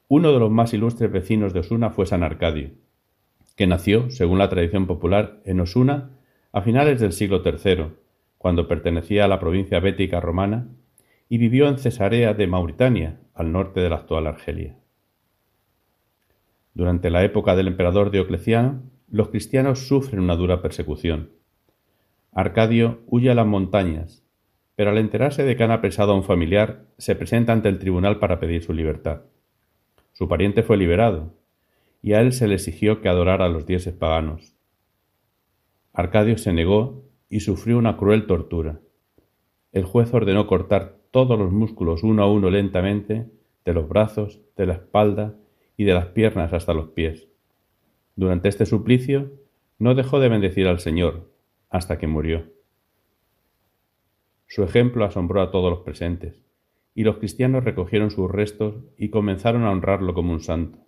Uno 0.07 0.33
de 0.33 0.39
los 0.39 0.51
más 0.51 0.73
ilustres 0.73 1.13
vecinos 1.13 1.53
de 1.53 1.61
Osuna 1.61 1.91
fue 1.91 2.07
San 2.07 2.23
Arcadio, 2.23 2.71
que 3.59 3.67
nació, 3.67 4.09
según 4.09 4.39
la 4.39 4.49
tradición 4.49 4.87
popular, 4.87 5.41
en 5.45 5.59
Osuna 5.59 6.11
a 6.53 6.63
finales 6.63 7.01
del 7.01 7.13
siglo 7.13 7.43
III, 7.45 7.89
cuando 8.39 8.69
pertenecía 8.69 9.25
a 9.25 9.29
la 9.29 9.41
provincia 9.41 9.81
bética 9.81 10.21
romana, 10.21 10.69
y 11.29 11.39
vivió 11.39 11.67
en 11.67 11.77
Cesarea 11.77 12.35
de 12.35 12.47
Mauritania, 12.47 13.19
al 13.35 13.51
norte 13.51 13.81
de 13.81 13.91
la 13.91 13.97
actual 13.97 14.29
Argelia. 14.29 14.77
Durante 16.73 17.11
la 17.11 17.25
época 17.25 17.57
del 17.57 17.67
emperador 17.67 18.13
Diocleciano, 18.13 18.85
los 19.11 19.31
cristianos 19.31 19.89
sufren 19.89 20.21
una 20.21 20.37
dura 20.37 20.63
persecución. 20.63 21.31
Arcadio 22.31 23.01
huye 23.09 23.29
a 23.29 23.35
las 23.35 23.47
montañas, 23.47 24.25
pero 24.77 24.91
al 24.91 24.99
enterarse 24.99 25.43
de 25.43 25.57
que 25.57 25.65
han 25.65 25.73
apresado 25.73 26.13
a 26.13 26.15
un 26.15 26.23
familiar, 26.23 26.85
se 26.97 27.17
presenta 27.17 27.55
ante 27.55 27.69
el 27.69 27.81
tribunal 27.81 28.21
para 28.21 28.39
pedir 28.39 28.63
su 28.63 28.73
libertad. 28.73 29.23
Su 30.13 30.29
pariente 30.29 30.63
fue 30.63 30.77
liberado, 30.77 31.38
y 32.03 32.13
a 32.13 32.21
él 32.21 32.33
se 32.33 32.49
le 32.49 32.55
exigió 32.55 33.01
que 33.01 33.09
adorara 33.09 33.47
a 33.47 33.49
los 33.49 33.67
dioses 33.67 33.95
paganos. 33.95 34.55
Arcadio 35.93 36.39
se 36.39 36.53
negó 36.53 37.05
y 37.29 37.41
sufrió 37.41 37.79
una 37.79 37.97
cruel 37.97 38.27
tortura. 38.27 38.81
El 39.73 39.85
juez 39.85 40.13
ordenó 40.15 40.47
cortar 40.47 40.97
todos 41.11 41.39
los 41.39 41.51
músculos 41.53 42.03
uno 42.03 42.23
a 42.23 42.31
uno 42.31 42.51
lentamente, 42.51 43.31
de 43.65 43.73
los 43.73 43.89
brazos, 43.89 44.41
de 44.57 44.67
la 44.67 44.75
espalda 44.75 45.35
y 45.77 45.85
de 45.85 45.95
las 45.95 46.07
piernas 46.07 46.53
hasta 46.53 46.75
los 46.75 46.89
pies. 46.91 47.29
Durante 48.17 48.49
este 48.49 48.67
suplicio 48.67 49.33
no 49.79 49.95
dejó 49.95 50.21
de 50.21 50.29
bendecir 50.29 50.67
al 50.67 50.81
Señor 50.81 51.31
hasta 51.71 51.99
que 51.99 52.07
murió. 52.07 52.45
Su 54.47 54.63
ejemplo 54.63 55.05
asombró 55.05 55.43
a 55.43 55.51
todos 55.51 55.71
los 55.71 55.81
presentes, 55.81 56.43
y 56.95 57.05
los 57.05 57.19
cristianos 57.19 57.65
recogieron 57.65 58.11
sus 58.11 58.31
restos 58.31 58.77
y 58.97 59.11
comenzaron 59.11 59.65
a 59.65 59.71
honrarlo 59.71 60.15
como 60.15 60.33
un 60.33 60.41
santo. 60.41 60.88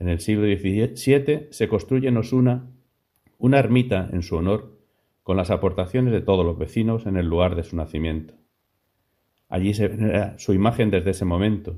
En 0.00 0.08
el 0.08 0.18
siglo 0.20 0.46
XVII 0.46 1.48
se 1.50 1.68
construye 1.68 2.08
en 2.08 2.16
Osuna 2.16 2.70
una 3.38 3.58
ermita 3.58 4.08
en 4.10 4.22
su 4.22 4.34
honor 4.34 4.78
con 5.22 5.36
las 5.36 5.50
aportaciones 5.50 6.12
de 6.12 6.22
todos 6.22 6.44
los 6.44 6.58
vecinos 6.58 7.04
en 7.04 7.18
el 7.18 7.26
lugar 7.26 7.54
de 7.54 7.64
su 7.64 7.76
nacimiento. 7.76 8.34
Allí 9.48 9.74
se 9.74 9.88
venera 9.88 10.38
su 10.38 10.54
imagen 10.54 10.90
desde 10.90 11.10
ese 11.10 11.26
momento. 11.26 11.76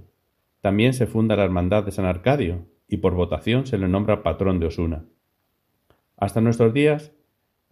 También 0.61 0.95
se 0.95 1.09
funda 1.09 1.35
la 1.35 1.43
Hermandad 1.45 1.83
de 1.85 1.91
San 1.91 2.05
Arcadio 2.05 2.67
y 2.87 2.99
por 2.99 3.15
votación 3.15 3.67
se 3.67 3.77
le 3.77 3.89
nombra 3.89 4.23
patrón 4.23 4.61
de 4.61 4.67
Osuna. 4.67 5.05
Hasta 6.17 6.41
nuestros 6.41 6.73
días 6.73 7.13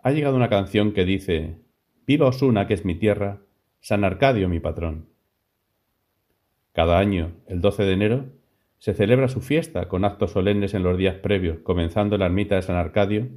ha 0.02 0.10
llegado 0.10 0.34
una 0.34 0.48
canción 0.48 0.92
que 0.92 1.04
dice 1.04 1.58
Viva 2.06 2.26
Osuna, 2.26 2.66
que 2.66 2.74
es 2.74 2.84
mi 2.84 2.96
tierra, 2.96 3.42
San 3.78 4.02
Arcadio 4.02 4.48
mi 4.48 4.58
patrón. 4.58 5.10
Cada 6.72 6.98
año, 6.98 7.36
el 7.46 7.60
12 7.60 7.84
de 7.84 7.92
enero, 7.92 8.39
se 8.80 8.94
celebra 8.94 9.28
su 9.28 9.42
fiesta 9.42 9.88
con 9.88 10.06
actos 10.06 10.32
solemnes 10.32 10.72
en 10.72 10.82
los 10.82 10.96
días 10.96 11.16
previos, 11.16 11.58
comenzando 11.58 12.16
en 12.16 12.20
la 12.20 12.26
ermita 12.26 12.54
de 12.54 12.62
San 12.62 12.76
Arcadio, 12.76 13.28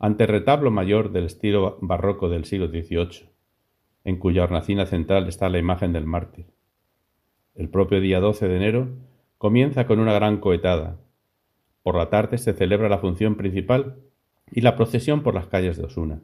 ante 0.00 0.24
el 0.24 0.30
retablo 0.30 0.72
mayor 0.72 1.12
del 1.12 1.26
estilo 1.26 1.78
barroco 1.80 2.28
del 2.28 2.44
siglo 2.44 2.66
XVIII, 2.66 3.30
en 4.02 4.18
cuya 4.18 4.42
hornacina 4.42 4.86
central 4.86 5.28
está 5.28 5.48
la 5.48 5.58
imagen 5.58 5.92
del 5.92 6.06
mártir. 6.06 6.46
El 7.54 7.68
propio 7.68 8.00
día 8.00 8.18
12 8.18 8.48
de 8.48 8.56
enero 8.56 8.88
comienza 9.38 9.86
con 9.86 10.00
una 10.00 10.12
gran 10.12 10.38
coetada. 10.38 10.98
Por 11.84 11.94
la 11.94 12.10
tarde 12.10 12.36
se 12.36 12.52
celebra 12.52 12.88
la 12.88 12.98
función 12.98 13.36
principal 13.36 13.94
y 14.50 14.62
la 14.62 14.74
procesión 14.74 15.22
por 15.22 15.34
las 15.34 15.46
calles 15.46 15.76
de 15.76 15.84
Osuna, 15.84 16.20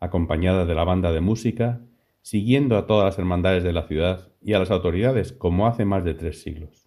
acompañada 0.00 0.66
de 0.66 0.74
la 0.74 0.84
banda 0.84 1.12
de 1.12 1.22
música, 1.22 1.80
siguiendo 2.20 2.76
a 2.76 2.86
todas 2.86 3.06
las 3.06 3.18
hermandades 3.18 3.64
de 3.64 3.72
la 3.72 3.86
ciudad 3.88 4.28
y 4.42 4.52
a 4.52 4.58
las 4.58 4.70
autoridades 4.70 5.32
como 5.32 5.66
hace 5.66 5.86
más 5.86 6.04
de 6.04 6.12
tres 6.12 6.42
siglos. 6.42 6.85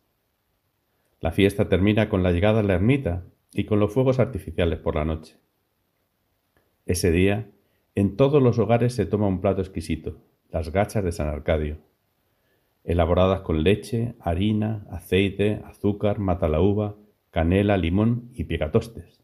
La 1.21 1.31
fiesta 1.31 1.67
termina 1.67 2.07
con 2.07 2.23
la 2.23 2.31
llegada 2.31 2.61
a 2.61 2.63
la 2.63 2.75
ermita 2.75 3.25
y 3.51 3.65
con 3.65 3.79
los 3.79 3.93
fuegos 3.93 4.19
artificiales 4.19 4.79
por 4.79 4.95
la 4.95 5.05
noche. 5.05 5.37
Ese 6.85 7.11
día, 7.11 7.51
en 7.95 8.15
todos 8.15 8.41
los 8.41 8.57
hogares 8.57 8.93
se 8.93 9.05
toma 9.05 9.27
un 9.27 9.41
plato 9.41 9.61
exquisito, 9.61 10.21
las 10.49 10.71
gachas 10.71 11.03
de 11.03 11.11
San 11.11 11.27
Arcadio, 11.27 11.77
elaboradas 12.83 13.41
con 13.41 13.63
leche, 13.63 14.15
harina, 14.19 14.85
aceite, 14.89 15.61
azúcar, 15.65 16.19
matalaúva, 16.19 16.95
canela, 17.31 17.77
limón 17.77 18.29
y 18.33 18.45
piegatostes. 18.45 19.21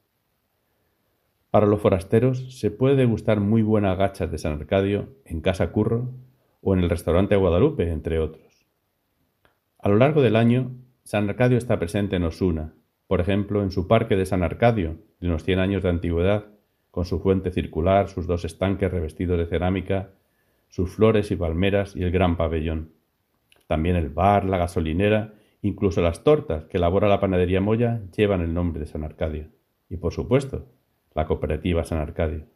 Para 1.50 1.66
los 1.66 1.80
forasteros 1.80 2.60
se 2.60 2.70
puede 2.70 2.98
degustar 2.98 3.39
muy 3.39 3.62
buenas 3.62 3.98
gachas 3.98 4.30
de 4.30 4.38
San 4.38 4.54
Arcadio 4.54 5.16
en 5.24 5.39
Casa 5.39 5.72
Curro 5.72 6.14
o 6.62 6.74
en 6.74 6.82
el 6.82 6.89
restaurante 6.89 7.38
Guadalupe, 7.38 7.89
entre 7.89 8.20
otros. 8.20 8.68
A 9.80 9.88
lo 9.88 9.96
largo 9.96 10.22
del 10.22 10.36
año, 10.36 10.76
San 11.06 11.30
Arcadio 11.30 11.60
está 11.60 11.78
presente 11.78 12.16
en 12.16 12.24
Osuna, 12.24 12.74
por 13.06 13.22
ejemplo, 13.22 13.62
en 13.62 13.70
su 13.70 13.88
parque 13.88 14.16
de 14.16 14.26
San 14.26 14.41
Arcadio, 14.41 14.97
de 15.20 15.28
unos 15.28 15.43
100 15.43 15.60
años 15.60 15.84
de 15.84 15.89
antigüedad, 15.89 16.47
con 16.89 17.06
su 17.06 17.20
fuente 17.20 17.51
circular, 17.51 18.10
sus 18.10 18.26
dos 18.26 18.43
estanques 18.43 18.89
revestidos 18.89 19.38
de 19.38 19.45
cerámica, 19.45 20.10
sus 20.68 20.95
flores 20.95 21.30
y 21.30 21.36
palmeras 21.36 21.95
y 21.95 22.01
el 22.01 22.10
gran 22.10 22.38
pabellón. 22.38 22.93
También 23.68 23.97
el 23.97 24.10
bar, 24.10 24.45
la 24.45 24.58
gasolinera, 24.58 25.36
incluso 25.62 26.01
las 26.01 26.24
tortas 26.24 26.66
que 26.66 26.78
elabora 26.78 27.08
la 27.08 27.20
panadería 27.20 27.62
Moya 27.62 28.01
llevan 28.18 28.41
el 28.41 28.56
nombre 28.56 28.80
de 28.80 28.88
San 28.88 29.03
Arcadio. 29.03 29.49
Y 29.88 29.97
por 29.97 30.12
supuesto, 30.12 30.66
la 31.14 31.28
cooperativa 31.28 31.84
San 31.84 31.99
Arcadio. 31.99 32.47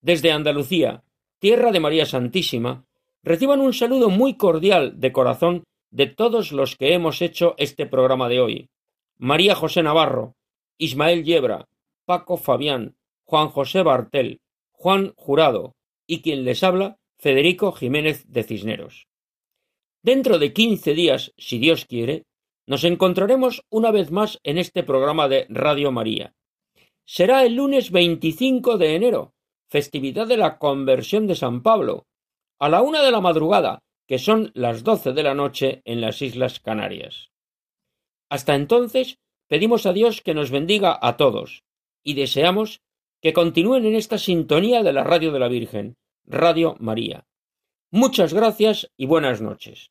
Desde 0.00 0.32
Andalucía, 0.32 1.04
tierra 1.38 1.72
de 1.72 1.80
María 1.80 2.06
Santísima, 2.06 2.86
reciban 3.22 3.60
un 3.60 3.74
saludo 3.74 4.08
muy 4.08 4.36
cordial 4.36 4.98
de 4.98 5.12
corazón 5.12 5.64
de 5.90 6.06
todos 6.06 6.52
los 6.52 6.76
que 6.76 6.94
hemos 6.94 7.20
hecho 7.20 7.54
este 7.58 7.86
programa 7.86 8.28
de 8.28 8.40
hoy. 8.40 8.70
María 9.18 9.54
José 9.54 9.82
Navarro, 9.82 10.34
Ismael 10.78 11.24
Yebra, 11.24 11.68
Paco 12.06 12.36
Fabián, 12.36 12.96
Juan 13.24 13.48
José 13.48 13.82
Bartel, 13.82 14.40
Juan 14.72 15.12
Jurado 15.16 15.74
y 16.06 16.22
quien 16.22 16.44
les 16.44 16.62
habla, 16.62 16.96
Federico 17.18 17.72
Jiménez 17.72 18.24
de 18.28 18.44
Cisneros. 18.44 19.06
Dentro 20.02 20.38
de 20.38 20.54
quince 20.54 20.94
días, 20.94 21.32
si 21.36 21.58
Dios 21.58 21.84
quiere, 21.84 22.24
nos 22.70 22.84
encontraremos 22.84 23.64
una 23.68 23.90
vez 23.90 24.12
más 24.12 24.38
en 24.44 24.56
este 24.56 24.84
programa 24.84 25.26
de 25.26 25.44
Radio 25.48 25.90
María. 25.90 26.36
Será 27.04 27.44
el 27.44 27.56
lunes 27.56 27.90
25 27.90 28.78
de 28.78 28.94
enero, 28.94 29.34
festividad 29.68 30.28
de 30.28 30.36
la 30.36 30.56
conversión 30.56 31.26
de 31.26 31.34
San 31.34 31.64
Pablo, 31.64 32.06
a 32.60 32.68
la 32.68 32.82
una 32.82 33.02
de 33.02 33.10
la 33.10 33.20
madrugada, 33.20 33.82
que 34.06 34.20
son 34.20 34.52
las 34.54 34.84
doce 34.84 35.12
de 35.12 35.24
la 35.24 35.34
noche 35.34 35.82
en 35.84 36.00
las 36.00 36.22
Islas 36.22 36.60
Canarias. 36.60 37.32
Hasta 38.28 38.54
entonces, 38.54 39.18
pedimos 39.48 39.84
a 39.84 39.92
Dios 39.92 40.20
que 40.20 40.34
nos 40.34 40.52
bendiga 40.52 40.96
a 41.02 41.16
todos 41.16 41.64
y 42.04 42.14
deseamos 42.14 42.82
que 43.20 43.32
continúen 43.32 43.84
en 43.84 43.96
esta 43.96 44.16
sintonía 44.16 44.84
de 44.84 44.92
la 44.92 45.02
Radio 45.02 45.32
de 45.32 45.40
la 45.40 45.48
Virgen, 45.48 45.96
Radio 46.24 46.76
María. 46.78 47.26
Muchas 47.90 48.32
gracias 48.32 48.92
y 48.96 49.06
buenas 49.06 49.40
noches. 49.40 49.90